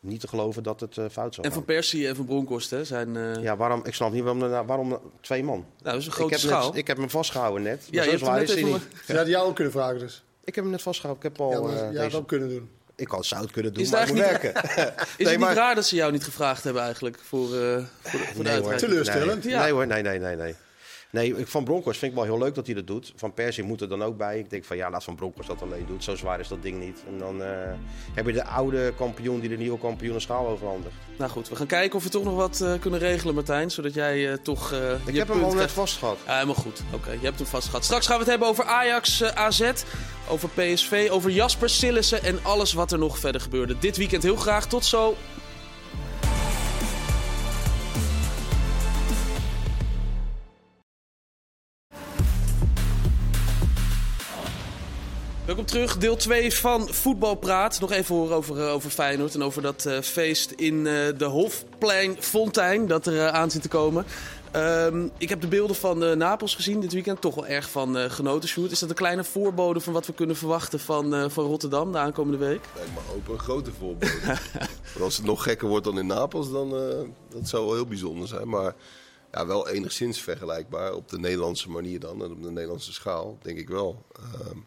niet 0.00 0.20
te 0.20 0.28
geloven 0.28 0.62
dat 0.62 0.80
het 0.80 0.98
eh, 0.98 1.04
fout 1.10 1.34
zou 1.34 1.46
En. 1.46 1.52
Van 1.52 1.64
Persie 1.64 2.08
en 2.08 2.16
Van 2.16 2.24
Bronckhorst 2.24 2.70
hè, 2.70 2.84
zijn... 2.84 3.16
eh, 3.16 3.42
Ja, 3.42 3.56
waarom, 3.56 3.80
ik 3.84 3.94
snap 3.94 4.12
niet 4.12 4.22
waarom, 4.22 4.38
nou- 4.50 4.66
waarom 4.66 4.98
twee 5.20 5.44
man. 5.44 5.58
Nou, 5.58 5.66
dat 5.82 5.94
is 5.94 6.00
een 6.04 6.10
Ik 6.10 6.16
grote 6.16 6.32
heb, 6.32 6.40
schaal. 6.42 6.66
net, 6.68 6.76
ik 6.76 6.86
heb 6.86 6.96
hem 6.96 7.10
vastgehouden 7.10 7.62
net. 7.62 7.88
ja, 7.90 8.02
je 8.02 8.10
hebt 8.10 8.22
net 8.22 8.48
is 8.48 8.54
even... 8.54 8.68
niet. 8.72 8.82
Ze 9.06 9.12
hadden 9.12 9.30
jou 9.30 9.48
ook 9.48 9.54
kunnen 9.54 9.72
vragen 9.72 9.98
dus. 9.98 10.24
Ik 10.44 10.54
heb 10.54 10.64
hem 10.64 10.72
net 10.72 10.82
vastgehouden. 10.82 11.30
Ik 11.30 11.36
heb 11.36 11.46
al. 11.46 11.52
Ja, 11.52 11.60
maar, 11.60 11.72
eh, 11.88 11.92
ja, 11.92 12.00
dat 12.02 12.10
deze- 12.10 12.24
kunnen 12.24 12.48
doen. 12.48 12.70
Ik 12.96 13.08
had 13.08 13.18
het 13.18 13.26
zout 13.26 13.50
kunnen 13.50 13.72
doen, 13.74 13.82
Is 13.82 13.90
maar 13.90 14.00
het 14.06 14.12
werken. 14.18 14.54
Is 14.54 14.62
Nee, 14.76 15.26
het 15.28 15.38
maar- 15.38 15.48
niet 15.48 15.58
raar 15.64 15.74
dat 15.74 15.86
ze 15.86 15.94
jou 15.96 16.12
niet 16.12 16.24
gevraagd 16.24 16.64
hebben 16.64 16.82
eigenlijk 16.82 17.18
voor, 17.22 17.44
eh, 17.44 17.50
voor 17.50 17.60
de, 17.62 17.84
voor 18.02 18.44
Nee, 18.44 18.52
uitreiking? 18.52 18.78
Teleurstellend. 18.78 19.44
Nee, 19.44 19.52
Ja. 19.52 19.62
nee 19.62 19.72
hoor, 19.72 19.86
nee, 19.86 20.02
nee, 20.02 20.18
nee. 20.18 20.36
nee. 20.36 20.54
Nee, 21.12 21.36
ik- 21.38 21.46
Van 21.48 21.64
Bronckhorst 21.64 21.98
vind 21.98 22.12
ik 22.12 22.18
wel 22.18 22.26
heel 22.26 22.38
leuk 22.38 22.54
dat 22.54 22.66
hij 22.66 22.74
dat 22.74 22.86
doet. 22.86 23.12
Van 23.16 23.34
Persie 23.34 23.64
moet 23.64 23.80
er 23.80 23.88
dan 23.88 24.02
ook 24.02 24.16
bij. 24.16 24.38
Ik 24.38 24.50
denk 24.50 24.64
van 24.64 24.76
ja, 24.76 24.90
laat 24.90 25.04
Van 25.04 25.14
Bronckhorst 25.14 25.48
dat 25.48 25.62
alleen 25.62 25.84
doen. 25.86 26.02
Zo 26.02 26.16
zwaar 26.16 26.40
is 26.40 26.48
dat 26.48 26.62
ding 26.62 26.78
niet. 26.80 27.02
En 27.06 27.18
dan 27.18 27.42
eh, 27.42 27.48
heb 28.14 28.26
je 28.26 28.32
de 28.32 28.44
oude 28.44 28.92
kampioen 28.96 29.40
die 29.40 29.48
de 29.48 29.56
nieuwe 29.56 29.78
kampioen 29.78 30.14
een 30.14 30.20
schaal 30.20 30.46
overhandigt. 30.48 30.94
Nou 31.18 31.30
goed, 31.30 31.48
we 31.48 31.56
gaan 31.56 31.66
kijken 31.66 31.96
of 31.96 32.04
we 32.04 32.10
toch 32.10 32.24
nog 32.24 32.34
wat 32.34 32.60
eh, 32.60 32.72
kunnen 32.80 33.00
regelen, 33.00 33.34
Martijn. 33.34 33.70
Zodat 33.70 33.94
jij 33.94 34.30
eh, 34.32 34.36
toch 34.42 34.72
Ik 34.72 35.12
je 35.12 35.18
heb 35.18 35.28
hem 35.28 35.44
al 35.44 35.54
net 35.54 35.70
vast 35.70 35.96
gehad. 35.98 36.18
Ja, 36.26 36.32
helemaal 36.34 36.54
goed. 36.54 36.82
Oké, 36.94 37.10
je 37.10 37.18
hebt 37.24 37.38
hem 37.38 37.46
vast 37.46 37.66
gehad. 37.66 37.84
Straks 37.84 38.06
gaan 38.06 38.14
we 38.16 38.20
het 38.22 38.30
hebben 38.30 38.48
over 38.48 38.64
Ajax, 38.64 39.22
AZ, 39.34 39.70
over 40.28 40.48
PSV, 40.48 41.08
over 41.10 41.30
Jasper 41.30 41.68
Sillissen 41.70 42.22
en 42.22 42.38
alles 42.42 42.72
wat 42.72 42.92
er 42.92 42.98
nog 42.98 43.18
verder 43.18 43.40
gebeurde. 43.40 43.78
Dit 43.78 43.96
weekend 43.96 44.22
heel 44.22 44.36
graag. 44.36 44.66
Tot 44.66 44.84
zo. 44.84 45.16
Welkom 55.50 55.68
terug, 55.68 55.98
deel 55.98 56.16
2 56.16 56.54
van 56.54 56.88
Voetbalpraat. 56.88 57.80
Nog 57.80 57.92
even 57.92 58.14
horen 58.14 58.36
over, 58.36 58.60
eh, 58.60 58.72
over 58.72 58.90
Feyenoord 58.90 59.34
en 59.34 59.42
over 59.42 59.62
dat 59.62 59.86
eh, 59.86 60.00
feest 60.00 60.50
in 60.50 60.86
eh, 60.86 61.18
de 61.18 61.24
Hofplein 61.24 62.16
Fontein 62.22 62.86
dat 62.86 63.06
er 63.06 63.26
eh, 63.26 63.34
aan 63.34 63.50
zit 63.50 63.62
te 63.62 63.68
komen. 63.68 64.04
Ehm, 64.50 65.08
ik 65.18 65.28
heb 65.28 65.40
de 65.40 65.46
beelden 65.46 65.76
van 65.76 66.18
Napels 66.18 66.54
gezien 66.54 66.80
dit 66.80 66.92
weekend, 66.92 67.20
toch 67.20 67.34
wel 67.34 67.46
erg 67.46 67.70
van 67.70 67.96
genoten. 67.96 68.48
Sjoerd. 68.48 68.70
Is 68.70 68.78
dat 68.78 68.88
een 68.88 68.94
kleine 68.94 69.24
voorbode 69.24 69.80
van 69.80 69.92
wat 69.92 70.06
we 70.06 70.12
kunnen 70.12 70.36
verwachten 70.36 70.80
van, 70.80 71.30
van 71.30 71.44
Rotterdam 71.44 71.92
de 71.92 71.98
aankomende 71.98 72.38
week? 72.38 72.60
Lijkt 72.74 72.90
me 72.92 73.14
open 73.14 73.32
een 73.32 73.38
grote. 73.38 73.70
Want 73.80 74.04
als 75.00 75.16
het 75.16 75.26
nog 75.26 75.42
gekker 75.42 75.68
wordt 75.68 75.84
dan 75.84 75.98
in 75.98 76.06
Napels, 76.06 76.50
dan 76.50 76.74
uh, 76.74 77.08
dat 77.28 77.48
zou 77.48 77.64
wel 77.64 77.74
heel 77.74 77.86
bijzonder 77.86 78.28
zijn. 78.28 78.48
Maar 78.48 78.74
ja, 79.32 79.46
wel 79.46 79.68
enigszins 79.68 80.20
vergelijkbaar 80.20 80.94
op 80.94 81.08
de 81.08 81.18
Nederlandse 81.18 81.70
manier 81.70 82.00
dan 82.00 82.24
en 82.24 82.32
op 82.32 82.42
de 82.42 82.50
Nederlandse 82.50 82.92
schaal, 82.92 83.38
denk 83.42 83.58
ik 83.58 83.68
wel. 83.68 84.04
Uh, 84.18 84.60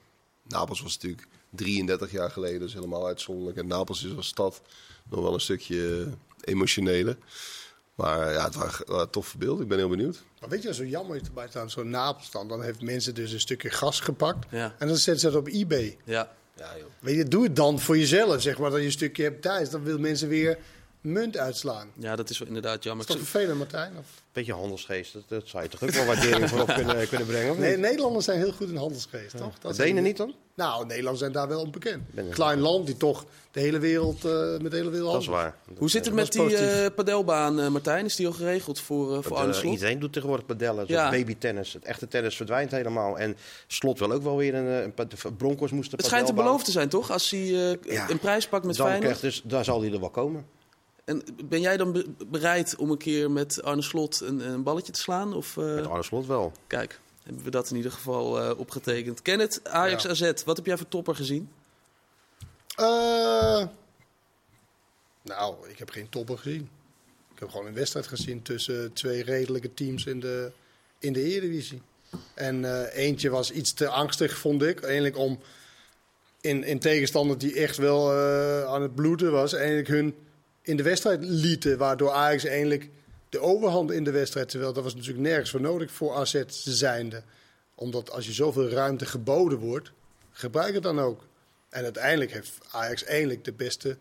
Napels 0.44 0.82
was 0.82 0.94
natuurlijk 0.94 1.28
33 1.50 2.12
jaar 2.12 2.32
geleden, 2.32 2.60
dus 2.60 2.74
helemaal 2.74 3.08
uitzonderlijk. 3.08 3.58
En 3.58 3.68
Napels 3.68 4.04
is 4.04 4.16
als 4.16 4.28
stad 4.28 4.62
nog 5.10 5.22
wel 5.22 5.34
een 5.34 5.40
stukje 5.40 6.08
emotioneler. 6.42 7.18
Maar 7.96 8.32
ja, 8.32 8.44
het 8.44 8.56
waren, 8.56 9.10
toffe 9.10 9.38
beelden. 9.38 9.64
Ik 9.64 9.68
ben 9.68 9.78
heel 9.78 9.90
benieuwd. 9.90 10.24
Maar 10.40 10.50
weet 10.50 10.62
je 10.62 10.68
wat 10.68 10.78
zo 10.78 10.86
jammer 10.86 11.16
is 11.16 11.28
erbij 11.28 11.48
staan? 11.48 11.70
Zo'n 11.70 11.90
Napels 11.90 12.32
dan. 12.32 12.48
Dan 12.48 12.64
heeft 12.64 12.82
mensen 12.82 13.16
dus 13.16 13.32
een 13.32 13.40
stukje 13.40 13.70
gas 13.70 14.00
gepakt. 14.00 14.46
Ja. 14.52 14.76
En 14.80 14.88
dan 14.88 14.98
zetten 14.98 15.20
ze 15.22 15.32
dat 15.32 15.48
op 15.48 15.54
eBay. 15.54 15.98
Ja. 16.04 16.32
Ja, 16.58 16.78
joh. 16.78 16.88
Weet 17.00 17.16
je, 17.16 17.24
doe 17.24 17.44
het 17.44 17.56
dan 17.56 17.80
voor 17.80 17.98
jezelf, 17.98 18.42
zeg 18.42 18.58
maar. 18.58 18.70
Dat 18.70 18.80
je 18.80 18.86
een 18.86 18.92
stukje 18.92 19.24
hebt 19.24 19.42
thuis. 19.42 19.70
Dan 19.70 19.84
wil 19.84 20.00
mensen 20.00 20.28
weer 20.28 20.58
munt 21.02 21.38
uitslaan. 21.38 21.92
ja, 22.00 22.16
dat 22.16 22.30
is 22.30 22.38
wel 22.38 22.48
inderdaad 22.48 22.84
jammer. 22.84 23.10
Is 23.10 23.16
toch 23.16 23.28
vervelend, 23.28 23.58
Martijn? 23.58 23.98
Of? 23.98 24.23
Beetje 24.34 24.54
handelsgeest, 24.54 25.14
dat, 25.14 25.24
dat 25.28 25.48
zou 25.48 25.64
je 25.64 25.70
toch 25.70 25.84
ook 25.84 25.90
wel 25.90 26.06
waardering 26.06 26.50
voor 26.50 26.62
op 26.62 26.74
kunnen, 26.76 27.08
kunnen 27.08 27.28
brengen? 27.28 27.52
Of 27.52 27.58
Nee, 27.58 27.70
niet? 27.72 27.80
Nederlanders 27.80 28.26
zijn 28.26 28.38
heel 28.40 28.52
goed 28.52 28.70
in 28.70 28.76
handelsgeest, 28.76 29.38
toch? 29.38 29.60
Dat 29.60 29.76
Denen 29.76 30.04
niet 30.04 30.18
dan? 30.18 30.34
Nou, 30.56 30.82
Nederlanders 30.82 31.20
zijn 31.20 31.32
daar 31.32 31.48
wel 31.48 31.62
onbekend. 31.62 32.04
Klein 32.30 32.60
land 32.60 32.86
die 32.86 32.98
toch 32.98 33.26
de 33.52 33.60
hele 33.60 33.80
wereld, 33.80 34.26
eh, 34.26 34.58
met 34.62 34.72
de 34.72 34.78
hele 34.78 34.90
wereld 34.90 35.12
Dat 35.12 35.22
is 35.22 35.28
waar. 35.28 35.56
Hoe 35.78 35.90
zit 35.90 36.06
het 36.06 36.14
met 36.14 36.32
die 36.32 36.58
eh, 36.58 36.90
padelbaan, 36.96 37.60
eh, 37.60 37.68
Martijn? 37.68 38.06
Is 38.06 38.16
die 38.16 38.28
al 38.28 38.34
geregeld 38.34 38.80
voor, 38.80 39.16
eh, 39.18 39.24
voor 39.24 39.38
Arne 39.38 39.54
Eh, 39.54 39.60
Slot? 39.60 39.74
iedereen 39.74 40.00
doet 40.00 40.14
tegenwoordig 40.14 40.46
padellen, 40.46 40.86
Ja. 40.88 41.10
babytennis. 41.10 41.74
Het 41.74 41.84
echte 41.86 42.08
tennis 42.08 42.36
verdwijnt 42.36 42.72
helemaal. 42.72 43.18
En 43.20 43.38
Slot 43.68 44.00
wil 44.00 44.12
ook 44.12 44.24
wel 44.24 44.38
weer 44.38 44.56
een, 44.56 44.68
eh, 44.68 44.82
een 44.82 44.94
pad- 44.94 45.12
de 45.12 45.32
Broncos 45.38 45.72
moesten 45.72 45.98
Het 45.98 46.06
schijnt 46.06 46.30
een 46.30 46.36
padelbaan. 46.36 46.44
belofte 46.46 46.66
te 46.66 46.72
zijn, 46.72 46.90
toch? 46.90 47.12
Als 47.12 47.30
hij 47.32 47.40
eh, 47.42 47.94
Ja. 47.94 48.10
een 48.10 48.20
prijs 48.20 48.48
pakt 48.48 48.66
met 48.66 48.76
Dan 48.76 48.88
Feyenoord. 48.88 49.18
krijgt 49.20 49.36
dus, 49.36 49.52
daar 49.52 49.64
zal 49.64 49.82
hij 49.82 49.92
er 49.92 50.00
wel 50.00 50.10
komen. 50.10 50.46
En 51.06 51.24
ben 51.46 51.62
jij 51.62 51.78
dan 51.78 51.92
be- 51.92 52.08
bereid 52.28 52.76
om 52.76 52.92
een 52.92 52.98
keer 52.98 53.32
met 53.32 53.64
Arne 53.64 53.82
Slot 53.82 54.20
een, 54.22 54.40
een 54.40 54.64
balletje 54.64 54.92
te 54.92 55.00
slaan? 55.00 55.34
Of, 55.34 55.58
eh, 55.58 55.64
Met 55.76 55.88
Arne 55.88 56.04
Slot 56.04 56.26
wel. 56.26 56.52
Kijk, 56.68 57.00
hebben 57.24 57.44
we 57.44 57.50
dat 57.50 57.70
in 57.70 57.76
ieder 57.76 57.92
geval 57.92 58.42
eh, 58.42 58.60
opgetekend. 58.60 59.22
Kenneth, 59.22 59.60
Ajax 59.64 60.04
Ja. 60.04 60.10
AZ, 60.10 60.32
wat 60.46 60.58
heb 60.58 60.66
jij 60.66 60.78
voor 60.78 60.88
topper 60.88 61.16
gezien? 61.16 61.50
Eh, 62.76 63.66
nou, 65.22 65.70
ik 65.70 65.78
heb 65.78 65.90
geen 65.90 66.10
topper 66.10 66.38
gezien. 66.38 66.70
Ik 67.34 67.40
heb 67.40 67.50
gewoon 67.50 67.66
een 67.66 67.74
wedstrijd 67.74 68.08
gezien 68.08 68.42
tussen 68.42 68.94
twee 68.94 69.24
redelijke 69.24 69.74
teams 69.74 70.06
in 70.06 70.20
de, 70.20 70.52
in 71.00 71.14
de 71.14 71.24
Eredivisie. 71.24 71.82
En 72.34 72.66
eh, 72.66 73.06
eentje 73.06 73.30
was 73.30 73.52
iets 73.52 73.74
te 73.74 73.88
angstig, 73.88 74.38
vond 74.38 74.62
ik. 74.64 74.82
Eigenlijk 74.82 75.18
om 75.18 75.40
in, 76.42 76.64
in 76.64 76.80
tegenstander 76.80 77.38
die 77.38 77.54
echt 77.56 77.78
wel 77.78 78.12
eh, 78.12 78.64
aan 78.66 78.82
het 78.82 78.96
bloeden 78.96 79.32
was, 79.32 79.54
eigenlijk 79.54 79.88
hun 79.88 80.16
in 80.64 80.78
de 80.78 80.84
wedstrijd 80.84 81.20
lieten. 81.24 81.78
Waardoor 81.78 82.12
Ajax 82.12 82.46
eigenlijk 82.46 82.90
de 83.30 83.40
overhand 83.40 83.92
in 83.92 84.04
de 84.04 84.12
wedstrijd, 84.12 84.50
terwijl 84.50 84.74
dat 84.74 84.84
was 84.84 84.96
natuurlijk 84.96 85.24
nergens 85.24 85.50
voor 85.50 85.62
nodig 85.62 85.92
voor 85.92 86.14
AZ 86.16 86.44
zijnde. 86.48 87.24
Omdat 87.76 88.12
als 88.12 88.26
je 88.26 88.34
zoveel 88.34 88.70
ruimte 88.70 89.06
geboden 89.06 89.58
wordt, 89.58 89.92
gebruik 90.32 90.74
het 90.74 90.84
dan 90.84 91.00
ook. 91.00 91.26
En 91.70 91.84
uiteindelijk 91.84 92.32
heeft 92.32 92.52
Ajax 92.72 93.04
eigenlijk 93.04 93.44
de 93.44 93.52
beste, 93.54 93.98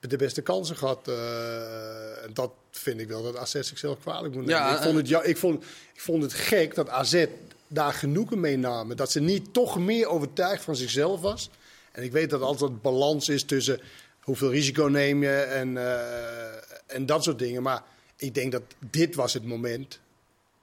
de 0.00 0.16
beste 0.16 0.42
kansen 0.42 0.76
gehad. 0.76 1.08
eh, 1.08 2.24
en 2.24 2.30
dat 2.32 2.50
vind 2.70 3.00
ik 3.00 3.08
wel 3.08 3.22
dat 3.22 3.36
AZ 3.36 3.60
zichzelf 3.60 3.98
kwalijk 4.00 4.34
moet 4.34 4.46
nemen. 4.46 4.62
Ja, 4.62 4.76
ik, 4.76 4.82
vond 4.82 4.96
het, 4.96 5.08
ja, 5.08 5.22
ik, 5.22 5.36
vond, 5.36 5.64
ik 5.94 6.00
vond 6.00 6.22
het 6.22 6.32
gek 6.32 6.74
dat 6.74 6.88
AZ 6.88 7.26
daar 7.68 7.92
genoegen 7.92 8.40
mee 8.40 8.56
namen. 8.58 8.96
Dat 8.96 9.10
ze 9.10 9.20
niet 9.20 9.52
toch 9.52 9.78
meer 9.78 10.06
overtuigd 10.06 10.64
van 10.64 10.76
zichzelf 10.76 11.20
was. 11.20 11.50
En 11.92 12.02
ik 12.02 12.12
weet 12.12 12.30
dat 12.30 12.40
altijd 12.40 12.82
balans 12.82 13.28
is 13.28 13.42
tussen 13.42 13.80
hoeveel 14.28 14.50
risico 14.50 14.84
neem 14.84 15.22
je 15.22 15.36
en, 15.36 15.76
eh, 15.76 16.96
en 16.96 17.06
dat 17.06 17.24
soort 17.24 17.38
dingen. 17.38 17.62
Maar 17.62 17.82
ik 18.16 18.34
denk 18.34 18.52
dat 18.52 18.62
dit 18.90 19.14
was 19.14 19.32
het 19.32 19.44
moment 19.44 20.00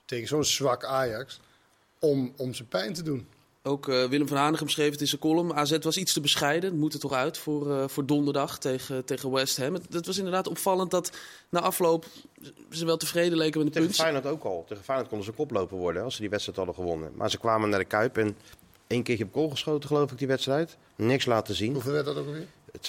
tegen 0.05 0.27
zo'n 0.27 0.43
zwak 0.43 0.83
Ajax 0.83 1.39
om, 1.99 2.33
om 2.37 2.53
zijn 2.53 2.67
pijn 2.67 2.93
te 2.93 3.03
doen. 3.03 3.27
Ook 3.63 3.89
eh, 3.89 4.05
Willem 4.05 4.27
van 4.27 4.37
Hanegem 4.37 4.69
schreef 4.69 4.91
het 4.91 5.01
in 5.01 5.07
zijn 5.07 5.21
column. 5.21 5.53
AZ 5.53 5.77
was 5.81 5.97
iets 5.97 6.13
te 6.13 6.21
bescheiden. 6.21 6.69
Het 6.69 6.79
moet 6.79 6.93
er 6.93 6.99
toch 6.99 7.13
uit 7.13 7.37
voor, 7.37 7.71
eh, 7.71 7.87
voor 7.87 8.05
donderdag 8.05 8.57
tegen, 8.57 9.05
tegen 9.05 9.31
West 9.31 9.57
Ham. 9.57 9.73
Het, 9.73 9.93
het 9.93 10.05
was 10.05 10.17
inderdaad 10.17 10.47
opvallend 10.47 10.91
dat 10.91 11.11
na 11.49 11.59
afloop 11.59 12.05
ze 12.71 12.85
wel 12.85 12.97
tevreden 12.97 13.37
leken 13.37 13.63
met 13.63 13.67
de 13.67 13.73
Tegen 13.73 13.87
punten. 13.87 14.05
Feyenoord 14.05 14.25
ook 14.25 14.43
al. 14.43 14.65
Tegen 14.67 14.83
Feyenoord 14.83 15.09
konden 15.09 15.27
ze 15.27 15.33
koploper 15.33 15.77
worden 15.77 16.03
als 16.03 16.15
ze 16.15 16.21
die 16.21 16.29
wedstrijd 16.29 16.57
hadden 16.57 16.75
gewonnen. 16.75 17.11
Maar 17.15 17.29
ze 17.29 17.37
kwamen 17.37 17.69
naar 17.69 17.79
de 17.79 17.85
Kuip 17.85 18.17
en 18.17 18.37
één 18.87 19.03
keertje 19.03 19.25
op 19.25 19.33
goal 19.33 19.49
geschoten, 19.49 19.87
geloof 19.87 20.11
ik, 20.11 20.17
die 20.17 20.27
wedstrijd. 20.27 20.77
Niks 20.95 21.25
laten 21.25 21.55
zien. 21.55 21.73
Hoeveel 21.73 21.91
werd 21.91 22.05
dat 22.05 22.17
ook 22.17 22.25
alweer? 22.25 22.47
2-1 22.77 22.79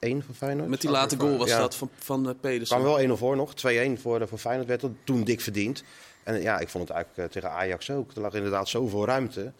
voor 0.00 0.34
Feyenoord. 0.34 0.68
Met 0.68 0.80
die 0.80 0.90
late 0.90 1.18
goal 1.18 1.36
was 1.38 1.48
Ja. 1.48 1.58
dat 1.58 1.74
van, 1.74 1.90
van 1.98 2.22
uh, 2.22 2.28
Er 2.28 2.34
Pedersen. 2.34 2.80
kwam 2.80 2.96
wel 2.96 3.16
1-0 3.16 3.18
voor 3.18 3.36
nog. 3.36 3.52
2-1 3.52 3.54
voor, 4.00 4.28
voor 4.28 4.38
Feyenoord 4.38 4.68
werd 4.68 4.80
dat 4.80 4.90
toen 5.04 5.24
dik 5.24 5.40
verdiend. 5.40 5.82
En 6.22 6.42
ja, 6.42 6.58
ik 6.58 6.68
vond 6.68 6.88
het 6.88 6.96
eigenlijk 6.96 7.28
eh, 7.28 7.34
tegen 7.34 7.50
Ajax 7.56 7.90
ook. 7.90 8.12
Er 8.12 8.20
lag 8.20 8.34
inderdaad 8.34 8.68
zoveel 8.68 9.04
ruimte. 9.04 9.52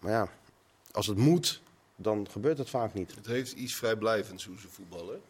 Maar 0.00 0.12
ja, 0.12 0.28
als 0.92 1.06
het 1.06 1.16
moet, 1.16 1.60
dan 1.96 2.26
gebeurt 2.30 2.58
het 2.58 2.70
vaak 2.70 2.94
niet. 2.94 3.14
Het 3.14 3.26
heeft 3.26 3.52
iets 3.52 3.74
vrijblijvends 3.74 4.44
hoe 4.44 4.58
ze 4.60 4.68
voetballen. 4.68 5.20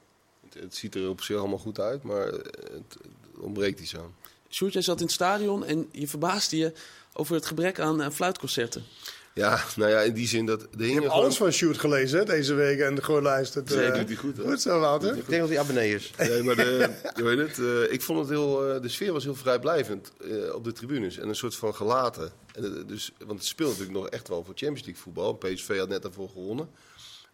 Het, 0.45 0.63
het 0.63 0.75
ziet 0.75 0.95
er 0.95 1.09
op 1.09 1.21
zich 1.21 1.37
allemaal 1.39 1.59
goed 1.59 1.81
uit, 1.81 2.03
maar 2.03 2.27
het, 2.27 2.47
het 2.73 2.97
ontbreekt 3.39 3.81
iets 3.81 3.97
aan. 3.97 4.15
Sjoerd, 4.51 4.73
jij 4.73 4.83
zat 4.83 4.99
in 4.99 5.05
het 5.05 5.15
stadion 5.15 5.65
en 5.65 5.89
je 5.93 6.09
verbaasde 6.09 6.57
je 6.57 6.73
over 7.13 7.35
het 7.35 7.47
gebrek 7.47 7.81
aan 7.81 8.03
eh, 8.03 8.11
fluitconcerten. 8.11 8.85
Ja, 9.35 9.65
nou 9.77 9.91
ja, 9.91 10.01
in 10.01 10.13
die 10.13 10.29
zin 10.29 10.47
dat... 10.47 10.61
De 10.61 10.67
Ik 10.71 10.85
hingen 10.85 11.03
heb 11.03 11.11
alles 11.11 11.37
van 11.37 11.53
Sjoerd 11.53 11.79
gelezen 11.79 12.19
hè, 12.19 12.25
deze 12.25 12.55
week 12.55 12.79
en 12.79 13.05
gewoon 13.05 13.23
luisterd. 13.23 13.71
Nee, 13.71 13.85
eh, 13.85 13.99
doet 13.99 14.09
hij 14.09 14.17
goed, 14.17 14.37
hè? 14.37 14.43
Goed 14.43 14.61
zo, 14.61 14.81
Wouter. 14.81 15.17
Ik 15.17 15.29
denk 15.29 15.41
dat 15.41 15.51
hij 15.51 15.59
abonnee 15.59 15.95
is. 15.95 16.11
Nee, 16.19 16.43
maar 16.43 16.57
de, 16.57 16.91
je 17.17 17.23
weet 17.23 17.39
het, 17.39 17.59
eh, 17.59 17.93
ik 17.93 18.03
vond 18.03 18.19
het 18.19 18.29
heel, 18.29 18.75
eh, 18.75 18.83
de 18.83 18.89
sfeer 18.89 19.13
was 19.13 19.25
heel 19.25 19.35
vrijblijvend 19.35 20.13
eh, 20.21 20.55
op 20.55 20.65
de 20.65 20.73
tribunes. 20.73 21.19
En 21.19 21.29
een 21.29 21.35
soort 21.37 21.57
van 21.57 21.75
gelaten. 21.75 22.33
En, 22.53 22.85
dus, 22.87 23.13
want 23.19 23.39
het 23.39 23.49
speelt 23.49 23.71
natuurlijk 23.71 23.99
nog 23.99 24.09
echt 24.09 24.29
wel 24.29 24.45
voor 24.45 24.55
Champions 24.55 24.87
League 24.87 25.03
voetbal. 25.03 25.35
PSV 25.35 25.79
had 25.79 25.89
net 25.89 26.03
daarvoor 26.03 26.29
gewonnen. 26.29 26.69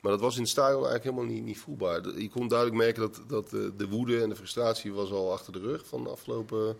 Maar 0.01 0.13
dat 0.13 0.21
was 0.21 0.35
in 0.35 0.43
het 0.43 0.51
stadion 0.51 0.87
eigenlijk 0.87 1.05
helemaal 1.05 1.35
niet, 1.35 1.45
niet 1.45 1.59
voelbaar. 1.59 2.19
Je 2.19 2.31
kon 2.31 2.49
duidelijk 2.49 2.79
merken 2.79 3.03
dat, 3.03 3.21
dat 3.27 3.51
de 3.79 3.89
woede 3.89 4.23
en 4.23 4.29
de 4.29 4.37
frustratie 4.37 4.93
was 4.93 5.11
al 5.11 5.33
achter 5.33 5.53
de 5.53 5.59
rug 5.59 5.87
van 5.87 6.05
de 6.05 6.11
afgelopen 6.11 6.77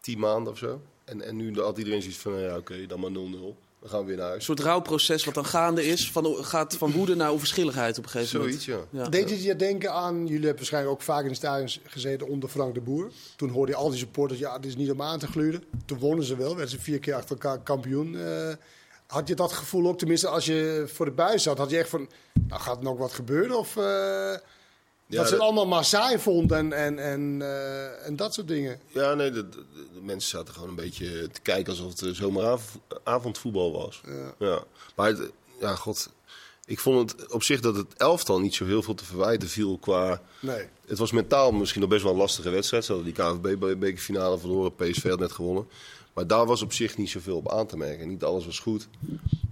tien 0.00 0.18
maanden 0.18 0.52
of 0.52 0.58
zo. 0.58 0.80
En, 1.04 1.22
en 1.22 1.36
nu 1.36 1.60
had 1.60 1.78
iedereen 1.78 2.02
zoiets 2.02 2.20
van, 2.20 2.32
nou 2.32 2.44
ja 2.44 2.56
oké, 2.56 2.86
dan 2.86 3.00
maar 3.00 3.10
0-0. 3.10 3.67
Dan 3.80 3.90
gaan 3.90 4.00
we 4.00 4.06
weer 4.06 4.16
naar 4.16 4.24
Een 4.24 4.30
huis. 4.30 4.44
soort 4.44 4.60
rouwproces 4.60 5.24
wat 5.24 5.34
dan 5.34 5.44
gaande 5.46 5.86
is. 5.86 6.10
Van, 6.10 6.44
gaat 6.44 6.76
van 6.76 6.92
woede 6.92 7.14
naar 7.14 7.32
onverschilligheid 7.32 7.98
op 7.98 8.04
een 8.04 8.10
gegeven 8.10 8.40
Zoiets, 8.40 8.64
ja. 8.64 8.72
moment. 8.74 8.90
Ja. 8.92 9.08
Deed 9.08 9.30
het 9.30 9.42
je 9.42 9.56
denken 9.56 9.92
aan, 9.92 10.16
jullie 10.16 10.32
hebben 10.32 10.56
waarschijnlijk 10.56 10.94
ook 10.94 11.02
vaak 11.02 11.22
in 11.22 11.28
de 11.28 11.34
stadion 11.34 11.68
gezeten 11.84 12.28
onder 12.28 12.48
Frank 12.48 12.74
de 12.74 12.80
Boer. 12.80 13.10
Toen 13.36 13.48
hoorde 13.48 13.72
je 13.72 13.78
al 13.78 13.90
die 13.90 13.98
supporters, 13.98 14.40
ja, 14.40 14.52
het 14.56 14.66
is 14.66 14.76
niet 14.76 14.90
om 14.90 15.02
aan 15.02 15.18
te 15.18 15.26
gluren. 15.26 15.64
Toen 15.84 15.98
wonnen 15.98 16.24
ze 16.24 16.36
wel, 16.36 16.48
werden 16.48 16.68
ze 16.68 16.80
vier 16.80 16.98
keer 16.98 17.14
achter 17.14 17.30
elkaar 17.30 17.58
kampioen. 17.58 18.16
Eh, 18.18 18.52
had 19.06 19.28
je 19.28 19.34
dat 19.34 19.52
gevoel 19.52 19.88
ook, 19.88 19.98
tenminste 19.98 20.28
als 20.28 20.44
je 20.44 20.84
voor 20.92 21.04
de 21.06 21.12
buis 21.12 21.42
zat, 21.42 21.58
had 21.58 21.70
je 21.70 21.78
echt 21.78 21.88
van, 21.88 22.08
nou 22.48 22.60
gaat 22.60 22.76
er 22.76 22.82
nog 22.82 22.98
wat 22.98 23.12
gebeuren? 23.12 23.58
Of 23.58 23.76
eh, 23.76 24.34
dat 25.16 25.26
ze 25.28 25.32
het 25.34 25.42
allemaal 25.42 25.66
maar 25.66 25.84
saai 25.84 26.18
vond 26.18 26.52
en, 26.52 26.72
en, 26.72 26.98
en, 26.98 27.42
eh, 27.42 28.06
en 28.06 28.16
dat 28.16 28.34
soort 28.34 28.48
dingen. 28.48 28.80
Ja, 28.88 29.14
nee, 29.14 29.30
de, 29.30 29.48
de- 29.48 29.64
de 29.94 30.00
mensen 30.02 30.30
zaten 30.30 30.54
gewoon 30.54 30.68
een 30.68 30.74
beetje 30.74 31.28
te 31.32 31.40
kijken 31.40 31.72
alsof 31.72 31.90
het 31.90 32.02
eh, 32.02 32.10
zomeravondvoetbal 32.10 33.72
was. 33.72 34.00
Ja. 34.06 34.34
Ja. 34.46 34.62
Maar 34.96 35.08
het- 35.08 35.30
ja, 35.60 35.74
god. 35.74 36.10
Ik 36.66 36.78
vond 36.78 37.10
het 37.12 37.32
op 37.32 37.42
zich 37.42 37.60
dat 37.60 37.76
het 37.76 37.94
elftal 37.96 38.40
niet 38.40 38.54
zo 38.54 38.64
heel 38.64 38.82
veel 38.82 38.94
te 38.94 39.04
verwijten 39.04 39.48
viel 39.48 39.78
qua... 39.78 40.20
Nee. 40.40 40.64
Het 40.86 40.98
was 40.98 41.12
mentaal 41.12 41.52
misschien 41.52 41.80
nog 41.80 41.90
best 41.90 42.02
wel 42.02 42.12
een 42.12 42.18
lastige 42.18 42.50
wedstrijd. 42.50 42.84
Ze 42.84 42.92
hadden 42.92 43.14
die 43.14 43.24
KNVB-bekerfinale 43.24 44.38
verloren. 44.38 44.74
PSV 44.74 45.08
had 45.08 45.18
net 45.18 45.32
gewonnen. 45.32 45.68
Maar 46.14 46.26
daar 46.26 46.46
was 46.46 46.62
op 46.62 46.72
zich 46.72 46.96
niet 46.96 47.10
zoveel 47.10 47.36
op 47.36 47.52
aan 47.52 47.66
te 47.66 47.76
merken. 47.76 48.08
Niet 48.08 48.24
alles 48.24 48.44
was 48.46 48.58
goed. 48.58 48.88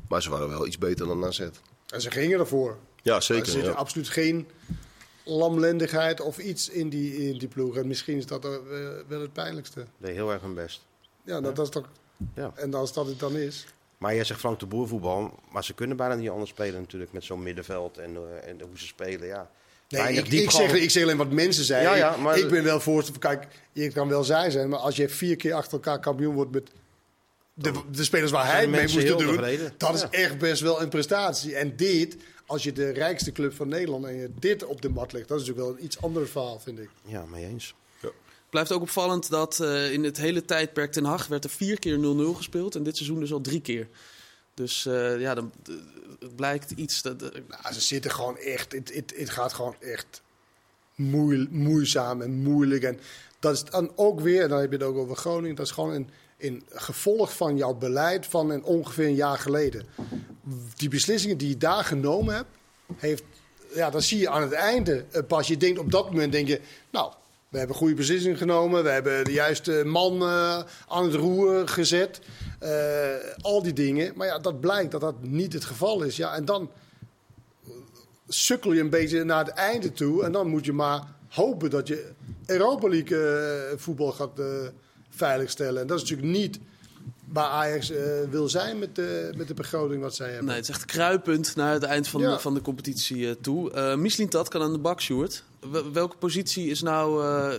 Maar 0.08 0.22
ze 0.22 0.30
waren 0.30 0.48
wel 0.48 0.66
iets 0.66 0.78
beter 0.78 1.06
dan 1.06 1.24
AZ. 1.24 1.40
En 1.86 2.00
ze 2.00 2.10
gingen 2.10 2.38
ervoor. 2.38 2.76
Ja, 3.02 3.14
er 3.14 3.22
zeker. 3.22 3.46
zit 3.46 3.64
Ja. 3.64 3.70
absoluut 3.70 4.08
geen 4.08 4.46
lamlendigheid 5.26 6.20
of 6.20 6.38
iets 6.38 6.68
in 6.68 6.88
die, 6.88 7.28
in 7.28 7.38
die 7.38 7.48
ploeg. 7.48 7.76
En 7.76 7.86
misschien 7.86 8.16
is 8.16 8.26
dat 8.26 8.44
eh, 8.44 8.50
wel 9.06 9.20
het 9.20 9.32
pijnlijkste. 9.32 9.84
Deed 9.98 10.14
heel 10.14 10.32
erg 10.32 10.42
hun 10.42 10.54
best. 10.54 10.84
Ja, 11.24 11.40
dat, 11.40 11.56
dat 11.56 11.64
is 11.64 11.72
toch... 11.72 11.88
Ja. 12.34 12.52
En 12.54 12.74
als 12.74 12.92
dat 12.92 13.06
het 13.06 13.18
dan 13.18 13.36
is... 13.36 13.66
Maar 13.98 14.14
jij 14.14 14.24
zegt 14.24 14.40
Frank 14.40 14.60
de 14.60 14.66
Boer 14.66 14.88
voetbal, 14.88 15.34
maar 15.50 15.64
ze 15.64 15.74
kunnen 15.74 15.96
bijna 15.96 16.14
niet 16.14 16.28
anders 16.30 16.50
spelen 16.50 16.80
natuurlijk 16.80 17.12
met 17.12 17.24
zo'n 17.24 17.42
middenveld 17.42 17.98
en, 17.98 18.16
eh, 18.16 18.48
en 18.48 18.60
hoe 18.60 18.78
ze 18.78 18.86
spelen. 18.86 19.26
Ja. 19.26 19.50
Nee, 19.88 20.12
ik, 20.16 20.28
ik, 20.28 20.50
zeg, 20.50 20.72
ik 20.74 20.90
zeg 20.90 21.02
alleen 21.02 21.16
wat 21.16 21.30
mensen 21.30 21.64
zeiden. 21.64 21.90
Ja, 21.90 21.96
ja, 21.96 22.16
maar- 22.16 22.38
ik 22.38 22.48
ben 22.48 22.64
wel 22.64 22.80
voorstander. 22.80 23.22
Kijk, 23.22 23.46
je 23.72 23.92
kan 23.92 24.08
wel 24.08 24.24
zij 24.24 24.50
zijn, 24.50 24.68
maar 24.68 24.78
als 24.78 24.96
je 24.96 25.08
vier 25.08 25.36
keer 25.36 25.54
achter 25.54 25.72
elkaar 25.72 26.00
kampioen 26.00 26.34
wordt 26.34 26.50
met 26.50 26.70
de, 27.54 27.72
de 27.90 28.04
spelers 28.04 28.30
waar 28.30 28.44
hij 28.46 28.56
zijn 28.58 28.70
mee 28.70 28.82
moest 28.82 29.06
doen, 29.18 29.36
dat 29.76 29.94
is 29.94 30.00
Ja. 30.00 30.10
echt 30.10 30.38
best 30.38 30.60
wel 30.62 30.82
een 30.82 30.88
prestatie. 30.88 31.56
En 31.56 31.76
dit, 31.76 32.16
als 32.46 32.62
je 32.62 32.72
de 32.72 32.90
rijkste 32.90 33.32
club 33.32 33.54
van 33.54 33.68
Nederland 33.68 34.04
en 34.04 34.14
je 34.14 34.30
dit 34.38 34.64
op 34.64 34.82
de 34.82 34.88
mat 34.88 35.12
legt, 35.12 35.28
dat 35.28 35.40
is 35.40 35.46
natuurlijk 35.46 35.68
wel 35.68 35.78
een 35.78 35.84
iets 35.84 36.02
ander 36.02 36.28
verhaal, 36.28 36.58
vind 36.58 36.78
ik. 36.78 36.90
ja, 37.04 37.24
mee 37.24 37.44
eens. 37.44 37.74
Blijft 38.50 38.72
ook 38.72 38.82
opvallend 38.82 39.30
dat 39.30 39.60
eh, 39.60 39.92
in 39.92 40.04
het 40.04 40.16
hele 40.16 40.44
tijdperk 40.44 40.92
Ten 40.92 41.04
Hag 41.04 41.26
werd 41.26 41.44
er 41.44 41.50
vier 41.50 41.78
keer 41.78 41.98
0-0 41.98 42.00
gespeeld. 42.36 42.74
En 42.74 42.82
dit 42.82 42.96
seizoen 42.96 43.20
dus 43.20 43.32
al 43.32 43.40
drie 43.40 43.60
keer. 43.60 43.88
Dus 44.54 44.86
eh, 44.86 45.20
ja, 45.20 45.34
dan, 45.34 45.52
het 46.18 46.36
blijkt 46.36 46.70
iets... 46.70 47.02
Dat, 47.02 47.22
eh, 47.22 47.42
Nou, 47.48 47.74
ze 47.74 47.80
zitten 47.80 48.10
gewoon 48.10 48.38
echt, 48.38 48.72
het, 48.72 48.94
het, 48.94 49.12
het 49.16 49.30
gaat 49.30 49.52
gewoon 49.52 49.76
echt 49.80 50.22
moeil, 50.94 51.46
moeizaam 51.50 52.22
en 52.22 52.34
moeilijk. 52.42 52.82
En 52.82 53.00
dat 53.38 53.54
is 53.54 53.64
dan 53.64 53.92
ook 53.94 54.20
weer, 54.20 54.42
en 54.42 54.48
dan 54.48 54.60
heb 54.60 54.70
je 54.70 54.76
het 54.76 54.86
ook 54.86 54.96
over 54.96 55.16
Groningen, 55.16 55.56
dat 55.56 55.66
is 55.66 55.72
gewoon 55.72 55.92
een, 55.92 56.10
een 56.38 56.62
gevolg 56.68 57.36
van 57.36 57.56
jouw 57.56 57.74
beleid 57.74 58.26
van 58.26 58.50
een, 58.50 58.62
ongeveer 58.62 59.06
een 59.06 59.14
jaar 59.14 59.38
geleden. 59.38 59.86
Die 60.76 60.88
beslissingen 60.88 61.38
die 61.38 61.48
je 61.48 61.56
daar 61.56 61.84
genomen 61.84 62.34
hebt, 62.34 62.48
heeft, 62.96 63.22
ja, 63.74 63.90
dat 63.90 64.04
zie 64.04 64.18
je 64.18 64.28
aan 64.28 64.42
het 64.42 64.52
einde 64.52 65.04
eh, 65.10 65.22
pas. 65.28 65.48
Je 65.48 65.56
denkt 65.56 65.78
op 65.78 65.90
dat 65.90 66.10
moment, 66.10 66.32
denk 66.32 66.48
je, 66.48 66.60
nou, 66.90 67.12
we 67.48 67.58
hebben 67.58 67.76
goede 67.76 67.94
beslissingen 67.94 68.36
genomen, 68.36 68.82
we 68.82 68.88
hebben 68.88 69.24
de 69.24 69.32
juiste 69.32 69.82
man 69.84 70.22
eh, 70.22 70.62
aan 70.88 71.04
het 71.04 71.14
roer 71.14 71.68
gezet. 71.68 72.20
Eh, 72.58 73.14
al 73.40 73.62
die 73.62 73.72
dingen. 73.72 74.12
Maar 74.16 74.26
ja, 74.26 74.38
dat 74.38 74.60
blijkt 74.60 74.90
dat 74.90 75.00
dat 75.00 75.22
niet 75.22 75.52
het 75.52 75.64
geval 75.64 76.02
is. 76.02 76.16
Ja, 76.16 76.34
en 76.34 76.44
dan 76.44 76.70
sukkel 78.28 78.72
je 78.72 78.80
een 78.80 78.90
beetje 78.90 79.24
naar 79.24 79.44
het 79.44 79.54
einde 79.54 79.92
toe. 79.92 80.24
En 80.24 80.32
dan 80.32 80.48
moet 80.48 80.64
je 80.64 80.72
maar 80.72 81.02
hopen 81.28 81.70
dat 81.70 81.88
je 81.88 82.10
Europa 82.46 82.88
League 82.88 83.78
voetbal 83.78 84.12
gaat 84.12 84.40
veiligstellen. 85.10 85.80
En 85.80 85.86
dat 85.86 85.96
is 85.96 86.02
natuurlijk 86.10 86.38
niet 86.38 86.58
waar 87.28 87.48
Ajax 87.48 87.90
eh, 87.90 88.04
wil 88.30 88.48
zijn 88.48 88.78
met 88.78 88.94
de, 88.94 89.32
met 89.36 89.48
de 89.48 89.54
begroting 89.54 90.02
wat 90.02 90.14
zij 90.14 90.26
hebben. 90.28 90.46
nee, 90.46 90.54
het 90.56 90.64
is 90.68 90.74
echt 90.74 90.84
kruipend 90.84 91.56
naar 91.56 91.72
het 91.72 91.82
eind 91.82 92.08
van, 92.08 92.20
Ja. 92.20 92.32
de, 92.34 92.38
van 92.40 92.54
de 92.54 92.60
competitie 92.60 93.28
eh, 93.28 93.34
toe. 93.40 93.70
Eh 93.72 93.96
Mislintat 93.96 94.48
kan 94.48 94.62
aan 94.62 94.72
de 94.72 94.78
bak, 94.78 95.00
Sjoerd. 95.00 95.44
Wel- 95.70 95.92
welke 95.92 96.16
positie 96.16 96.66
is 96.68 96.82
nou 96.82 97.24
eh, 97.24 97.52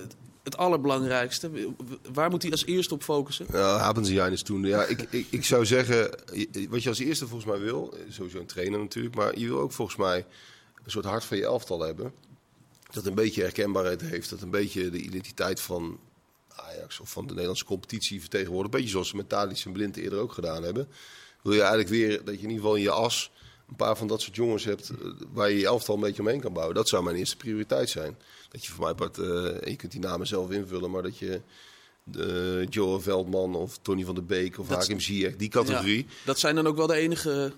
het 0.44 0.58
allerbelangrijkste? 0.58 1.50
Waar 2.14 2.30
moet 2.30 2.42
hij 2.42 2.52
als 2.52 2.66
eerste 2.66 2.94
op 2.94 3.04
focussen? 3.04 3.46
Ja, 3.52 3.78
Habenzijn 3.78 4.32
is 4.32 4.42
toen. 4.42 4.64
Ja, 4.64 4.84
ik, 4.86 5.02
ik, 5.10 5.28
ik 5.30 5.46
zou 5.46 5.66
zeggen, 5.66 6.10
wat 6.70 6.84
je 6.84 6.90
als 6.90 7.00
eerste 7.00 7.28
volgens 7.28 7.52
mij 7.52 7.60
wil, 7.60 7.94
sowieso 8.10 8.40
een 8.40 8.46
trainer 8.46 8.80
natuurlijk, 8.80 9.16
maar 9.16 9.40
je 9.40 9.48
wil 9.48 9.60
ook 9.60 9.72
volgens 9.72 9.98
mij 9.98 10.26
een 10.84 10.92
soort 10.92 11.06
hart 11.06 11.24
van 11.24 11.38
je 11.38 11.44
elftal 11.44 11.80
hebben. 11.82 12.14
Dat 12.92 13.06
een 13.06 13.14
beetje 13.16 13.42
herkenbaarheid 13.42 14.02
heeft, 14.02 14.30
dat 14.30 14.42
een 14.42 14.50
beetje 14.50 14.90
de 14.90 14.98
identiteit 15.00 15.62
van 15.62 16.00
Ajax 16.62 17.00
of 17.00 17.10
van 17.10 17.24
de 17.24 17.30
Nederlandse 17.32 17.66
competitie 17.66 18.20
vertegenwoordigt. 18.20 18.74
Een 18.74 18.80
beetje 18.80 18.94
zoals 18.94 19.10
ze 19.10 19.16
met 19.16 19.30
Tadic 19.30 19.62
en 19.66 19.72
Blind 19.72 19.98
eerder 19.98 20.20
ook 20.20 20.32
gedaan 20.34 20.64
hebben. 20.64 20.88
Wil 21.44 21.54
je 21.54 21.60
eigenlijk 21.60 21.90
weer 21.90 22.10
dat 22.10 22.36
je 22.36 22.42
in 22.42 22.50
ieder 22.50 22.56
geval 22.56 22.76
in 22.76 22.82
je 22.82 22.92
as 22.92 23.32
een 23.70 23.76
paar 23.76 23.98
van 23.98 24.08
dat 24.08 24.22
soort 24.22 24.36
jongens 24.36 24.64
hebt 24.64 24.90
eh, 24.90 24.96
waar 25.34 25.50
je 25.50 25.58
je 25.58 25.66
elftal 25.66 25.96
een 25.96 26.02
beetje 26.02 26.22
omheen 26.22 26.40
kan 26.40 26.54
bouwen. 26.54 26.76
Dat 26.76 26.88
zou 26.90 27.04
mijn 27.04 27.16
eerste 27.16 27.38
prioriteit 27.38 27.90
zijn. 27.90 28.18
Dat 28.50 28.66
je 28.66 28.72
voor 28.72 28.84
mij 28.84 28.94
part, 28.94 29.18
eh, 29.18 29.46
en 29.64 29.70
je 29.70 29.76
kunt 29.76 29.92
die 29.92 30.02
namen 30.02 30.28
zelf 30.28 30.52
invullen, 30.52 30.92
maar 30.92 31.04
dat 31.04 31.18
je 31.18 31.42
de 32.04 32.66
Joe 32.70 33.00
Veldman 33.00 33.56
of 33.56 33.78
Tony 33.82 34.04
van 34.06 34.16
der 34.16 34.26
Beek 34.26 34.60
of 34.60 34.68
Dat- 34.68 34.78
Hakim 34.78 35.00
Ziyech, 35.00 35.36
die 35.36 35.50
categorie. 35.50 35.98
Ja, 35.98 36.14
dat 36.26 36.40
zijn 36.40 36.56
dan 36.56 36.68
ook 36.68 36.76
wel 36.78 36.88
de 36.88 36.96
enige 36.96 37.54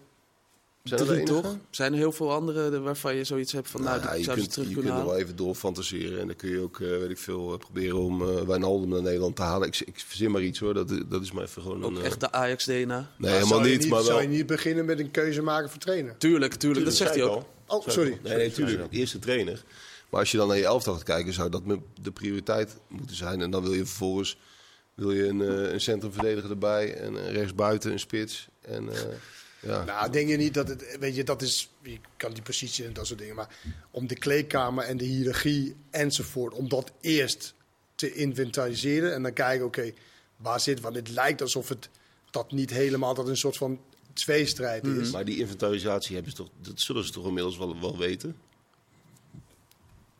Zijn 0.98 1.06
drie, 1.10 1.26
toch? 1.26 1.56
Zijn 1.70 1.92
er 1.92 1.98
heel 1.98 2.12
veel 2.12 2.32
andere 2.32 2.70
de- 2.70 2.80
waarvan 2.80 3.16
je 3.16 3.24
zoiets 3.24 3.52
hebt 3.52 3.70
van... 3.70 3.84
Nou, 3.84 3.96
Nou 4.00 4.10
ja, 4.10 4.16
die 4.16 4.26
je 4.26 4.34
kunt, 4.34 4.52
terug 4.52 4.68
je 4.68 4.74
kunnen 4.74 4.92
kunt 4.92 5.04
er 5.06 5.10
wel 5.12 5.20
even 5.20 5.36
door 5.36 5.56
fantaseren. 5.56 6.20
En 6.20 6.28
dan 6.28 6.36
kun 6.36 6.50
je 6.50 6.60
ook, 6.60 6.80
eh, 6.80 6.90
weet 6.90 7.10
ik 7.10 7.18
veel, 7.18 7.54
eh, 7.54 7.60
proberen 7.60 7.98
om 7.98 8.22
eh 8.22 8.42
Wijnaldum 8.42 8.90
naar 8.90 9.02
Nederland 9.02 9.36
te 9.36 9.42
halen. 9.42 9.68
Ik, 9.68 9.80
ik 9.80 10.00
verzin 10.08 10.32
maar 10.32 10.42
iets 10.42 10.60
hoor, 10.60 10.74
dat, 10.74 10.94
dat 11.10 11.22
is 11.22 11.32
maar 11.32 11.44
even 11.44 11.62
gewoon 11.62 11.84
Ook 11.84 11.98
een... 11.98 12.04
echt 12.04 12.20
de 12.20 12.32
Ajax-DNA. 12.32 12.76
Nee, 12.78 12.88
Maar 13.18 13.30
helemaal 13.30 13.48
zou 13.48 13.68
je 13.68 13.78
niet, 13.78 13.88
maar 13.90 13.98
wel... 13.98 14.08
Zou 14.08 14.22
je 14.22 14.28
niet 14.28 14.46
beginnen 14.46 14.86
met 14.86 15.00
een 15.00 15.12
keuze 15.12 15.42
maken 15.42 15.70
voor 15.70 15.80
trainer? 15.80 16.18
Tuurlijk, 16.18 16.54
tuurlijk. 16.54 16.86
Dat 16.86 16.94
zegt 16.96 17.16
hij 17.16 17.24
ook. 17.24 17.44
Oh, 17.68 17.88
sorry. 17.88 18.20
Nee, 18.24 18.36
nee, 18.36 18.48
natuurlijk. 18.48 18.88
Eerste 18.94 19.20
trainer. 19.20 19.64
Maar 20.10 20.20
als 20.20 20.32
je 20.32 20.38
dan 20.38 20.48
naar 20.48 20.58
je 20.58 20.66
elftal 20.66 20.94
gaat 20.94 21.04
kijken, 21.04 21.34
zou 21.34 21.50
dat 21.50 21.62
de 22.02 22.12
prioriteit 22.12 22.76
moeten 22.88 23.16
zijn. 23.16 23.42
En 23.42 23.52
dan 23.52 23.64
wil 23.64 23.74
je 23.74 23.86
vervolgens 23.86 24.38
wil 24.96 25.12
je 25.12 25.28
een, 25.28 25.42
eh, 25.42 25.72
een 25.72 25.82
centrumverdediger 25.82 26.50
erbij. 26.50 26.94
En 26.94 27.16
een 27.16 27.32
rechtsbuiten, 27.32 27.92
een 27.92 28.00
spits. 28.00 28.48
En 28.62 28.90
eh, 28.94 29.00
ja. 29.62 29.84
Nou, 29.84 30.12
denk 30.12 30.30
je 30.30 30.38
niet 30.38 30.54
dat 30.54 30.68
het, 30.68 30.98
weet 31.00 31.16
je, 31.16 31.24
dat 31.24 31.42
is, 31.42 31.70
je 31.82 31.98
kan 32.18 32.34
die 32.34 32.44
positie 32.44 32.86
en 32.86 32.94
dat 32.94 33.08
soort 33.08 33.20
dingen, 33.20 33.36
maar 33.36 33.60
om 33.92 34.08
de 34.08 34.16
kleedkamer 34.16 34.84
en 34.84 34.98
de 34.98 35.06
hiërarchie 35.06 35.76
enzovoort, 35.90 36.54
om 36.54 36.70
dat 36.70 36.92
eerst 37.02 37.54
te 37.96 38.14
inventariseren 38.14 39.14
en 39.14 39.24
dan 39.24 39.34
kijken, 39.34 39.66
oké, 39.66 39.94
waar 40.38 40.60
zit, 40.60 40.80
want 40.80 40.96
het 40.96 41.10
lijkt 41.10 41.42
alsof 41.42 41.70
het 41.70 41.90
dat 42.32 42.52
niet 42.52 42.70
helemaal, 42.70 43.14
dat 43.14 43.28
een 43.28 43.38
soort 43.38 43.58
van 43.58 43.80
tweestrijd 44.14 44.86
is. 44.86 45.12
Maar 45.12 45.26
die 45.26 45.38
inventarisatie 45.38 46.14
hebben 46.14 46.32
ze 46.32 46.38
toch, 46.38 46.50
dat 46.62 46.80
zullen 46.80 47.04
ze 47.04 47.12
toch 47.12 47.26
inmiddels 47.28 47.58
wel, 47.58 47.80
wel 47.80 47.98
weten? 47.98 48.36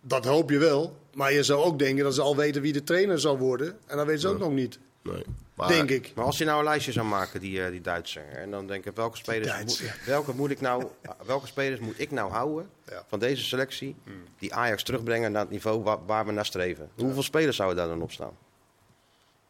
Dat 0.02 0.26
hoop 0.26 0.50
je 0.50 0.58
wel. 0.58 0.98
Maar 1.14 1.34
je 1.34 1.44
zou 1.44 1.64
ook 1.64 1.80
denken 1.80 2.04
dat 2.04 2.14
ze 2.14 2.22
al 2.22 2.36
weten 2.36 2.62
wie 2.62 2.74
de 2.74 2.84
trainer 2.84 3.20
zal 3.20 3.38
worden. 3.38 3.78
En 3.86 3.98
dat 3.98 4.06
weten 4.06 4.22
ze 4.22 4.28
ook 4.28 4.40
nog 4.40 4.52
niet, 4.52 4.80
Nee. 5.14 5.26
Maar, 5.54 5.68
denk 5.68 5.90
ik. 5.90 6.12
Maar 6.16 6.26
als 6.26 6.38
je 6.38 6.46
nou 6.46 6.58
een 6.60 6.64
lijstje 6.64 6.92
zou 6.92 7.06
maken, 7.08 7.40
die, 7.40 7.64
eh, 7.64 7.72
die 7.72 7.82
Duitser, 7.82 8.28
en 8.28 8.52
dan 8.52 8.68
denk 8.68 8.86
ik, 8.86 8.96
welke 8.96 9.18
spelers, 9.18 9.60
moet, 9.64 9.82
welke, 10.06 10.34
moet 10.34 10.50
ik 10.52 10.62
nou, 10.62 10.86
welke 11.26 11.48
spelers 11.48 11.80
moet 11.80 12.00
ik 12.00 12.12
nou 12.12 12.32
houden 12.32 12.70
Ja. 12.90 13.04
van 13.08 13.20
deze 13.20 13.44
selectie, 13.44 13.96
die 14.40 14.54
Ajax 14.54 14.84
terugbrengen 14.84 15.32
naar 15.32 15.42
het 15.42 15.50
niveau 15.52 15.84
waar, 15.84 16.06
waar 16.06 16.26
we 16.26 16.32
naar 16.32 16.46
streven? 16.46 16.90
Hoeveel 16.96 17.24
spelers 17.24 17.56
zouden 17.56 17.78
daar 17.78 17.88
dan 17.88 18.02
op 18.02 18.12
staan? 18.12 18.38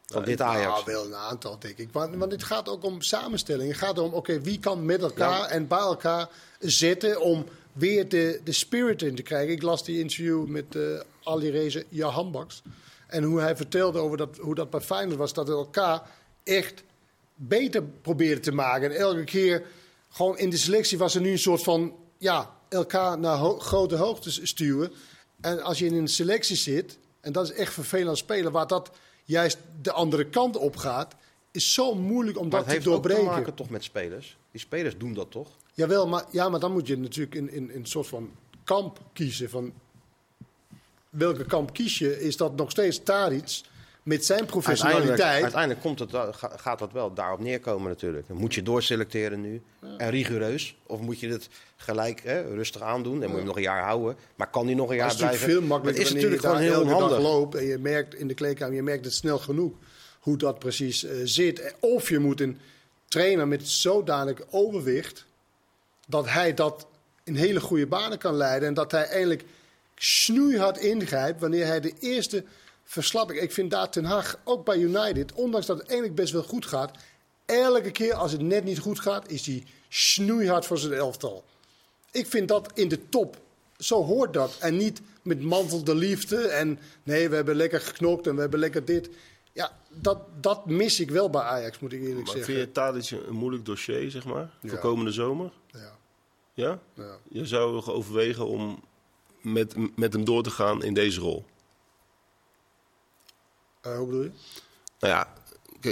Van 0.06 0.24
dit 0.24 0.42
Ajax. 0.42 0.66
Nou, 0.66 0.84
wel 0.86 1.06
een 1.06 1.16
aantal, 1.16 1.60
denk 1.60 1.78
ik. 1.78 1.90
Want, 1.92 2.16
want 2.16 2.32
het 2.32 2.44
gaat 2.44 2.70
ook 2.70 2.84
om 2.84 3.02
samenstelling. 3.02 3.70
Het 3.70 3.78
gaat 3.80 4.00
om, 4.00 4.14
oké, 4.14 4.42
wie 4.42 4.60
kan 4.60 4.86
met 4.86 5.02
elkaar 5.02 5.46
en 5.46 5.68
bij 5.68 5.78
elkaar 5.80 6.30
zitten 6.60 7.22
om 7.22 7.46
weer 7.74 8.10
de, 8.10 8.42
de 8.44 8.52
spirit 8.52 9.02
in 9.02 9.16
te 9.16 9.22
krijgen. 9.22 9.54
Ik 9.54 9.62
las 9.62 9.84
die 9.84 10.00
interview 10.00 10.46
met 10.46 10.76
eh 10.76 10.82
Ali 11.24 11.50
Reza 11.50 11.82
Jahanbaks. 11.90 12.62
En 13.10 13.24
hoe 13.24 13.40
hij 13.40 13.56
vertelde 13.56 14.00
over 14.00 14.18
dat, 14.18 14.38
hoe 14.42 14.56
dat 14.56 14.70
bij 14.70 14.82
Feyenoord 14.82 15.18
was. 15.18 15.34
Dat 15.34 15.48
het 15.48 15.58
elkaar 15.58 16.02
echt 16.44 16.84
beter 17.36 17.84
probeerde 17.84 18.42
te 18.42 18.52
maken. 18.52 18.92
En 18.92 18.98
elke 18.98 19.24
keer, 19.24 19.66
gewoon 20.10 20.38
in 20.38 20.50
de 20.50 20.58
selectie 20.58 20.98
was 20.98 21.16
er 21.16 21.22
nu 21.22 21.32
een 21.32 21.40
soort 21.40 21.64
van... 21.64 21.94
Ja, 22.18 22.56
elkaar 22.70 23.20
naar 23.20 23.38
ho- 23.38 23.60
grote 23.60 23.96
hoogtes 23.96 24.40
stuwen. 24.44 24.92
En 25.42 25.62
als 25.64 25.80
je 25.80 25.86
in 25.86 25.94
een 25.94 26.08
selectie 26.08 26.56
zit, 26.56 26.98
en 27.22 27.32
dat 27.32 27.50
is 27.50 27.54
echt 27.56 27.74
vervelend 27.74 28.10
als 28.10 28.20
speler... 28.20 28.52
waar 28.52 28.68
dat 28.68 28.92
juist 29.24 29.58
de 29.82 29.92
andere 29.92 30.26
kant 30.26 30.58
op 30.58 30.76
gaat... 30.76 31.16
is 31.52 31.74
zo 31.74 31.96
moeilijk 31.96 32.38
om 32.38 32.48
Maar 32.48 32.60
dat 32.60 32.68
te 32.68 32.74
heeft 32.74 32.88
ook 32.88 33.02
te 33.02 33.08
doorbreken. 33.08 33.34
maken 33.34 33.54
toch 33.54 33.70
met 33.70 33.84
spelers. 33.84 34.38
Die 34.52 34.62
spelers 34.62 34.98
doen 34.98 35.14
dat 35.14 35.32
toch? 35.32 35.48
Jawel, 35.74 36.08
maar, 36.08 36.26
ja, 36.32 36.50
maar 36.50 36.60
dan 36.60 36.72
moet 36.72 36.88
je 36.88 36.98
natuurlijk 36.98 37.36
in, 37.36 37.52
in, 37.52 37.72
in 37.72 37.80
een 37.80 37.86
soort 37.86 38.08
van 38.08 38.30
kamp 38.64 39.00
kiezen. 39.14 39.50
Van 39.50 39.74
welke 41.10 41.46
kamp 41.46 41.74
kies 41.74 41.98
je? 41.98 42.22
Is 42.22 42.38
dat 42.38 42.56
nog 42.56 42.72
steeds 42.72 43.04
Tadic 43.04 43.62
met 44.04 44.26
zijn 44.26 44.46
professionaliteit? 44.46 45.44
uiteindelijk 45.44 45.82
komt 45.82 46.00
het, 46.00 46.12
gaat 46.40 46.80
dat 46.80 46.92
wel 46.92 47.14
daarop 47.14 47.40
neerkomen 47.40 47.90
natuurlijk. 47.90 48.28
Dan 48.28 48.38
moet 48.38 48.54
je 48.54 48.64
doorselecteren 48.64 49.42
nu. 49.42 49.62
En 49.98 50.10
rigoureus. 50.10 50.76
Of 50.86 51.00
moet 51.00 51.20
je 51.20 51.28
het 51.28 51.50
gelijk 51.76 52.22
hè, 52.24 52.42
rustig 52.42 52.82
aandoen. 52.82 53.20
Dan 53.20 53.22
moet 53.22 53.30
je 53.30 53.36
hem 53.36 53.46
nog 53.46 53.56
een 53.56 53.62
jaar 53.62 53.84
houden. 53.84 54.16
Maar 54.36 54.50
kan 54.50 54.66
die 54.66 54.76
nog 54.76 54.90
een 54.90 54.96
jaar 54.96 55.06
het 55.06 55.16
is 55.16 55.22
natuurlijk 55.22 55.46
blijven? 55.46 55.68
veel 55.68 55.78
makkelijker 55.78 56.04
het 56.04 56.16
is 56.16 56.22
wanneer 56.22 56.40
natuurlijk 56.40 56.64
je 56.64 56.88
gewoon 56.88 57.10
heel 57.10 57.22
loopt 57.22 57.56
en 57.56 57.66
je 57.66 57.78
merkt 57.78 58.16
in 58.16 58.28
de 58.28 58.34
kleedkamer, 58.34 58.76
je 58.76 58.84
merkt 58.84 59.06
het 59.06 59.14
snel 59.14 59.38
genoeg 59.38 59.74
hoe 60.20 60.38
dat 60.38 60.60
precies 60.60 61.04
eh, 61.04 61.16
zit. 61.24 61.74
Of 61.80 62.10
je 62.10 62.20
moet 62.20 62.42
een 62.42 62.60
trainer 63.08 63.48
met 63.48 63.68
zodanig 63.68 64.38
overwicht 64.50 65.26
dat 66.08 66.30
hij 66.30 66.54
dat 66.54 66.88
in 67.24 67.36
hele 67.36 67.60
goede 67.60 67.88
banen 67.88 68.18
kan 68.18 68.34
leiden 68.34 68.68
en 68.68 68.74
dat 68.74 68.92
hij 68.92 69.04
eigenlijk 69.04 69.44
snoeihard 70.04 70.78
ingrijpt 70.78 71.42
wanneer 71.42 71.66
hij 71.66 71.80
de 71.80 71.94
eerste 72.00 72.44
verslapping. 72.84 73.40
Ik 73.40 73.52
vind 73.52 73.72
daar 73.72 73.90
Ten 73.90 74.04
Hag 74.06 74.40
ook 74.44 74.66
bij 74.66 74.78
United, 74.78 75.34
ondanks 75.34 75.66
dat 75.66 75.78
het 75.78 75.88
eigenlijk 75.88 76.16
best 76.20 76.34
wel 76.34 76.44
goed 76.44 76.66
gaat, 76.66 76.98
elke 77.46 77.92
keer 77.92 78.14
als 78.14 78.32
het 78.32 78.42
net 78.42 78.64
niet 78.64 78.80
goed 78.80 79.00
gaat, 79.00 79.32
is 79.32 79.46
hij 79.46 79.64
snoeihard 79.90 80.66
voor 80.66 80.78
zijn 80.78 80.94
elftal. 80.94 81.44
Ik 82.12 82.28
vind 82.28 82.48
dat 82.48 82.72
in 82.74 82.88
de 82.88 83.10
top. 83.10 83.38
Zo 83.78 84.04
hoort 84.04 84.34
dat. 84.34 84.58
En 84.60 84.78
niet 84.78 85.02
met 85.22 85.42
mantel 85.42 85.84
de 85.84 85.96
liefde. 85.96 86.38
En 86.48 86.80
nee, 87.04 87.30
we 87.30 87.36
hebben 87.36 87.56
lekker 87.56 87.82
geknokt 87.82 88.28
en 88.28 88.36
we 88.36 88.42
hebben 88.42 88.60
lekker 88.60 88.86
dit. 88.86 89.10
Ja, 89.54 89.78
dat, 89.90 90.20
dat 90.42 90.66
mis 90.66 91.00
ik 91.00 91.12
wel 91.12 91.30
bij 91.30 91.42
Ajax, 91.42 91.80
moet 91.80 91.94
ik 91.94 92.00
eerlijk 92.02 92.18
maar 92.26 92.36
zeggen. 92.36 92.54
vind 92.54 92.66
je 92.66 92.72
Tadic 92.72 93.10
een, 93.12 93.34
moeilijk 93.36 93.66
dossier, 93.66 94.12
zeg 94.12 94.26
maar? 94.26 94.50
Voor 94.62 94.70
Ja. 94.70 94.78
komende 94.78 95.12
zomer? 95.12 95.52
Ja, 95.72 95.98
Ja? 96.54 96.80
ja. 96.94 97.18
Je 97.30 97.46
zou 97.46 97.86
overwegen 97.86 98.48
om 98.48 98.84
met, 99.42 99.98
met 99.98 100.14
hem 100.14 100.24
door 100.24 100.44
te 100.44 100.50
gaan 100.50 100.84
in 100.84 100.94
deze 100.94 101.20
rol. 101.20 101.46
Eh, 103.82 103.98
hoe 103.98 104.06
bedoel 104.06 104.24
je? 104.24 104.32
Nou 105.00 105.14
ja, 105.14 105.34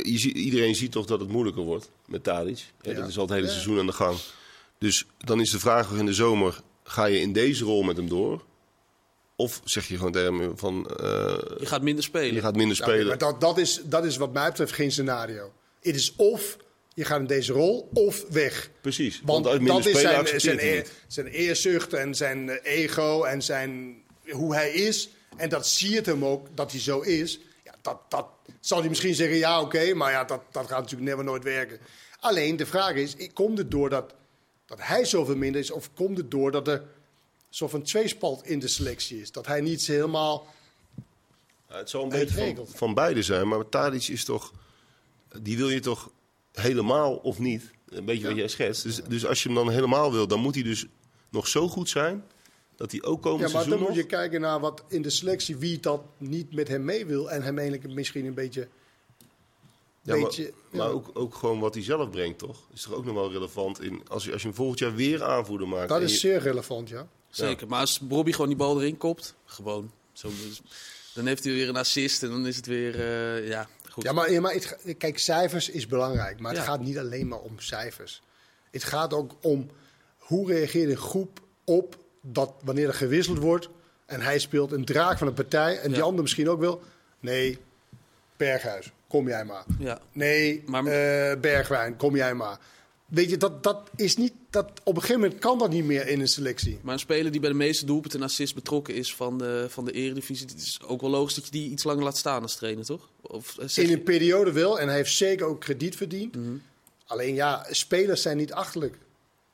je 0.02 0.18
ziet, 0.18 0.36
iedereen 0.38 0.76
ziet 0.76 0.92
toch 0.92 1.06
dat 1.06 1.20
het 1.20 1.30
moeilijker 1.30 1.64
wordt 1.64 1.90
met 2.06 2.24
Tadic. 2.24 2.58
Ja, 2.82 2.92
Ja. 2.92 3.00
Dat 3.00 3.08
is 3.10 3.16
al 3.18 3.24
het 3.24 3.32
hele 3.34 3.46
Ja. 3.46 3.52
seizoen 3.52 3.80
aan 3.80 3.86
de 3.86 3.94
gang. 3.94 4.18
Dus 4.78 5.06
dan 5.18 5.40
is 5.40 5.52
de 5.52 5.60
vraag 5.60 5.92
in 5.92 6.06
de 6.06 6.14
zomer, 6.14 6.62
ga 6.84 7.06
je 7.06 7.20
in 7.20 7.34
deze 7.34 7.64
rol 7.64 7.84
met 7.84 7.98
hem 7.98 8.10
door? 8.10 8.46
Of 9.36 9.62
zeg 9.64 9.88
je 9.88 9.98
gewoon 9.98 10.12
tegen 10.12 10.34
hem 10.40 10.58
van, 10.58 10.88
eh, 10.90 11.06
Je 11.60 11.66
gaat 11.66 11.82
minder 11.82 12.04
spelen. 12.04 12.34
je 12.34 12.42
gaat 12.42 12.56
minder 12.56 12.78
Ja, 12.78 12.84
spelen. 12.84 13.08
maar 13.08 13.18
dat, 13.18 13.42
dat, 13.42 13.58
is, 13.58 13.82
dat 13.84 14.06
is 14.06 14.18
wat 14.18 14.34
mij 14.34 14.50
betreft 14.50 14.72
geen 14.74 14.92
scenario. 14.92 15.52
Het 15.82 15.96
is 15.96 16.16
of 16.16 16.58
je 16.98 17.06
gaat 17.06 17.20
in 17.20 17.28
deze 17.28 17.54
rol 17.54 17.90
of 17.94 18.26
weg. 18.30 18.70
Precies, 18.82 19.22
Want, 19.26 19.46
want, 19.46 19.68
dat 19.68 19.86
is 19.86 20.00
zijn, 20.00 20.40
zijn, 20.40 20.86
zijn 21.08 21.28
eerzucht 21.28 21.94
en 21.94 22.16
zijn 22.16 22.50
eh, 22.50 22.78
ego 22.84 23.24
en 23.24 23.42
zijn, 23.42 24.02
hoe 24.30 24.54
hij 24.54 24.72
is. 24.72 25.10
En 25.36 25.50
dat 25.50 25.68
zie 25.68 25.90
je 25.90 25.96
het 25.96 26.06
hem 26.06 26.26
ook, 26.26 26.48
dat 26.54 26.72
hij 26.72 26.80
zo 26.80 27.00
is. 27.00 27.40
Ja, 27.64 27.76
dat, 27.82 28.00
dat 28.10 28.28
zal 28.60 28.80
hij 28.80 28.90
misschien 28.90 29.16
zeggen, 29.16 29.38
ja 29.38 29.62
oké, 29.62 29.94
maar 29.94 30.12
ja, 30.12 30.24
dat, 30.24 30.42
dat 30.52 30.68
gaat 30.68 30.82
natuurlijk 30.82 31.10
never 31.10 31.24
nooit 31.24 31.44
werken. 31.44 31.80
Alleen 32.20 32.56
de 32.56 32.66
vraag 32.66 32.94
is, 32.94 33.16
komt 33.34 33.58
het 33.58 33.72
door 33.72 33.90
dat, 33.90 34.14
dat 34.66 34.78
hij 34.82 35.06
zoveel 35.06 35.38
minder 35.38 35.62
is... 35.62 35.72
of 35.72 35.94
komt 35.94 36.18
het 36.18 36.32
door 36.32 36.52
dat 36.52 36.68
er 36.68 36.84
zo 37.50 37.68
van 37.68 37.82
tweespalt 37.82 38.46
in 38.46 38.60
de 38.60 38.68
selectie 38.68 39.22
is? 39.22 39.32
Dat 39.32 39.46
hij 39.46 39.62
niet 39.62 39.88
helemaal... 39.88 40.48
Ja, 41.70 41.78
het 41.78 41.90
zal 41.90 42.04
een 42.04 42.10
beetje 42.10 42.56
van, 42.56 42.68
van 42.68 42.94
beide 42.94 43.24
zijn, 43.24 43.48
maar 43.48 43.70
Tadic 43.70 44.08
is 44.08 44.26
toch, 44.26 44.54
die 45.42 45.58
wil 45.58 45.70
je 45.70 45.80
toch 45.80 46.12
helemaal 46.60 47.16
of 47.16 47.40
niet? 47.40 47.72
Een 47.90 48.06
beetje 48.06 48.28
wat 48.28 48.36
jij 48.36 48.48
schetst. 48.48 48.84
Dus, 48.84 49.02
dus 49.08 49.26
als 49.26 49.44
je 49.44 49.50
hem 49.50 49.58
dan 49.58 49.70
helemaal 49.70 50.12
wil, 50.12 50.28
dan 50.28 50.40
moet 50.40 50.56
hij 50.56 50.64
dus 50.64 50.86
nog 51.30 51.48
zo 51.48 51.68
goed 51.68 51.90
zijn 51.90 52.24
dat 52.76 52.92
hij 52.92 53.04
ook 53.04 53.22
komend 53.22 53.42
Ja, 53.42 53.46
maar 53.46 53.54
dan 53.56 53.64
seizoen 53.64 53.88
moet 53.88 53.98
je 53.98 54.06
kijken 54.06 54.42
naar 54.42 54.60
wat 54.60 54.84
in 54.88 55.02
de 55.02 55.10
selectie... 55.10 55.58
wie 55.58 55.80
dat 55.80 56.02
niet 56.18 56.54
met 56.54 56.68
hem 56.68 56.86
mee 56.86 57.06
wil 57.06 57.32
en 57.32 57.42
hem 57.42 57.58
eigenlijk 57.58 57.94
misschien 57.94 58.26
een 58.26 58.34
beetje... 58.34 58.68
Ja, 60.02 60.14
maar, 60.16 60.24
beetje, 60.24 60.54
maar 60.70 60.88
ja. 60.88 60.92
ook, 60.92 61.10
ook 61.14 61.36
gewoon 61.36 61.60
wat 61.60 61.74
hij 61.74 61.84
zelf 61.84 62.10
brengt, 62.10 62.40
toch? 62.40 62.58
Is 62.74 62.82
toch 62.82 62.94
ook 62.94 63.06
nog 63.06 63.14
wel 63.14 63.32
relevant 63.32 63.82
in 63.82 64.02
als 64.08 64.24
je, 64.24 64.32
als 64.32 64.42
je 64.42 64.48
hem 64.48 64.58
volgend 64.58 64.80
jaar 64.80 64.96
weer 64.96 65.24
aanvoerder 65.24 65.68
maakt. 65.68 65.90
Dat 65.90 66.02
is 66.02 66.12
je- 66.12 66.18
zeer 66.18 66.40
relevant, 66.40 66.90
ja. 66.90 67.08
Zeker. 67.30 67.68
Maar 67.68 67.80
als 67.80 68.00
Bobby 68.00 68.32
gewoon 68.32 68.48
die 68.48 68.58
bal 68.58 68.82
erin 68.82 68.98
kopt, 68.98 69.36
gewoon. 69.46 69.92
Zo, 70.14 70.30
dan 71.14 71.26
heeft 71.26 71.44
hij 71.44 71.54
weer 71.54 71.70
een 71.70 71.76
assist 71.78 72.24
en 72.24 72.30
dan 72.30 72.48
is 72.48 72.56
het 72.56 72.66
weer, 72.66 72.96
eh, 73.00 73.48
ja, 73.48 73.70
goed. 73.98 74.06
Ja, 74.06 74.12
maar, 74.12 74.32
ja, 74.32 74.42
maar 74.42 74.54
het, 74.54 74.66
ga- 74.66 74.94
kijk, 74.98 75.18
cijfers 75.20 75.70
is 75.70 75.88
belangrijk. 75.88 76.40
Maar 76.40 76.52
het 76.52 76.60
Ja. 76.62 76.68
gaat 76.68 76.80
niet 76.82 76.98
alleen 76.98 77.28
maar 77.28 77.40
om 77.40 77.60
cijfers. 77.60 78.22
Het 78.72 78.84
gaat 78.84 79.14
ook 79.14 79.32
om 79.42 79.70
hoe 80.18 80.48
reageert 80.52 80.90
een 80.90 80.98
groep 80.98 81.40
op 81.64 81.98
dat 82.22 82.54
wanneer 82.64 82.88
er 82.88 82.94
gewisseld 82.94 83.38
wordt... 83.38 83.70
en 84.06 84.22
hij 84.22 84.40
speelt 84.40 84.72
een 84.72 84.86
draak 84.86 85.18
van 85.18 85.28
een 85.28 85.34
partij 85.34 85.80
en 85.80 85.92
die 85.92 86.02
ander 86.02 86.22
misschien 86.22 86.50
ook 86.50 86.60
wel... 86.60 86.82
Nee, 87.20 87.58
Berghuis, 88.38 88.92
kom 89.08 89.28
jij 89.28 89.46
maar. 89.46 89.64
Ja. 89.80 90.00
Nee, 90.12 90.64
Maar- 90.66 90.86
eh, 90.86 91.40
Bergwijn, 91.40 91.96
kom 91.96 92.16
jij 92.16 92.34
maar. 92.34 92.60
Weet 93.06 93.30
je, 93.30 93.38
dat, 93.38 93.64
dat 93.64 93.90
is 93.96 94.18
niet... 94.18 94.34
Dat, 94.50 94.72
op 94.84 94.96
een 94.96 95.02
gegeven 95.02 95.22
moment 95.22 95.40
kan 95.40 95.58
dat 95.60 95.70
niet 95.70 95.84
meer 95.86 96.08
in 96.08 96.20
een 96.20 96.28
selectie. 96.28 96.80
Maar 96.82 96.94
een 96.94 97.00
speler 97.00 97.32
die 97.32 97.42
bij 97.42 97.50
de 97.50 97.56
meeste 97.56 97.86
doelpunten 97.86 98.20
en 98.20 98.26
assists 98.26 98.54
betrokken 98.56 98.96
is 98.96 99.16
van 99.16 99.38
de, 99.38 99.66
van 99.70 99.86
de 99.86 99.92
eredivisie... 99.92 100.48
Het 100.48 100.58
is 100.58 100.80
ook 100.86 101.02
wel 101.02 101.10
logisch 101.10 101.34
dat 101.36 101.46
je 101.46 101.52
die 101.52 101.70
iets 101.70 101.84
langer 101.84 102.04
laat 102.04 102.18
staan 102.18 102.42
als 102.42 102.56
trainer, 102.56 102.86
toch? 102.86 103.10
Of 103.28 103.58
eh, 103.58 103.78
In 103.84 103.88
je- 103.88 103.94
een 103.94 104.04
periode 104.04 104.52
wel. 104.52 104.80
En 104.80 104.88
hij 104.88 104.96
heeft 104.96 105.14
zeker 105.14 105.46
ook 105.46 105.60
krediet 105.62 105.96
verdiend. 105.96 106.36
Mhm. 106.36 106.56
Alleen 107.06 107.34
ja, 107.36 107.66
spelers 107.70 108.22
zijn 108.22 108.38
niet 108.38 108.54
achterlijk. 108.54 108.96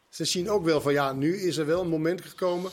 Ze 0.09 0.25
zien 0.25 0.49
ook 0.49 0.63
wel 0.65 0.81
van 0.81 0.93
ja, 0.93 1.13
nu 1.13 1.37
is 1.41 1.57
er 1.57 1.65
wel 1.65 1.81
een 1.81 1.87
moment 1.87 2.21
gekomen. 2.21 2.71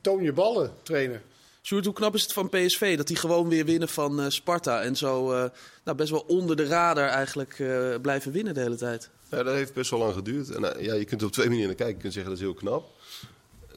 Toon 0.00 0.22
je 0.22 0.32
ballen, 0.32 0.72
trainer. 0.82 1.22
Sjoerd, 1.62 1.84
hoe 1.84 1.94
knap 1.94 2.14
is 2.14 2.22
het 2.22 2.32
van 2.32 2.48
PSV 2.48 2.96
dat 2.96 3.06
die 3.06 3.16
gewoon 3.16 3.48
weer 3.48 3.64
winnen 3.64 3.88
van 3.88 4.20
eh, 4.20 4.28
Sparta... 4.28 4.82
en 4.82 4.96
zo 4.96 5.32
eh, 5.32 5.50
nou, 5.84 5.96
best 5.96 6.10
wel 6.10 6.24
onder 6.26 6.56
de 6.56 6.64
radar 6.66 7.08
eigenlijk 7.08 7.58
eh, 7.58 7.94
blijven 8.02 8.32
winnen 8.32 8.54
de 8.54 8.60
hele 8.60 8.76
tijd? 8.76 9.08
Ja, 9.30 9.42
dat 9.42 9.54
heeft 9.54 9.72
best 9.74 9.90
wel 9.90 10.00
lang 10.00 10.14
geduurd. 10.14 10.50
En 10.50 10.74
eh, 10.76 10.84
ja, 10.84 10.94
je 10.94 11.04
kunt 11.04 11.20
er 11.20 11.26
op 11.26 11.32
twee 11.32 11.46
manieren 11.46 11.68
naar 11.68 11.76
kijken. 11.78 11.96
Je 11.96 12.00
kunt 12.02 12.12
zeggen 12.12 12.30
dat 12.32 12.40
is 12.40 12.46
heel 12.46 12.56
knap. 12.56 12.90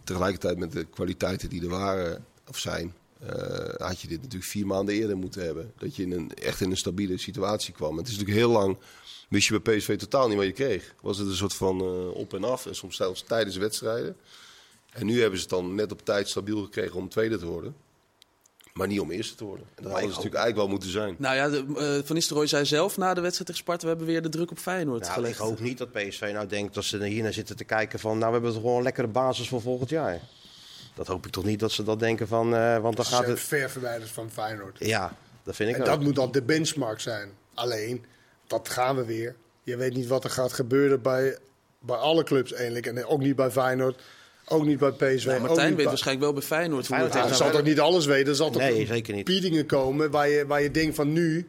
Tegelijkertijd 0.04 0.58
met 0.58 0.72
de 0.72 0.84
kwaliteiten 0.84 1.50
die 1.50 1.62
er 1.62 1.70
waren 1.70 2.26
of 2.48 2.58
zijn, 2.58 2.88
eh, 2.88 3.01
had 3.78 4.02
je 4.02 4.08
dit 4.08 4.22
natuurlijk 4.22 4.52
vier 4.52 4.68
maanden 4.68 4.96
eerder 4.96 5.18
moeten 5.18 5.44
hebben. 5.44 5.74
Dat 5.78 5.96
je 5.96 6.04
in 6.04 6.12
een, 6.12 6.34
echt 6.34 6.62
in 6.62 6.72
een 6.72 6.78
stabiele 6.78 7.18
situatie 7.18 7.74
kwam. 7.74 7.98
Het 7.98 8.08
is 8.08 8.12
natuurlijk 8.12 8.40
heel 8.40 8.52
lang, 8.52 8.78
wist 9.30 9.48
je 9.48 9.62
bij 9.62 9.78
PSV 9.78 9.98
totaal 9.98 10.28
niet 10.28 10.38
wat 10.38 10.46
je 10.46 10.52
kreeg. 10.52 10.96
Was 11.02 11.18
het 11.18 11.28
een 11.28 11.36
soort 11.36 11.54
van 11.54 11.82
eh, 11.82 12.16
op 12.16 12.34
en 12.34 12.44
af 12.44 12.66
en 12.66 12.76
soms 12.76 12.96
zelfs 12.96 13.24
tijdens 13.24 13.58
wedstrijden. 13.58 14.16
En 14.92 15.06
nu 15.06 15.20
hebben 15.20 15.40
ze 15.40 15.46
het 15.46 15.54
dan 15.54 15.76
net 15.76 15.92
op 15.92 16.06
tijd 16.06 16.30
stabiel 16.30 16.64
gekregen 16.64 16.96
om 16.96 17.10
tweede 17.10 17.38
te 17.38 17.46
worden. 17.46 17.76
Maar 18.74 18.88
niet 18.88 19.00
om 19.00 19.12
eerste 19.12 19.36
te 19.36 19.44
worden. 19.44 19.66
En 19.76 19.84
dat 19.84 19.92
hadden 19.92 20.10
ze 20.10 20.16
natuurlijk 20.16 20.44
eigenlijk 20.44 20.56
wel 20.56 20.68
moeten 20.68 20.90
zijn. 20.90 21.16
Nou 21.18 21.36
ja, 21.36 21.50
de, 21.50 21.66
eh, 21.78 22.06
Van 22.08 22.16
Nistelrooy 22.16 22.48
zei 22.48 22.66
zelf 22.66 22.98
na 22.98 23.14
de 23.14 23.22
wedstrijd 23.22 23.48
tegen 23.50 23.64
Sparta... 23.64 23.82
we 23.82 23.90
hebben 23.90 24.08
weer 24.08 24.22
de 24.22 24.30
druk 24.30 24.52
op 24.52 24.58
Feyenoord 24.58 25.02
Nou, 25.02 25.14
gelegd. 25.14 25.34
ik 25.34 25.46
hoop 25.46 25.60
niet 25.60 25.78
dat 25.78 25.92
PSV 25.92 26.30
nou 26.34 26.48
denkt 26.48 26.74
dat 26.74 26.84
ze 26.84 27.06
hier 27.06 27.24
naar 27.24 27.34
zitten 27.34 27.56
te 27.56 27.64
kijken 27.64 28.00
van... 28.00 28.18
nou, 28.18 28.26
we 28.26 28.34
hebben 28.34 28.52
toch 28.52 28.62
gewoon 28.62 28.78
een 28.78 28.84
lekkere 28.84 29.08
basis 29.08 29.48
voor 29.48 29.62
volgend 29.62 29.90
jaar. 29.90 30.22
Dat 30.94 31.08
hoop 31.08 31.26
ik 31.26 31.32
toch 31.32 31.44
niet 31.44 31.60
dat 31.60 31.72
ze 31.72 31.84
dat 31.84 32.00
denken 32.00 32.28
van... 32.28 32.56
eh, 32.56 32.78
want 32.78 32.96
dan 32.96 33.06
Ze 33.06 33.12
gaat 33.12 33.28
het... 33.28 33.40
ver 33.40 33.70
verwijderd 33.70 34.10
van 34.12 34.32
Feyenoord. 34.32 34.78
Ja, 34.80 35.16
dat 35.44 35.56
vind 35.56 35.70
ik 35.70 35.76
En 35.76 35.82
ook. 35.82 35.88
dat 35.88 36.02
moet 36.02 36.16
dan 36.16 36.32
de 36.32 36.42
benchmark 36.42 37.00
zijn. 37.00 37.30
Alleen, 37.54 38.06
dat 38.48 38.70
gaan 38.70 38.96
we 38.96 39.06
weer. 39.06 39.36
je 39.64 39.76
weet 39.78 39.94
niet 39.94 40.08
wat 40.08 40.24
er 40.24 40.30
gaat 40.30 40.54
gebeuren 40.54 41.02
bij, 41.02 41.38
bij 41.80 41.96
alle 41.98 42.24
clubs 42.24 42.54
eigenlijk. 42.54 42.86
En 42.86 43.06
ook 43.06 43.20
niet 43.20 43.36
bij 43.36 43.52
Feyenoord, 43.52 44.02
ook 44.46 44.66
niet 44.66 44.80
bij 44.80 44.92
PSV. 44.92 45.26
Ja, 45.26 45.34
ook 45.34 45.40
Martijn 45.40 45.58
niet 45.58 45.58
weet 45.68 45.76
bij- 45.76 45.86
waarschijnlijk 45.86 46.26
wel 46.26 46.34
bij 46.34 46.42
Feyenoord 46.48 46.88
hoe 46.88 46.96
Feyenoord 46.96 47.14
Ja, 47.24 47.30
er 47.30 47.36
zal 47.36 47.52
toch 47.52 47.64
niet 47.64 47.80
alles 47.80 48.06
weten? 48.06 48.28
Er 48.30 48.36
zal 48.36 48.50
toch 48.52 48.62
Nee, 48.62 48.86
zeker 48.86 49.14
niet. 49.14 49.26
biedingen 49.26 49.66
komen 49.66 50.12
waar 50.12 50.30
je, 50.30 50.46
waar 50.46 50.62
je 50.62 50.72
denkt 50.72 50.96
van 50.96 51.14
nu... 51.14 51.48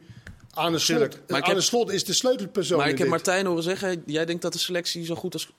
Aan 0.55 0.71
de, 0.71 0.79
slot, 0.79 0.99
maar 0.99 1.37
ik 1.37 1.43
aan 1.43 1.49
heb- 1.49 1.55
de 1.57 1.61
slot 1.63 1.91
is 1.91 2.03
de 2.05 2.13
sleutelpersoon. 2.13 2.77
Maar 2.77 2.85
ik 2.85 2.91
heb 2.91 3.01
dit. 3.01 3.09
Martijn 3.09 3.45
horen 3.45 3.63
zeggen, 3.63 4.03
jij 4.05 4.25
denkt 4.25 4.41
dat 4.41 4.53
de 4.53 4.59
selectie 4.59 5.05
zo 5.05 5.15
goed 5.15 5.33
als 5.33 5.51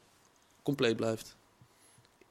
compleet 0.63 0.97
blijft. 0.97 1.37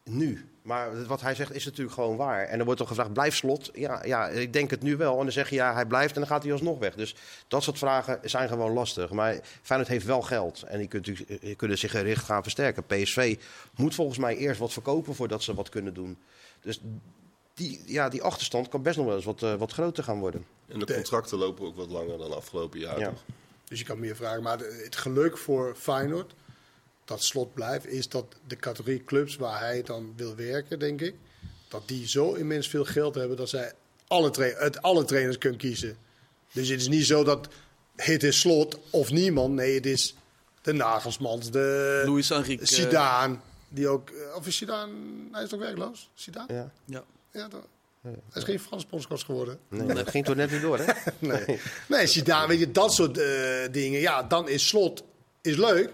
Nu. 0.03 0.45
Maar 0.63 1.05
wat 1.05 1.21
hij 1.21 1.35
zegt 1.35 1.53
is 1.55 1.65
natuurlijk 1.65 1.95
gewoon 1.95 2.15
waar. 2.17 2.45
En 2.45 2.59
er 2.59 2.65
wordt 2.65 2.79
toch 2.79 2.87
gevraagd, 2.87 3.13
blijf 3.13 3.35
slot? 3.35 3.69
Ja, 3.73 4.05
ja, 4.05 4.27
ik 4.27 4.53
denk 4.53 4.69
het 4.69 4.81
nu 4.81 4.97
wel. 4.97 5.17
En 5.17 5.23
dan 5.23 5.31
zeg 5.31 5.49
je, 5.49 5.55
ja, 5.55 5.73
hij 5.73 5.85
blijft 5.85 6.13
en 6.13 6.19
dan 6.19 6.29
gaat 6.29 6.43
hij 6.43 6.51
alsnog 6.51 6.79
weg. 6.79 6.95
Dus 6.95 7.15
dat 7.47 7.63
soort 7.63 7.77
vragen 7.77 8.19
zijn 8.23 8.49
gewoon 8.49 8.71
lastig. 8.71 9.11
Maar 9.11 9.39
Feyenoord 9.61 9.89
heeft 9.91 10.05
wel 10.05 10.21
geld. 10.21 10.63
En 10.63 10.77
die 10.79 10.87
kunt 10.87 11.07
natuurlijk- 11.07 11.41
die 11.41 11.55
kunnen 11.55 11.77
zich 11.77 11.91
gericht 11.91 12.25
gaan 12.25 12.41
versterken. 12.43 12.85
PSV 12.85 13.37
moet 13.75 13.95
volgens 13.95 14.17
mij 14.17 14.37
eerst 14.37 14.59
wat 14.59 14.73
verkopen 14.73 15.15
voordat 15.15 15.43
ze 15.43 15.53
wat 15.53 15.69
kunnen 15.69 15.93
doen. 15.93 16.17
Dus 16.61 16.81
die, 17.53 17.81
ja, 17.85 18.09
die 18.09 18.21
achterstand 18.23 18.67
kan 18.69 18.81
best 18.81 18.97
nog 18.97 19.05
wel 19.05 19.15
eens 19.15 19.25
wat, 19.25 19.43
eh, 19.43 19.55
wat 19.55 19.71
groter 19.71 20.03
gaan 20.03 20.19
worden. 20.19 20.45
En 20.67 20.79
de 20.79 20.93
contracten 20.93 21.37
lopen 21.37 21.65
ook 21.65 21.75
wat 21.75 21.89
langer 21.89 22.17
dan 22.17 22.35
afgelopen 22.35 22.79
jaar. 22.79 22.99
Ja. 22.99 23.09
toch? 23.09 23.23
Dus 23.67 23.79
je 23.79 23.85
kan 23.85 23.99
meer 23.99 24.15
vragen. 24.15 24.43
Maar 24.43 24.59
het 24.59 24.95
geluk 24.95 25.37
voor 25.37 25.75
Feyenoord, 25.77 26.33
dat 27.05 27.23
slot 27.23 27.53
blijft, 27.53 27.85
is 27.87 28.09
dat 28.09 28.25
de 28.47 28.55
categorie 28.55 29.03
clubs 29.03 29.35
waar 29.35 29.59
hij 29.59 29.81
dan 29.83 30.13
wil 30.15 30.35
werken, 30.35 30.79
denk 30.79 31.01
ik, 31.01 31.15
dat 31.67 31.87
die 31.87 32.07
zo 32.07 32.33
immens 32.33 32.67
veel 32.67 32.85
geld 32.85 33.15
hebben 33.15 33.37
dat 33.37 33.49
zij 33.49 33.71
alle, 34.07 34.29
tra- 34.29 34.53
uit 34.53 34.81
alle 34.81 35.03
trainers 35.05 35.37
kunnen 35.37 35.59
kiezen. 35.59 35.97
Dus 36.51 36.67
het 36.69 36.79
is 36.79 36.87
niet 36.87 37.05
zo 37.05 37.23
dat 37.23 37.47
het 37.95 38.23
is 38.23 38.39
slot 38.39 38.79
of 38.89 39.11
niemand. 39.11 39.53
Nee, 39.53 39.75
het 39.75 39.85
is 39.85 40.15
de 40.61 40.73
Nagelsmans, 40.73 41.51
de 41.51 42.03
Luis 42.05 42.29
Enrique. 42.29 42.65
Zidane, 42.65 43.37
die 43.69 43.87
ook... 43.87 44.09
eh, 44.09 44.35
Of 44.35 44.47
is 44.47 44.57
Zidane... 44.57 44.93
Hij 45.31 45.43
is 45.43 45.49
toch 45.49 45.59
werkloos? 45.59 46.09
Zidane? 46.13 46.53
Ja. 46.53 46.71
Ja. 46.85 47.03
Ja? 47.31 47.47
Hij 48.01 48.13
is 48.33 48.43
geen 48.43 48.59
Frans 48.59 48.87
bondscoach 48.87 49.25
geworden. 49.25 49.59
Nee, 49.69 49.87
dat 49.95 50.09
ging 50.09 50.25
toch 50.25 50.35
net 50.35 50.51
niet 50.51 50.61
door, 50.61 50.77
hè? 50.79 50.93
Nee, 51.19 51.59
nee 51.87 52.07
Zidane, 52.07 52.47
weet 52.47 52.59
je, 52.59 52.71
dat 52.71 52.93
soort 52.93 53.17
eh, 53.17 53.25
dingen. 53.71 53.99
Ja, 53.99 54.23
dan 54.23 54.49
is 54.49 54.67
slot 54.67 55.03
is 55.41 55.55
leuk, 55.55 55.89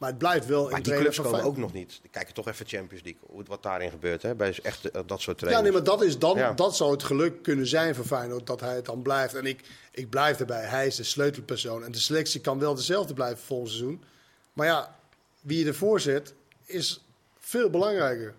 maar 0.00 0.08
het 0.08 0.18
blijft 0.18 0.46
wel 0.46 0.64
Maar 0.64 0.72
een 0.76 0.82
die 0.82 0.94
clubs 0.94 1.20
komen 1.20 1.42
ook 1.42 1.56
nog 1.56 1.72
niet. 1.72 2.00
Kijk 2.10 2.30
toch 2.30 2.48
even 2.48 2.66
Champions 2.66 3.04
League, 3.04 3.44
wat 3.46 3.62
daarin 3.62 3.90
gebeurt. 3.90 4.22
Hè? 4.22 4.34
Bij 4.34 4.58
echt 4.62 4.90
eh, 4.90 5.02
dat 5.06 5.20
soort 5.20 5.40
Ja, 5.40 5.46
trainers. 5.46 5.62
nee, 5.62 5.72
maar 5.72 5.96
dat, 5.98 6.02
is 6.02 6.18
dan, 6.18 6.36
Ja. 6.36 6.52
dat 6.52 6.76
zou 6.76 6.90
het 6.92 7.02
geluk 7.02 7.42
kunnen 7.42 7.66
zijn 7.66 7.94
voor 7.94 8.04
Feyenoord, 8.04 8.46
dat 8.46 8.60
hij 8.60 8.74
het 8.74 8.84
dan 8.84 9.02
blijft. 9.02 9.34
En 9.34 9.46
ik, 9.46 9.60
ik 9.92 10.10
blijf 10.10 10.40
erbij, 10.40 10.64
hij 10.64 10.86
is 10.86 10.96
de 10.96 11.04
sleutelpersoon. 11.04 11.84
En 11.84 11.92
de 11.92 11.98
selectie 12.00 12.40
kan 12.40 12.58
wel 12.58 12.74
dezelfde 12.74 13.14
blijven 13.14 13.44
volgend 13.44 13.70
seizoen. 13.70 14.02
Maar 14.52 14.66
ja, 14.66 14.98
wie 15.40 15.58
je 15.58 15.66
ervoor 15.66 16.00
zet, 16.00 16.34
is 16.64 17.04
veel 17.38 17.70
belangrijker. 17.70 18.34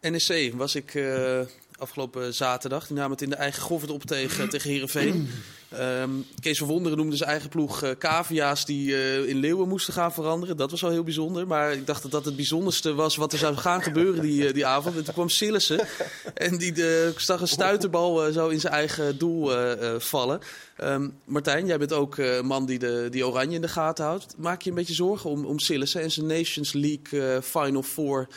NEC 0.00 0.52
was 0.54 0.74
ik 0.74 0.94
eh, 0.94 1.40
afgelopen 1.78 2.34
zaterdag. 2.34 2.86
Die 2.86 2.96
nam 2.96 3.10
het 3.10 3.22
in 3.22 3.30
de 3.30 3.36
eigen 3.36 3.62
goffert 3.62 3.90
op 3.92 4.02
tegen, 4.04 4.48
tegen 4.48 4.70
Heerenveen. 4.70 5.30
Ehm 5.70 6.10
Kees 6.40 6.58
van 6.58 6.66
Wonderen 6.66 6.98
noemde 6.98 7.16
zijn 7.16 7.30
eigen 7.30 7.48
ploeg 7.48 7.82
eh 7.82 7.90
cavia's 7.98 8.64
die 8.64 8.94
eh, 8.94 9.28
in 9.28 9.36
Leeuwen 9.36 9.68
moesten 9.68 9.92
gaan 9.92 10.12
veranderen. 10.12 10.56
Dat 10.56 10.70
was 10.70 10.80
wel 10.80 10.90
heel 10.90 11.02
bijzonder. 11.02 11.46
Maar 11.46 11.72
ik 11.72 11.86
dacht 11.86 12.02
dat 12.02 12.10
dat 12.10 12.24
het 12.24 12.36
bijzonderste 12.36 12.94
was 12.94 13.16
wat 13.16 13.32
er 13.32 13.38
zou 13.38 13.56
gaan 13.56 13.82
gebeuren 13.82 14.22
die, 14.22 14.46
eh, 14.46 14.54
die 14.54 14.66
avond. 14.66 14.96
En 14.96 15.04
toen 15.04 15.14
kwam 15.14 15.28
Sillissen. 15.28 15.86
En 16.34 16.58
die 16.58 16.72
eh, 16.86 17.10
zag 17.16 17.40
een 17.40 17.48
stuiterbal 17.48 18.32
zo 18.32 18.48
in 18.48 18.60
zijn 18.60 18.72
eigen 18.72 19.18
doel 19.18 19.50
vallen. 19.98 20.40
Ehm, 20.76 21.08
Martijn, 21.24 21.66
jij 21.66 21.78
bent 21.78 21.92
ook 21.92 22.16
een 22.16 22.46
man 22.46 22.66
die, 22.66 22.78
de, 22.78 23.08
die 23.10 23.26
Oranje 23.26 23.54
in 23.54 23.60
de 23.60 23.68
gaten 23.68 24.04
houdt. 24.04 24.34
Maak 24.36 24.62
je 24.62 24.70
een 24.70 24.76
beetje 24.76 24.94
zorgen 24.94 25.30
om, 25.30 25.44
om 25.44 25.58
Sillissen 25.58 26.02
en 26.02 26.10
zijn 26.10 26.26
Nations 26.26 26.72
League 26.72 27.42
Final 27.42 27.82
Four 27.82 28.28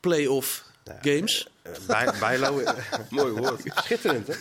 play-off 0.00 0.64
games? 1.02 1.48
Eh, 1.72 1.86
Bij, 1.86 2.12
Bijlo, 2.20 2.62
Mooi 3.10 3.32
woord. 3.32 3.62
schitterend 3.74 4.26
hè? 4.26 4.34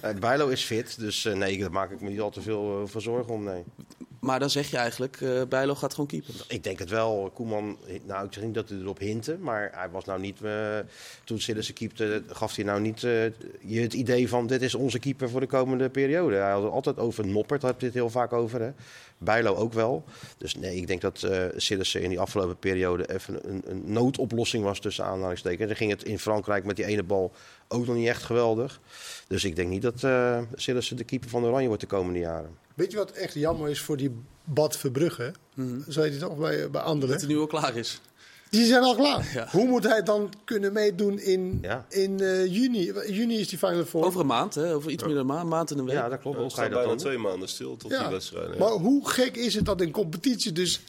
Eh, 0.00 0.14
Bijlo 0.14 0.48
is 0.48 0.64
fit, 0.64 0.98
dus 0.98 1.24
eh, 1.24 1.34
nee, 1.34 1.58
daar 1.58 1.72
maak 1.72 1.90
ik 1.90 2.00
me 2.00 2.08
niet 2.10 2.20
al 2.20 2.30
te 2.30 2.42
veel 2.42 2.88
van 2.88 3.00
zorgen 3.00 3.32
om, 3.32 3.44
nee. 3.44 3.64
Maar 4.20 4.38
dan 4.38 4.50
zeg 4.50 4.70
je 4.70 4.76
eigenlijk, 4.76 5.20
eh 5.20 5.42
Bijlo 5.48 5.74
gaat 5.74 5.90
gewoon 5.94 6.06
keeper. 6.06 6.34
Ik 6.48 6.64
denk 6.64 6.78
het 6.78 6.90
wel. 6.90 7.30
Koeman, 7.34 7.78
nou 8.06 8.26
ik 8.26 8.32
zeg 8.32 8.44
niet 8.44 8.54
dat 8.54 8.68
hij 8.68 8.78
erop 8.78 8.98
hintte, 8.98 9.36
maar 9.38 9.70
hij 9.74 9.90
was 9.90 10.04
nou 10.04 10.20
niet, 10.20 10.38
toen 11.24 11.40
Sillissen 11.40 11.74
keepte, 11.74 12.22
gaf 12.28 12.56
hij 12.56 12.64
nou 12.64 12.80
niet 12.80 13.04
eh, 13.04 13.24
je 13.60 13.80
het 13.80 13.94
idee 13.94 14.28
van 14.28 14.46
dit 14.46 14.62
is 14.62 14.74
onze 14.74 14.98
keeper 14.98 15.30
voor 15.30 15.40
de 15.40 15.46
komende 15.46 15.88
periode. 15.88 16.36
Hij 16.36 16.50
had 16.50 16.62
het 16.62 16.72
altijd 16.72 16.98
over 16.98 17.26
Noppert, 17.26 17.62
had 17.62 17.80
dit 17.80 17.94
heel 17.94 18.10
vaak 18.10 18.32
over. 18.32 18.60
Hè? 18.60 18.70
Bijlo 19.18 19.54
ook 19.54 19.72
wel. 19.72 20.04
Dus 20.38 20.54
nee, 20.54 20.76
ik 20.76 20.86
denk 20.86 21.00
dat 21.00 21.22
eh 21.22 21.44
Sillissen 21.56 22.02
in 22.02 22.08
die 22.08 22.20
afgelopen 22.20 22.58
periode 22.58 23.12
even 23.14 23.48
een, 23.50 23.62
een 23.66 23.82
noodoplossing 23.84 24.64
was 24.64 24.80
tussen 24.80 25.04
aanhalingstekens. 25.04 25.66
Dan 25.66 25.76
ging 25.76 25.90
het 25.90 26.04
in 26.04 26.18
Frankrijk 26.18 26.49
met 26.64 26.76
die 26.76 26.84
ene 26.84 27.02
bal 27.02 27.32
ook 27.68 27.86
nog 27.86 27.96
niet 27.96 28.08
echt 28.08 28.22
geweldig. 28.22 28.80
Dus 29.28 29.44
ik 29.44 29.56
denk 29.56 29.68
niet 29.68 29.82
dat 29.82 30.04
eh 30.04 30.38
Sillissen 30.54 30.96
de 30.96 31.04
keeper 31.04 31.28
van 31.28 31.44
Oranje 31.44 31.66
wordt 31.66 31.82
de 31.82 31.88
komende 31.88 32.18
jaren. 32.18 32.50
Weet 32.74 32.90
je 32.90 32.96
wat 32.96 33.10
echt 33.10 33.34
jammer 33.34 33.68
is 33.70 33.80
voor 33.80 33.96
die 33.96 34.10
Bad 34.44 34.76
Verbrugge? 34.76 35.32
Zo 35.88 36.00
heet 36.02 36.10
hij 36.10 36.18
toch 36.20 36.36
bij, 36.36 36.56
bij 36.56 36.68
Dat 36.70 36.82
anderen? 36.82 37.16
hij 37.18 37.26
nu 37.26 37.38
al 37.38 37.46
klaar 37.46 37.76
is. 37.76 38.00
Die 38.50 38.64
zijn 38.64 38.82
al 38.82 38.94
klaar. 38.94 39.30
Ja. 39.34 39.48
Hoe 39.50 39.66
moet 39.66 39.84
hij 39.84 40.02
dan 40.02 40.32
kunnen 40.44 40.72
meedoen 40.72 41.18
in, 41.18 41.58
Ja. 41.62 41.86
in 41.88 42.20
eh, 42.20 42.46
juni? 42.46 42.92
Juni 43.06 43.38
is 43.38 43.48
die 43.48 43.58
Final 43.58 43.84
Four. 43.84 44.04
Over 44.04 44.20
een 44.20 44.26
maand, 44.26 44.54
hè? 44.54 44.74
over 44.74 44.90
iets 44.90 45.02
meer 45.04 45.12
dan 45.14 45.20
een 45.20 45.26
maand, 45.34 45.48
maand 45.48 45.70
en 45.70 45.78
een 45.78 45.84
week. 45.84 45.94
Ja, 45.94 46.08
dat 46.08 46.20
klopt. 46.20 46.36
We 46.36 46.42
ga 46.42 46.46
je 46.46 46.50
staan 46.52 46.64
dat 46.64 46.72
bijna 46.78 46.88
dan? 46.88 46.98
twee 46.98 47.18
maanden 47.18 47.48
stil 47.48 47.76
tot 47.76 47.90
die 47.90 47.98
Ja. 48.00 48.10
wedstrijd. 48.10 48.58
Maar 48.58 48.68
hoe 48.70 49.08
gek 49.08 49.36
is 49.36 49.54
het 49.54 49.64
dat 49.64 49.80
in 49.80 49.90
competitie 49.90 50.52
dus 50.52 50.80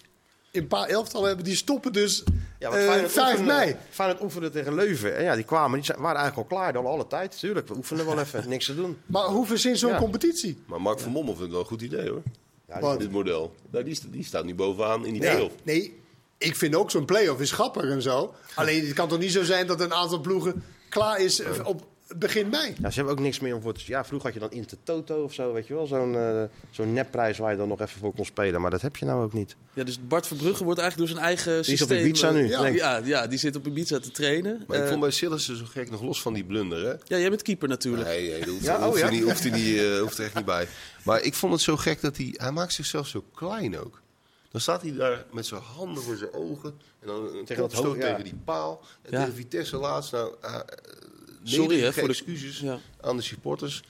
een 0.52 0.68
paar 0.68 0.88
elftallen 0.88 1.28
hebben 1.28 1.46
die 1.46 1.56
stoppen 1.56 1.94
dus 1.94 2.24
Ja, 2.60 2.72
Feyenoord 2.72 3.12
5 3.12 3.30
oefende- 3.32 3.54
mei. 3.54 3.76
Feyenoord 3.90 4.22
oefende 4.24 4.50
tegen 4.50 4.76
Leuven. 4.76 5.18
En 5.18 5.24
ja, 5.24 5.36
die 5.36 5.44
kwamen, 5.44 5.78
die 5.78 5.86
zijn- 5.86 6.00
waren 6.02 6.20
eigenlijk 6.20 6.52
al 6.52 6.58
klaar 6.58 6.74
dan 6.74 6.86
alle 6.86 7.08
tijd. 7.08 7.40
Tuurlijk, 7.40 7.68
we 7.68 7.76
oefenen 7.76 8.06
wel 8.06 8.20
even, 8.20 8.50
niks 8.50 8.66
te 8.66 8.76
doen. 8.76 8.98
Maar 9.06 9.24
hoe 9.26 9.46
verzin 9.46 9.78
zo'n 9.78 9.92
Ja. 9.92 9.98
competitie? 9.98 10.58
Maar 10.66 10.82
Mark 10.82 11.00
van 11.00 11.12
Mommel 11.12 11.34
vindt 11.36 11.42
het 11.42 11.52
wel 11.52 11.60
een 11.62 11.68
goed 11.68 11.82
idee 11.82 12.10
hoor. 12.10 12.22
Ja? 12.68 12.98
Dit 12.98 13.12
model. 13.12 13.56
Nou, 13.72 13.84
die, 13.84 14.00
die 14.10 14.24
staat 14.24 14.46
nu 14.46 14.56
bovenaan 14.56 15.06
in 15.06 15.12
die 15.14 15.22
Nee, 15.22 15.32
play-off. 15.32 15.56
nee, 15.64 16.00
ik 16.38 16.56
vind 16.56 16.76
ook 16.76 16.92
zo'n 16.92 17.06
play-off 17.06 17.42
is 17.42 17.52
grappig 17.52 17.84
en 17.84 18.02
zo. 18.02 18.34
Alleen 18.56 18.86
het 18.86 18.94
kan 18.94 19.08
toch 19.08 19.20
niet 19.20 19.32
zo 19.32 19.44
zijn 19.44 19.68
dat 19.68 19.82
een 19.82 19.94
aantal 19.94 20.20
ploegen 20.20 20.64
klaar 20.90 21.20
is 21.20 21.40
eh, 21.40 21.52
op 21.64 21.84
begin 22.18 22.50
mei. 22.50 22.74
Ja, 22.82 22.90
ze 22.90 22.96
hebben 22.96 23.14
ook 23.14 23.20
niks 23.20 23.40
meer 23.40 23.56
om 23.56 23.62
voor 23.62 23.74
te... 23.74 23.82
Ja, 23.86 24.06
vroeger 24.06 24.32
had 24.32 24.42
je 24.42 24.48
dan 24.50 24.58
Inter 24.60 24.78
Toto 24.84 25.24
of 25.24 25.34
zo, 25.34 25.54
weet 25.54 25.68
je 25.68 25.74
wel. 25.74 25.86
Zo'n 25.88 26.16
eh, 26.16 26.44
zo'n 26.70 26.94
nepprijs 26.94 27.38
waar 27.38 27.52
je 27.52 27.58
dan 27.58 27.68
nog 27.68 27.82
even 27.82 28.00
voor 28.00 28.14
kon 28.14 28.26
spelen. 28.26 28.62
Maar 28.62 28.72
dat 28.72 28.82
heb 28.82 28.96
je 28.96 29.06
nou 29.06 29.24
ook 29.24 29.34
niet. 29.34 29.56
Ja, 29.74 29.84
dus 29.84 30.08
Bart 30.08 30.28
Verbrugge 30.28 30.64
wordt 30.64 30.80
eigenlijk 30.80 31.10
door 31.12 31.18
zijn 31.20 31.30
eigen 31.30 31.64
Die 31.64 31.74
is 31.74 31.82
op 31.82 31.88
systeem... 31.88 32.08
Ibiza 32.08 32.32
nu, 32.32 32.52
eh. 32.52 32.76
Ja, 32.76 32.98
ja, 33.04 33.28
die 33.28 33.40
zit 33.40 33.56
op 33.56 33.68
Ibiza 33.68 34.00
te 34.00 34.12
trainen. 34.12 34.64
Maar 34.68 34.78
ik 34.78 34.84
Eh, 34.84 34.90
vond 34.90 35.02
bij 35.02 35.12
Sillissen 35.12 35.58
zo 35.58 35.66
gek, 35.66 35.90
nog 35.92 36.02
los 36.02 36.22
van 36.22 36.34
die 36.34 36.44
blunder 36.44 36.86
hè. 36.86 36.92
Ja, 36.92 37.18
jij 37.18 37.30
bent 37.30 37.42
keeper 37.42 37.68
natuurlijk. 37.68 38.08
Nee, 38.08 38.50
hoeft, 38.50 38.64
Ja, 38.64 38.78
oh, 38.78 38.84
hoeft, 38.84 39.00
ja? 39.00 39.06
er 39.06 39.12
niet, 39.12 39.24
hoeft, 39.24 39.44
er 39.46 39.52
niet, 39.52 40.00
hoeft 40.00 40.20
echt 40.20 40.36
niet 40.36 40.46
bij. 40.46 40.68
Maar 41.04 41.22
ik 41.22 41.34
vond 41.34 41.54
het 41.54 41.62
zo 41.62 41.78
gek 41.78 42.02
dat 42.02 42.18
hij... 42.18 42.34
Hij 42.38 42.52
maakt 42.52 42.74
zichzelf 42.74 43.08
zo 43.08 43.24
klein 43.36 43.80
ook. 43.80 44.02
Dan 44.52 44.62
staat 44.62 44.82
hij 44.82 44.94
daar 44.96 45.26
met 45.32 45.46
zijn 45.46 45.62
handen 45.62 46.04
voor 46.04 46.16
zijn 46.16 46.34
ogen. 46.34 46.74
En 47.00 47.08
dan 47.08 47.36
een 47.36 47.46
Tegen 47.46 47.70
dat 47.70 47.94
tegen 48.00 48.24
die 48.24 48.40
paal. 48.46 48.82
En 49.02 49.12
Ja. 49.12 49.20
tegen 49.20 49.34
Vitesse 49.36 49.78
laatst. 49.78 50.12
Nou, 50.12 50.34
uh, 50.44 50.60
Sorry, 51.44 51.80
hè, 51.82 51.94
voor 51.94 52.04
de- 52.04 52.10
excuses 52.10 52.60
Ja. 52.60 52.80
aan 53.02 53.18
de 53.18 53.24
supporters. 53.24 53.82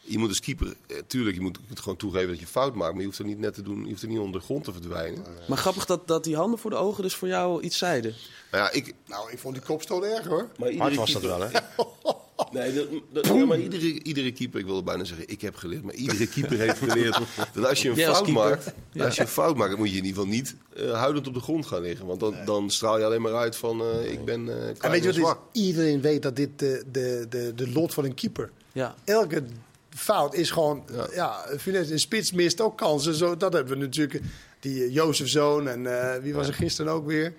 Je 0.00 0.18
moet 0.18 0.28
als 0.28 0.40
keeper... 0.40 0.74
eh, 0.86 0.96
tuurlijk, 1.06 1.36
je 1.36 1.42
moet 1.42 1.58
het 1.68 1.80
gewoon 1.80 1.96
toegeven 1.98 2.28
dat 2.28 2.38
je 2.38 2.46
fout 2.46 2.74
maakt. 2.74 2.90
Maar 2.92 3.00
je 3.00 3.06
hoeft 3.06 3.18
er 3.18 3.24
niet 3.24 3.38
net 3.38 3.54
te 3.54 3.62
doen... 3.62 3.82
Je 3.84 3.88
hoeft 3.90 4.02
er 4.02 4.08
niet 4.08 4.18
onder 4.18 4.40
de 4.40 4.46
grond 4.46 4.64
te 4.64 4.72
verdwijnen. 4.72 5.24
Maar 5.48 5.58
grappig 5.58 5.84
dat, 5.86 6.08
dat 6.08 6.24
die 6.24 6.36
handen 6.36 6.58
voor 6.58 6.70
de 6.70 6.76
ogen 6.76 7.02
dus 7.02 7.14
voor 7.14 7.28
jou 7.28 7.62
iets 7.62 7.78
zeiden. 7.78 8.14
Maar 8.50 8.60
ja, 8.60 8.70
ik... 8.70 8.94
Nou, 9.06 9.30
ik 9.32 9.38
vond 9.38 9.54
die 9.54 9.64
kopstoot 9.64 10.02
erg 10.04 10.26
hoor. 10.26 10.48
Maar 10.58 10.72
Hard 10.74 10.94
was 10.94 11.12
dat 11.12 11.22
wel, 11.22 11.40
hè? 11.40 11.48
Nee, 12.52 12.74
dat, 12.74 12.86
dat- 13.12 13.26
ja, 13.26 13.44
maar 13.46 13.58
iedere, 13.60 14.02
iedere 14.02 14.32
keeper, 14.32 14.60
ik 14.60 14.66
wilde 14.66 14.82
bijna 14.82 15.04
zeggen, 15.04 15.28
ik 15.28 15.40
heb 15.40 15.54
geleerd, 15.56 15.82
maar 15.82 15.94
iedere 15.94 16.26
keeper 16.34 16.58
heeft 16.58 16.78
geleerd 16.78 17.18
dat 17.52 17.66
als 17.66 17.82
je 17.82 17.88
een 17.90 17.96
fout 17.96 18.14
keeper. 18.24 18.32
maakt, 18.32 18.72
Ja. 18.92 19.04
als 19.04 19.14
je 19.14 19.20
een 19.22 19.28
fout 19.28 19.56
maakt, 19.56 19.70
dan 19.70 19.78
moet 19.78 19.90
je 19.90 19.96
in 19.96 20.04
ieder 20.04 20.20
geval 20.22 20.36
niet 20.36 20.56
eh, 20.76 20.92
huilend 20.92 21.26
op 21.26 21.34
de 21.34 21.40
grond 21.40 21.66
gaan 21.66 21.82
liggen, 21.82 22.06
want 22.06 22.20
dan, 22.20 22.34
dan 22.44 22.70
straal 22.70 22.98
je 22.98 23.04
alleen 23.04 23.22
maar 23.22 23.34
uit 23.34 23.56
van 23.56 23.80
eh, 23.80 24.12
ik 24.12 24.24
ben 24.24 24.48
eh 24.48 24.68
En 24.68 24.90
weet 24.90 25.02
je 25.02 25.08
en 25.08 25.14
wat 25.14 25.14
zwak. 25.14 25.40
het 25.52 25.56
is? 25.62 25.62
Iedereen 25.62 26.00
weet 26.00 26.22
dat 26.22 26.36
dit 26.36 26.58
de, 26.58 26.84
de, 26.92 27.26
de, 27.28 27.52
de 27.54 27.70
lot 27.70 27.94
van 27.94 28.04
een 28.04 28.14
keeper. 28.14 28.50
Ja. 28.72 28.94
Elke 29.04 29.42
fout 29.90 30.34
is 30.34 30.50
gewoon... 30.50 30.84
Ja, 31.14 31.44
in 31.64 32.00
spits 32.00 32.32
mist 32.32 32.60
ook 32.60 32.76
kansen. 32.78 33.14
Zo, 33.14 33.36
dat 33.36 33.52
hebben 33.52 33.72
we 33.78 33.84
natuurlijk. 33.84 34.22
Die 34.60 34.74
uh, 34.86 34.94
Jozef 34.94 35.28
Zoon 35.28 35.68
en 35.68 36.12
eh, 36.12 36.22
wie 36.22 36.34
was 36.34 36.48
er 36.48 36.54
gisteren 36.54 36.92
ook 36.92 37.06
weer? 37.06 37.34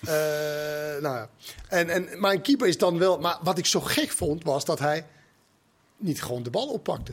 Eh, 0.00 0.12
nou 1.02 1.16
ja. 1.16 1.28
En, 1.68 1.88
en, 1.90 2.08
maar 2.16 2.32
een 2.32 2.40
keeper 2.42 2.68
is 2.68 2.78
dan 2.78 2.98
wel... 2.98 3.18
Maar 3.18 3.38
wat 3.42 3.58
ik 3.58 3.66
zo 3.66 3.80
gek 3.80 4.10
vond, 4.10 4.44
was 4.44 4.64
dat 4.64 4.78
hij 4.78 5.04
niet 5.96 6.22
gewoon 6.22 6.42
de 6.42 6.50
bal 6.50 6.66
oppakte. 6.66 7.12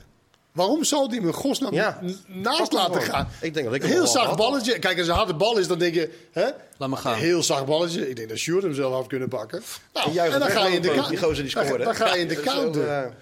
Waarom 0.52 0.84
zou 0.84 1.08
hij 1.10 1.18
in 1.18 1.34
godsnaam 1.34 1.74
Ja. 1.74 2.00
naast 2.28 2.72
laten 2.72 3.02
gaan? 3.02 3.28
Ik 3.42 3.54
denk 3.54 3.66
dat 3.66 3.76
ik 3.76 3.84
Heel 3.84 4.08
zacht 4.08 4.26
had. 4.28 4.38
balletje. 4.38 4.80
Kijk, 4.80 4.98
als 5.00 5.08
een 5.08 5.14
harde 5.14 5.34
bal 5.36 5.58
is, 5.58 5.68
dan 5.68 5.80
denk 5.80 5.94
je... 5.94 6.28
Hè? 6.32 6.50
Laat 6.78 6.90
maar 6.90 6.98
gaan. 7.00 7.16
Heel 7.18 7.44
zacht 7.44 7.66
balletje. 7.66 8.10
Ik 8.10 8.16
denk 8.16 8.30
dat 8.30 8.38
Sjoerd 8.38 8.64
hem 8.64 8.74
zelf 8.74 8.94
had 8.94 9.08
kunnen 9.08 9.30
pakken. 9.30 9.64
Nou, 9.94 10.18
En 10.18 10.40
dan 10.40 10.50
ga 10.50 10.66
je 10.68 10.76
in 10.76 10.82
de 10.82 11.06
die 11.10 11.18
gozer 11.18 11.44
die 11.44 11.54
dan- 11.54 11.66
scoorde. 11.66 11.84
Dan 11.84 11.96
ga 11.96 12.14
je 12.16 12.22
in 12.22 12.28
de 12.28 12.40
counter. 12.52 13.14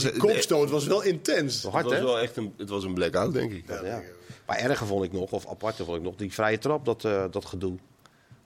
Die 0.00 0.16
kopstoot 0.16 0.70
was 0.70 0.86
wel 0.86 1.02
intens. 1.02 1.62
Hard, 1.62 1.84
het 1.84 1.92
was 1.92 2.02
wel 2.02 2.18
echt 2.18 2.36
een, 2.36 2.54
het 2.56 2.68
was 2.68 2.84
een 2.84 2.94
blackout, 2.94 3.32
denk 3.32 3.52
ik. 3.52 3.64
Ja. 3.68 4.00
Maar 4.46 4.56
erger 4.58 4.86
vond 4.86 5.04
ik 5.04 5.12
nog, 5.12 5.30
of 5.32 5.48
aparter 5.48 5.84
vond 5.84 5.96
ik 5.96 6.02
nog, 6.02 6.14
die 6.16 6.32
vrije 6.32 6.58
trap, 6.58 6.84
dat, 6.84 7.04
eh, 7.04 7.24
dat 7.30 7.44
gedoe. 7.44 7.76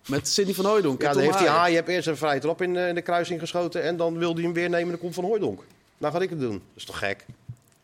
Met 0.06 0.28
Sidney 0.28 0.54
van 0.54 0.64
Hooijdonk. 0.64 1.02
Ja, 1.02 1.12
dan 1.12 1.22
heeft 1.22 1.38
hij 1.38 1.72
hebt 1.72 1.88
eerst 1.88 2.08
een 2.08 2.16
vrije 2.16 2.40
trap 2.40 2.62
in, 2.62 2.76
eh, 2.76 2.88
in 2.88 2.94
de 2.94 3.02
kruising 3.02 3.40
geschoten 3.40 3.82
en 3.82 3.96
dan 3.96 4.18
wil 4.18 4.34
hij 4.34 4.42
hem 4.42 4.52
weer 4.52 4.68
nemen 4.68 4.84
en 4.84 4.88
dan 4.88 4.98
komt 4.98 5.14
Van 5.14 5.24
Hooijdonk. 5.24 5.62
Nou 5.98 6.12
ga 6.12 6.20
ik 6.20 6.30
het 6.30 6.40
doen. 6.40 6.52
Dat 6.52 6.60
is 6.74 6.84
toch 6.84 6.98
gek? 6.98 7.26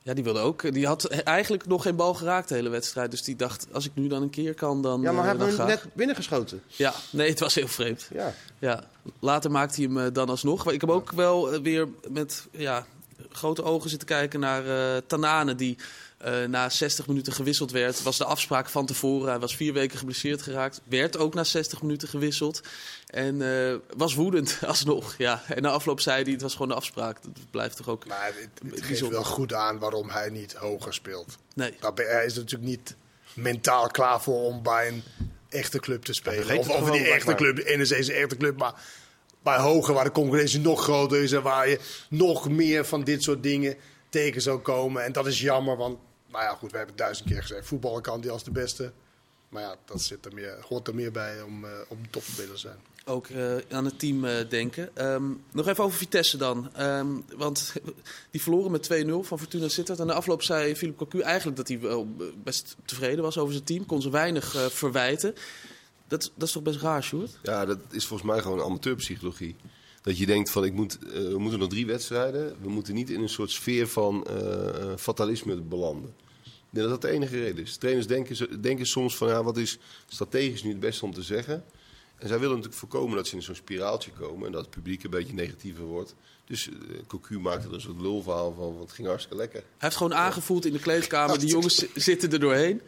Ja, 0.03 0.15
die 0.15 0.25
wilde 0.25 0.41
ook. 0.41 0.73
Die 0.73 0.87
had 0.87 1.05
eigenlijk 1.07 1.67
nog 1.67 1.83
geen 1.83 1.97
bal 1.97 2.15
geraakt 2.15 2.49
de 2.49 2.55
hele 2.55 2.69
wedstrijd. 2.69 3.11
Dus 3.11 3.23
die 3.23 3.37
dacht, 3.37 3.67
als 3.73 3.87
ik 3.87 3.91
nu 3.95 4.07
dan 4.07 4.23
een 4.23 4.31
keer 4.31 4.55
kan, 4.55 4.83
dan 4.83 5.01
Ja, 5.01 5.13
maar 5.13 5.25
eh, 5.25 5.41
heeft 5.41 5.57
dan 5.57 5.67
hem 5.67 5.67
net 5.67 5.95
binnengeschoten. 5.95 6.63
Ja, 6.67 6.95
nee, 7.11 7.29
het 7.29 7.41
was 7.41 7.55
heel 7.55 7.69
vreemd. 7.69 8.09
Ja. 8.13 8.35
Ja, 8.59 8.85
later 9.21 9.51
maakte 9.51 9.81
hij 9.81 9.85
hem 9.85 10.07
eh, 10.07 10.13
dan 10.13 10.29
alsnog. 10.29 10.65
Maar 10.65 10.75
ik 10.75 10.81
heb 10.81 10.91
ook 10.91 11.13
wel 11.13 11.53
eh, 11.53 11.61
weer 11.61 11.89
met 12.09 12.47
ja, 12.51 12.87
grote 13.31 13.63
ogen 13.63 13.91
zitten 13.91 14.09
kijken 14.09 14.41
naar 14.41 14.67
eh, 14.67 15.03
Tanane, 15.07 15.55
die 15.55 15.79
eh, 16.23 16.45
na 16.45 16.69
60 16.69 17.07
minuten 17.07 17.33
gewisseld 17.33 17.71
werd. 17.71 18.03
Was 18.03 18.19
de 18.19 18.25
afspraak 18.25 18.69
van 18.69 18.87
tevoren. 18.87 19.29
Hij 19.29 19.39
was 19.39 19.57
vier 19.57 19.73
weken 19.73 19.99
geblesseerd 19.99 20.43
geraakt. 20.43 20.81
Werd 20.85 21.17
ook 21.17 21.35
na 21.35 21.45
60 21.45 21.83
minuten 21.83 22.09
gewisseld. 22.09 22.61
En 23.07 23.43
eh, 23.71 23.75
was 23.97 24.15
woedend 24.15 24.59
alsnog. 24.67 25.15
Ja. 25.19 25.43
En 25.49 25.63
na 25.63 25.71
afloop 25.71 26.01
zei 26.01 26.23
hij, 26.23 26.33
het 26.33 26.43
was 26.43 26.53
gewoon 26.53 26.69
de 26.69 26.75
afspraak. 26.75 27.23
Dat 27.23 27.51
blijft 27.51 27.77
toch 27.77 27.89
ook... 27.89 28.07
Maar 28.07 28.33
het, 28.35 28.73
het 28.75 28.83
geeft 28.85 29.09
wel 29.09 29.25
goed 29.25 29.53
aan 29.53 29.79
waarom 29.79 30.09
hij 30.09 30.31
niet 30.31 30.53
hoger 30.53 30.95
speelt. 30.95 31.37
Nee. 31.55 31.75
Hij 31.95 32.25
is 32.25 32.35
natuurlijk 32.35 32.71
niet 32.71 32.95
mentaal 33.35 33.87
klaar 33.87 34.23
voor 34.23 34.43
om 34.43 34.63
bij 34.63 34.89
een 34.89 35.03
echte 35.49 35.79
club 35.79 36.03
te 36.03 36.13
spelen. 36.13 36.59
of 36.59 36.69
of 36.69 36.91
die 36.91 37.11
echte 37.11 37.35
club, 37.35 37.57
NEC 37.57 37.79
is 37.79 38.09
een 38.09 38.15
echte 38.15 38.37
club, 38.37 38.59
maar 38.59 38.75
bij 39.43 39.57
hoger 39.59 39.95
waar 39.95 40.05
de 40.05 40.11
concurrentie 40.11 40.61
nog 40.61 40.83
groter 40.83 41.23
is 41.23 41.33
en 41.33 41.43
waar 41.43 41.69
je 41.69 41.81
nog 42.09 42.49
meer 42.49 42.85
van 42.85 43.05
dit 43.05 43.23
soort 43.23 43.43
dingen 43.43 43.77
tegen 44.09 44.43
zou 44.43 44.59
komen. 44.59 45.05
En 45.05 45.13
dat 45.13 45.27
is 45.27 45.41
jammer, 45.41 45.77
want 45.77 45.99
nou 46.33 46.45
ja, 46.45 46.55
goed, 46.55 46.71
we 46.71 46.77
hebben 46.77 46.95
het 46.95 47.05
duizend 47.05 47.29
keer 47.29 47.41
gezegd, 47.41 47.67
voetballen 47.67 48.03
kan 48.03 48.21
die 48.21 48.31
als 48.31 48.45
de 48.45 48.51
beste. 48.51 48.93
Maar 49.49 49.63
ja, 49.63 49.77
dat 49.85 50.03
zit 50.03 50.25
er 50.25 50.35
meer, 50.35 50.57
hoort 50.69 50.89
er 50.89 50.95
meer 50.95 51.13
bij 51.13 51.43
om, 51.43 51.65
eh 51.65 51.71
om 51.89 52.11
topspeler 52.11 52.51
te 52.51 52.59
zijn. 52.59 52.77
ook 53.05 53.27
eh, 53.27 53.57
aan 53.71 53.85
het 53.85 53.99
team 53.99 54.25
eh, 54.25 54.49
denken. 54.49 54.97
Ehm, 54.97 55.31
nog 55.53 55.69
even 55.69 55.85
over 55.85 55.99
Vitesse 55.99 56.37
dan. 56.37 56.75
Ehm, 56.75 57.09
want 57.37 57.73
die 58.31 58.43
verloren 58.43 58.71
met 58.71 58.91
2-0 59.07 59.23
van 59.23 59.39
Fortuna 59.39 59.69
Sittard. 59.69 59.99
En 59.99 60.07
de 60.07 60.13
afloop 60.13 60.43
zei 60.43 60.77
Philippe 60.77 61.05
Cocu 61.05 61.21
eigenlijk 61.21 61.57
dat 61.57 61.69
hij 61.69 61.81
wel 61.81 62.09
best 62.43 62.77
tevreden 62.85 63.23
was 63.23 63.39
over 63.39 63.53
zijn 63.53 63.65
team. 63.65 63.87
Kon 63.87 64.03
ze 64.03 64.11
weinig 64.11 64.55
eh, 64.55 64.67
verwijten. 64.67 65.35
Dat, 66.09 66.31
dat 66.35 66.49
is 66.49 66.55
toch 66.55 66.63
best 66.63 66.81
raar, 66.81 67.03
Sjoerd? 67.03 67.39
Ja, 67.43 67.65
dat 67.65 67.79
is 67.91 68.07
volgens 68.07 68.31
mij 68.31 68.41
gewoon 68.41 68.63
amateurpsychologie. 68.63 69.57
Dat 70.03 70.19
je 70.19 70.27
denkt 70.27 70.51
van, 70.51 70.65
ik 70.65 70.73
moet, 70.73 70.99
eh, 70.99 71.13
we 71.13 71.39
moeten 71.39 71.59
nog 71.59 71.69
drie 71.69 71.87
wedstrijden. 71.87 72.57
We 72.61 72.69
moeten 72.69 72.95
niet 72.95 73.11
in 73.11 73.21
een 73.21 73.29
soort 73.29 73.51
sfeer 73.51 73.89
van 73.89 74.27
eh, 74.27 74.97
fatalisme 74.97 75.57
belanden. 75.57 76.15
Ik 76.45 76.79
denk 76.79 76.89
dat 76.89 77.01
dat 77.01 77.11
de 77.11 77.17
enige 77.17 77.41
reden 77.41 77.65
is. 77.65 77.77
Trainers 77.77 78.07
denken, 78.07 78.63
denken 78.63 78.87
soms 78.87 79.17
van, 79.17 79.29
ja, 79.29 79.43
wat 79.43 79.57
is 79.57 79.79
strategisch 80.09 80.63
nu 80.63 80.71
het 80.71 80.81
beste 80.81 81.05
om 81.05 81.15
te 81.15 81.23
zeggen? 81.23 81.65
En 82.23 82.29
zij 82.29 82.37
willen 82.39 82.55
natuurlijk 82.57 82.81
voorkomen 82.81 83.17
dat 83.17 83.27
ze 83.27 83.37
in 83.37 83.43
zo'n 83.43 83.55
spiraaltje 83.55 84.11
komen. 84.11 84.47
En 84.47 84.53
dat 84.53 84.61
het 84.61 84.71
publiek 84.71 85.03
een 85.05 85.11
beetje 85.11 85.35
negatiever 85.35 85.85
wordt. 85.85 86.15
Dus 86.45 86.69
eh 86.69 86.75
Cocu 87.07 87.39
maakte 87.39 87.69
er 87.69 87.75
een 87.75 87.81
soort 87.81 88.01
lulverhaal 88.01 88.55
van, 88.55 88.65
want 88.65 88.81
het 88.81 88.93
ging 88.93 89.09
hartstikke 89.09 89.39
lekker. 89.39 89.59
Hij 89.61 89.67
heeft 89.79 89.97
gewoon 89.97 90.15
aangevoeld 90.15 90.65
in 90.67 90.73
de 90.73 90.79
kleedkamer. 90.79 91.39
Die 91.39 91.49
jongens 91.49 91.75
zi- 91.75 91.91
zitten 91.95 92.33
er 92.33 92.41
doorheen. 92.41 92.81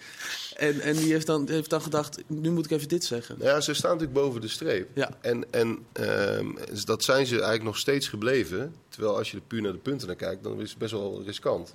En, 0.57 0.81
en 0.81 0.97
die 0.97 1.13
heeft 1.13 1.27
dan, 1.27 1.49
heeft 1.49 1.71
dan 1.71 1.83
gedacht, 1.83 2.23
nu 2.27 2.51
moet 2.51 2.65
ik 2.65 2.71
even 2.71 2.89
dit 2.89 3.05
zeggen. 3.05 3.39
Nou 3.39 3.51
ja, 3.51 3.61
ze 3.61 3.75
staan 3.75 3.91
natuurlijk 3.91 4.19
boven 4.19 4.41
de 4.41 4.49
streep. 4.49 4.89
Ja. 4.95 5.19
En, 5.21 5.53
en 5.53 5.79
ehm, 5.93 6.47
dat 6.85 7.05
zijn 7.05 7.27
ze 7.27 7.33
eigenlijk 7.35 7.65
nog 7.65 7.79
steeds 7.79 8.09
gebleven. 8.09 8.75
Terwijl 8.89 9.17
als 9.17 9.31
je 9.31 9.37
er 9.37 9.43
puur 9.47 9.63
naar 9.63 9.73
de 9.73 9.79
punten 9.79 10.07
naar 10.07 10.17
kijkt, 10.17 10.43
dan 10.43 10.61
is 10.61 10.71
het 10.71 10.79
best 10.79 10.93
wel 10.93 11.23
riskant. 11.25 11.73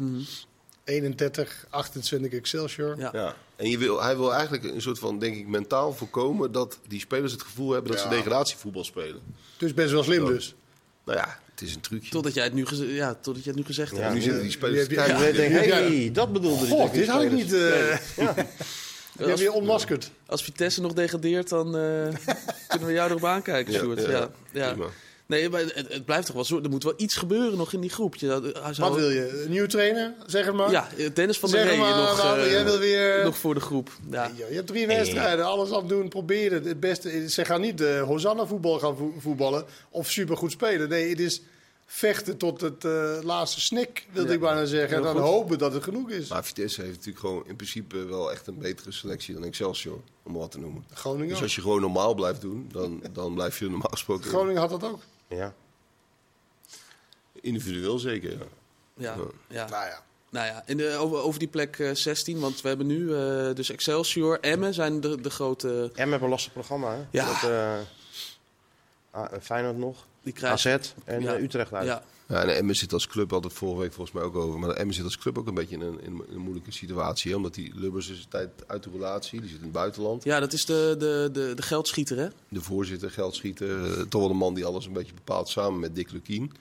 31, 0.90 1.66
28 1.70 2.32
Excelsior. 2.40 2.96
Ja. 2.98 3.10
Ja. 3.14 3.36
En 3.56 3.70
je 3.70 3.78
wil, 3.78 4.02
hij 4.04 4.18
wil 4.18 4.34
eigenlijk 4.34 4.64
een 4.64 4.82
soort 4.82 5.00
van, 5.00 5.20
denk 5.20 5.36
ik, 5.36 5.48
mentaal 5.48 5.94
voorkomen 5.94 6.52
dat 6.52 6.80
die 6.88 7.00
spelers 7.00 7.32
het 7.32 7.42
gevoel 7.42 7.72
hebben 7.72 7.92
dat 7.92 8.02
Ja. 8.02 8.10
ze 8.10 8.16
degradatievoetbal 8.16 8.84
spelen. 8.84 9.22
Dus 9.58 9.74
best 9.74 9.92
wel 9.92 10.04
slim 10.04 10.26
dus. 10.26 10.56
Nou 11.06 11.18
ja, 11.18 11.40
het 11.52 11.62
is 11.62 11.76
een 11.76 11.82
trucje. 11.82 12.10
Totdat 12.12 12.34
jij 12.34 12.44
het 12.44 12.54
nu, 12.54 12.66
ja, 12.88 13.14
totdat 13.14 13.44
jij 13.44 13.54
het 13.54 13.56
nu 13.56 13.66
gezegd 13.66 13.96
Ja, 13.96 14.02
hebt. 14.02 14.14
nu 14.14 14.22
zitten 14.22 14.42
die 14.42 14.52
spelers 14.52 14.88
te 14.88 14.94
kijken. 14.96 15.36
Denk, 15.36 15.52
hey, 15.52 16.10
dat 16.14 16.34
bedoelde 16.34 16.60
hij. 16.68 16.70
God, 16.78 16.94
dit 16.94 17.08
had 17.08 17.22
ik 17.22 17.32
niet. 17.32 17.54
eh 17.54 17.60
Je 19.18 19.26
hebt 19.26 19.32
Als, 19.32 19.40
weer 19.42 19.52
onmaskerd. 19.52 20.12
als 20.26 20.44
Vitesse 20.44 20.82
nog 20.82 20.94
degradeert, 20.94 21.50
dan 21.50 21.66
eh, 21.78 22.16
kunnen 22.68 22.88
we 22.88 22.94
jou 22.94 23.10
erop 23.10 23.26
aankijken, 23.26 23.74
Ja, 23.74 23.80
Sjoerd. 23.80 24.02
ja, 24.02 24.10
Ja, 24.10 24.30
ja. 24.52 24.72
prima. 24.72 24.88
Nee, 25.30 25.50
maar 25.50 25.60
het, 25.62 25.74
het 25.94 26.06
blijft 26.06 26.26
toch 26.26 26.36
wel 26.36 26.44
zo. 26.46 26.62
Er 26.62 26.70
moet 26.70 26.84
wel 26.84 26.94
iets 26.98 27.16
gebeuren 27.16 27.58
nog 27.58 27.74
in 27.74 27.80
die 27.82 27.90
groep. 27.90 28.16
Je, 28.16 28.28
zou- 28.72 28.90
Wat 28.90 29.00
wil 29.00 29.10
je? 29.10 29.42
Een 29.44 29.50
nieuwe 29.50 29.68
trainer? 29.68 30.14
Zeg 30.26 30.46
het 30.46 30.56
maar. 30.56 30.72
Ja, 30.72 30.88
Dennis 31.14 31.40
van 31.40 31.52
der 31.52 31.64
Rey 31.66 31.78
nog, 31.78 32.20
eh, 32.24 32.52
jij 32.52 32.64
wil 32.64 32.78
weer... 32.78 33.24
nog 33.24 33.38
voor 33.38 33.54
de 33.54 33.60
groep. 33.60 33.92
Ja. 34.10 34.32
Ja, 34.38 34.48
je 34.48 34.56
hebt 34.56 34.68
drie 34.68 34.88
wedstrijden, 34.88 35.46
alles 35.46 35.72
afdoen, 35.72 36.08
proberen. 36.10 36.64
Het 36.64 36.80
beste, 36.80 37.30
ze 37.30 37.46
gaan 37.46 37.62
niet 37.62 37.82
uh, 37.82 38.02
Hosanna 38.04 38.46
voetbal 38.46 38.80
gaan 38.80 38.98
vo- 38.98 39.14
voetballen 39.20 39.66
of 39.90 40.10
supergoed 40.10 40.52
spelen. 40.52 40.90
Nee, 40.90 41.10
het 41.10 41.20
is 41.20 41.42
vechten 41.86 42.38
tot 42.38 42.62
het 42.62 42.86
eh, 42.86 43.18
laatste 43.24 43.62
snik, 43.62 44.06
wilde 44.12 44.28
Ja. 44.30 44.34
ik 44.36 44.40
bijna 44.42 44.66
zeggen. 44.66 44.98
En 44.98 45.04
dan 45.04 45.14
goed. 45.16 45.22
hopen 45.22 45.58
dat 45.58 45.74
het 45.74 45.84
genoeg 45.84 46.10
is. 46.10 46.28
Maar 46.30 46.46
Vitesse 46.46 46.82
heeft 46.82 46.94
natuurlijk 46.96 47.26
gewoon 47.26 47.44
in 47.48 47.56
principe 47.56 48.06
wel 48.06 48.32
echt 48.32 48.48
een 48.48 48.58
betere 48.58 48.92
selectie 48.92 49.34
dan 49.34 49.44
Excelsior, 49.44 50.00
om 50.24 50.34
wat 50.34 50.52
te 50.52 50.60
noemen. 50.60 50.86
Groningen 50.94 51.28
Dus 51.30 51.42
als 51.42 51.56
je 51.56 51.62
gewoon 51.62 51.82
normaal 51.82 52.14
blijft 52.14 52.42
doen, 52.42 52.70
dan, 52.72 53.04
dan 53.14 53.34
blijf 53.34 53.60
je 53.60 53.66
normaal 53.70 53.90
gesproken 53.92 54.30
Groningen 54.30 54.62
had 54.62 54.70
dat 54.70 54.84
ook. 54.84 55.00
Ja. 55.30 55.54
individueel 57.42 58.00
zeker. 58.00 58.32
Ja. 58.32 58.46
Ja, 58.94 59.16
ja. 59.48 59.70
Nou 59.70 59.86
ja. 59.86 60.04
Nou 60.30 60.46
ja, 60.46 60.64
in 60.66 60.78
de, 60.78 60.96
over, 60.96 61.18
over 61.18 61.40
die 61.40 61.48
plek 61.48 61.80
eh, 61.80 61.94
16, 61.94 62.40
want 62.40 62.62
we 62.62 62.68
hebben 62.68 62.88
nu 62.88 63.16
eh, 63.16 63.54
dus 63.54 63.70
Excelsior, 63.70 64.40
Emmen 64.40 64.74
zijn 64.74 65.02
de, 65.02 65.22
de 65.22 65.30
grote... 65.30 65.92
En 65.96 66.10
met 66.10 66.22
een 66.22 66.30
lastig 66.30 66.54
programma, 66.54 66.96
hè? 66.96 67.06
Ja. 67.12 67.26
Dat, 67.26 67.50
eh, 67.50 67.80
ah, 69.12 69.42
Feyenoord 69.42 69.78
nog, 69.78 70.06
Die 70.36 70.46
AZ 70.46 70.66
en 71.06 71.22
Ja. 71.22 71.36
eh, 71.36 71.44
Utrecht 71.44 71.74
uit. 71.74 71.86
ja, 71.86 72.04
Ja, 72.28 72.42
en 72.42 72.56
Emmen 72.56 72.76
zit 72.76 72.94
als 72.94 73.08
club, 73.08 73.34
altijd 73.34 73.54
vorige 73.54 73.82
week 73.82 73.94
volgens 73.94 74.16
mij 74.16 74.26
ook 74.26 74.36
over. 74.36 74.60
Maar 74.60 74.70
Emmen 74.70 74.96
zit 74.96 75.04
als 75.04 75.18
club 75.18 75.38
ook 75.38 75.48
een 75.48 75.54
beetje 75.54 75.76
in 75.76 75.82
een, 75.82 76.02
in 76.04 76.24
een 76.32 76.38
moeilijke 76.40 76.72
situatie. 76.72 77.32
Hè? 77.32 77.38
Omdat 77.38 77.54
die 77.54 77.72
Lubbers 77.76 78.10
is 78.10 78.18
een 78.20 78.30
tijd 78.30 78.50
uit 78.68 78.84
de 78.84 78.90
relatie, 78.92 79.40
die 79.40 79.50
zit 79.50 79.58
in 79.58 79.64
het 79.64 79.72
buitenland. 79.74 80.24
ja, 80.24 80.40
dat 80.40 80.54
is 80.54 80.66
de, 80.66 80.96
de, 81.00 81.30
de, 81.34 81.52
de 81.56 81.62
geldschieter, 81.62 82.18
hè? 82.18 82.28
De 82.50 82.62
voorzitter, 82.62 83.12
geldschieter, 83.12 83.84
eh, 83.98 84.02
toch 84.10 84.22
wel 84.22 84.30
een 84.30 84.38
man 84.38 84.54
die 84.54 84.66
alles 84.66 84.86
een 84.86 84.94
beetje 84.94 85.14
bepaalt 85.14 85.50
samen 85.50 85.80
met 85.80 85.96
Dick 85.96 86.12
Lukien. 86.12 86.52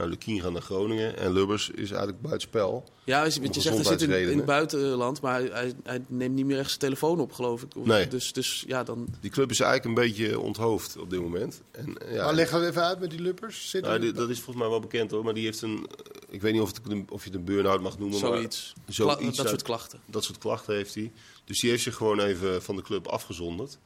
Nou, 0.00 0.12
Lukien 0.12 0.40
gaat 0.40 0.52
naar 0.52 0.62
Groningen 0.62 1.16
en 1.16 1.32
Lubbers 1.32 1.70
is 1.70 1.90
eigenlijk 1.90 2.20
buitenspel. 2.20 2.84
Ja, 3.04 3.18
Om 3.18 3.24
je 3.24 3.60
zegt 3.60 3.74
hij 3.76 3.84
zit 3.84 4.02
in, 4.02 4.10
in 4.30 4.36
het 4.36 4.46
buitenland, 4.46 5.20
maar 5.20 5.40
hij, 5.40 5.72
hij, 5.82 6.04
neemt 6.08 6.34
niet 6.34 6.46
meer 6.46 6.58
echt 6.58 6.68
zijn 6.68 6.78
telefoon 6.80 7.20
op, 7.20 7.32
geloof 7.32 7.62
ik. 7.62 7.74
Nee. 7.74 8.08
Dus, 8.08 8.32
dus 8.32 8.64
ja, 8.66 8.82
dan... 8.84 9.08
Die 9.20 9.30
club 9.30 9.50
is 9.50 9.60
eigenlijk 9.60 9.98
een 9.98 10.04
beetje 10.04 10.40
onthoofd 10.40 10.96
op 10.98 11.10
dit 11.10 11.20
moment. 11.20 11.62
En, 11.70 11.98
eh, 11.98 12.14
ja, 12.14 12.24
Maar 12.24 12.34
leg 12.34 12.50
het 12.50 12.62
even 12.62 12.82
uit 12.84 13.00
met 13.00 13.10
die 13.10 13.20
Luppers. 13.20 13.70
Zit 13.70 13.82
nou, 13.82 13.98
die- 14.00 14.12
dat 14.12 14.28
is 14.28 14.36
volgens 14.36 14.56
mij 14.56 14.68
wel 14.68 14.80
bekend 14.80 15.10
hoor, 15.10 15.24
maar 15.24 15.34
die 15.34 15.44
heeft 15.44 15.62
een, 15.62 15.86
eh, 15.86 16.34
ik 16.34 16.40
weet 16.40 16.52
niet 16.52 16.62
of, 16.62 16.68
het, 16.68 17.10
of 17.10 17.24
je 17.24 17.30
het 17.30 17.38
een 17.38 17.44
burn-out 17.44 17.80
mag 17.80 17.98
noemen. 17.98 18.18
Zoiets. 18.18 18.72
Maar 18.84 18.94
zoiets 18.94 19.16
Kla- 19.18 19.26
dat 19.28 19.38
uit- 19.38 19.48
soort 19.48 19.62
klachten. 19.62 20.00
Dat 20.06 20.24
soort 20.24 20.38
klachten 20.38 20.74
heeft 20.74 20.94
hij. 20.94 21.12
Dus 21.44 21.60
die 21.60 21.70
heeft 21.70 21.82
zich 21.82 21.94
gewoon 21.94 22.20
even 22.20 22.62
van 22.62 22.76
de 22.76 22.82
club 22.82 23.06
afgezonderd. 23.06 23.78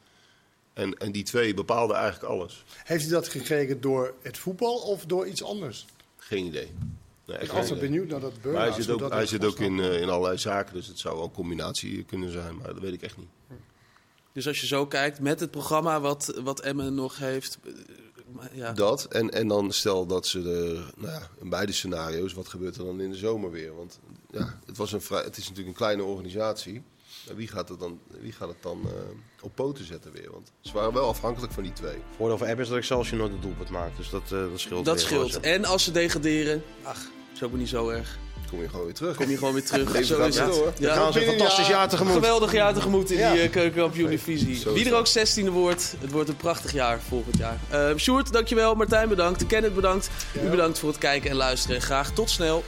En, 0.73 0.93
en 0.97 1.11
die 1.11 1.23
twee 1.23 1.53
bepaalden 1.53 1.95
eigenlijk 1.95 2.33
alles. 2.33 2.63
Heeft 2.83 3.03
hij 3.03 3.11
dat 3.13 3.27
gekregen 3.27 3.81
door 3.81 4.13
het 4.21 4.37
voetbal 4.37 4.75
of 4.75 5.05
door 5.05 5.27
iets 5.27 5.43
anders? 5.43 5.85
Geen 6.27 6.45
idee. 6.45 6.71
Nee, 7.25 7.37
Ik 7.37 7.51
idee. 7.51 7.77
benieuwd 7.77 8.07
naar 8.07 8.19
dat 8.19 8.31
Maar 8.31 8.41
burn 8.41 8.55
hij 8.55 8.71
zit 8.71 8.89
ook, 8.89 9.11
hij 9.11 9.25
zit 9.25 9.45
ook 9.45 9.59
in, 9.59 9.79
eh, 9.79 10.01
in 10.01 10.09
allerlei 10.09 10.37
zaken, 10.37 10.73
dus 10.73 10.87
het 10.87 10.99
zou 10.99 11.15
wel 11.15 11.23
een 11.23 11.31
combinatie 11.31 12.03
kunnen 12.03 12.31
zijn, 12.31 12.55
maar 12.55 12.67
dat 12.67 12.79
weet 12.79 12.93
ik 12.93 13.01
echt 13.01 13.17
niet. 13.17 13.29
Dus 14.33 14.47
als 14.47 14.61
je 14.61 14.67
zo 14.67 14.87
kijkt, 14.87 15.19
met 15.19 15.39
het 15.39 15.51
programma 15.51 16.01
wat, 16.01 16.39
wat 16.43 16.59
Emmen 16.59 16.95
nog 16.95 17.17
heeft... 17.17 17.57
eh, 17.63 18.57
ja, 18.57 18.71
Dat, 18.73 19.05
en, 19.05 19.29
en 19.29 19.47
dan 19.47 19.71
stel 19.71 20.05
dat 20.05 20.27
ze 20.27 20.41
de, 20.41 20.83
nou 20.95 21.11
ja, 21.11 21.29
in 21.41 21.49
beide 21.49 21.71
scenario's, 21.71 22.33
wat 22.33 22.47
gebeurt 22.47 22.75
er 22.77 22.85
dan 22.85 23.01
in 23.01 23.11
de 23.11 23.17
zomer 23.17 23.51
weer? 23.51 23.75
Want 23.75 23.99
ja, 24.31 24.59
het, 24.65 24.77
was 24.77 24.91
een 24.91 25.01
vrij, 25.01 25.23
het 25.23 25.37
is 25.37 25.43
natuurlijk 25.43 25.67
een 25.67 25.83
kleine 25.83 26.03
organisatie. 26.03 26.83
Wie 27.35 27.47
gaat 27.47 27.69
het 27.69 27.79
dan, 27.79 27.99
wie 28.21 28.31
gaat 28.31 28.47
het 28.47 28.57
dan 28.61 28.81
eh, 28.85 28.91
op 29.41 29.55
poten 29.55 29.85
zetten 29.85 30.11
weer? 30.11 30.31
Want 30.31 30.51
ze 30.61 30.73
waren 30.73 30.93
wel 30.93 31.07
afhankelijk 31.07 31.53
van 31.53 31.63
die 31.63 31.73
twee. 31.73 31.97
Voordeel 32.17 32.37
van 32.37 32.47
App 32.47 32.59
is 32.59 32.67
dat 32.67 32.77
Excelsior 32.77 33.19
nooit 33.19 33.31
een 33.31 33.41
doelpunt 33.41 33.69
maakt. 33.69 33.97
Dus 33.97 34.09
dat, 34.09 34.21
eh, 34.23 34.29
dat 34.29 34.59
scheelt 34.59 34.85
dat 34.85 34.95
weer, 34.95 35.03
scheelt. 35.05 35.39
En 35.39 35.65
als 35.65 35.83
ze 35.83 35.91
degraderen, 35.91 36.63
ach, 36.83 36.99
is 37.33 37.43
ook 37.43 37.53
niet 37.53 37.69
zo 37.69 37.89
erg. 37.89 38.17
Kom 38.49 38.61
je 38.61 38.69
gewoon 38.69 38.85
weer 38.85 38.93
terug. 38.93 39.15
Kom 39.15 39.29
je 39.29 39.37
gewoon 39.37 39.53
weer 39.53 39.65
terug. 39.65 39.91
Leven 39.93 40.05
zo 40.05 40.25
is 40.25 40.37
het. 40.39 40.53
door. 40.53 40.73
Dan 40.79 40.93
gaan 40.93 41.13
ze 41.13 41.19
een 41.19 41.29
fantastisch 41.29 41.67
ja, 41.67 41.71
jaar 41.71 41.89
tegemoet. 41.89 42.13
Geweldig 42.13 42.51
jaar 42.51 42.73
tegemoet 42.73 43.11
in 43.11 43.17
Ja. 43.17 43.31
die 43.33 43.43
uh, 43.43 43.51
keukenkampioen-divisie. 43.51 44.73
Wie 44.73 44.89
er 44.89 44.95
ook 44.95 45.07
16e 45.07 45.49
wordt, 45.51 45.95
het 45.99 46.11
wordt 46.11 46.29
een 46.29 46.35
prachtig 46.35 46.71
jaar 46.73 46.99
volgend 47.01 47.37
jaar. 47.37 47.59
Uh, 47.73 47.97
Sjoerd, 47.97 48.33
dankjewel. 48.33 48.75
Martijn, 48.75 49.09
bedankt. 49.09 49.45
Kenneth, 49.45 49.75
bedankt. 49.75 50.09
U 50.45 50.49
bedankt 50.49 50.79
voor 50.79 50.89
het 50.89 50.97
kijken 50.97 51.29
en 51.29 51.35
luisteren. 51.35 51.75
En 51.75 51.81
graag 51.81 52.11
tot 52.11 52.29
snel. 52.29 52.63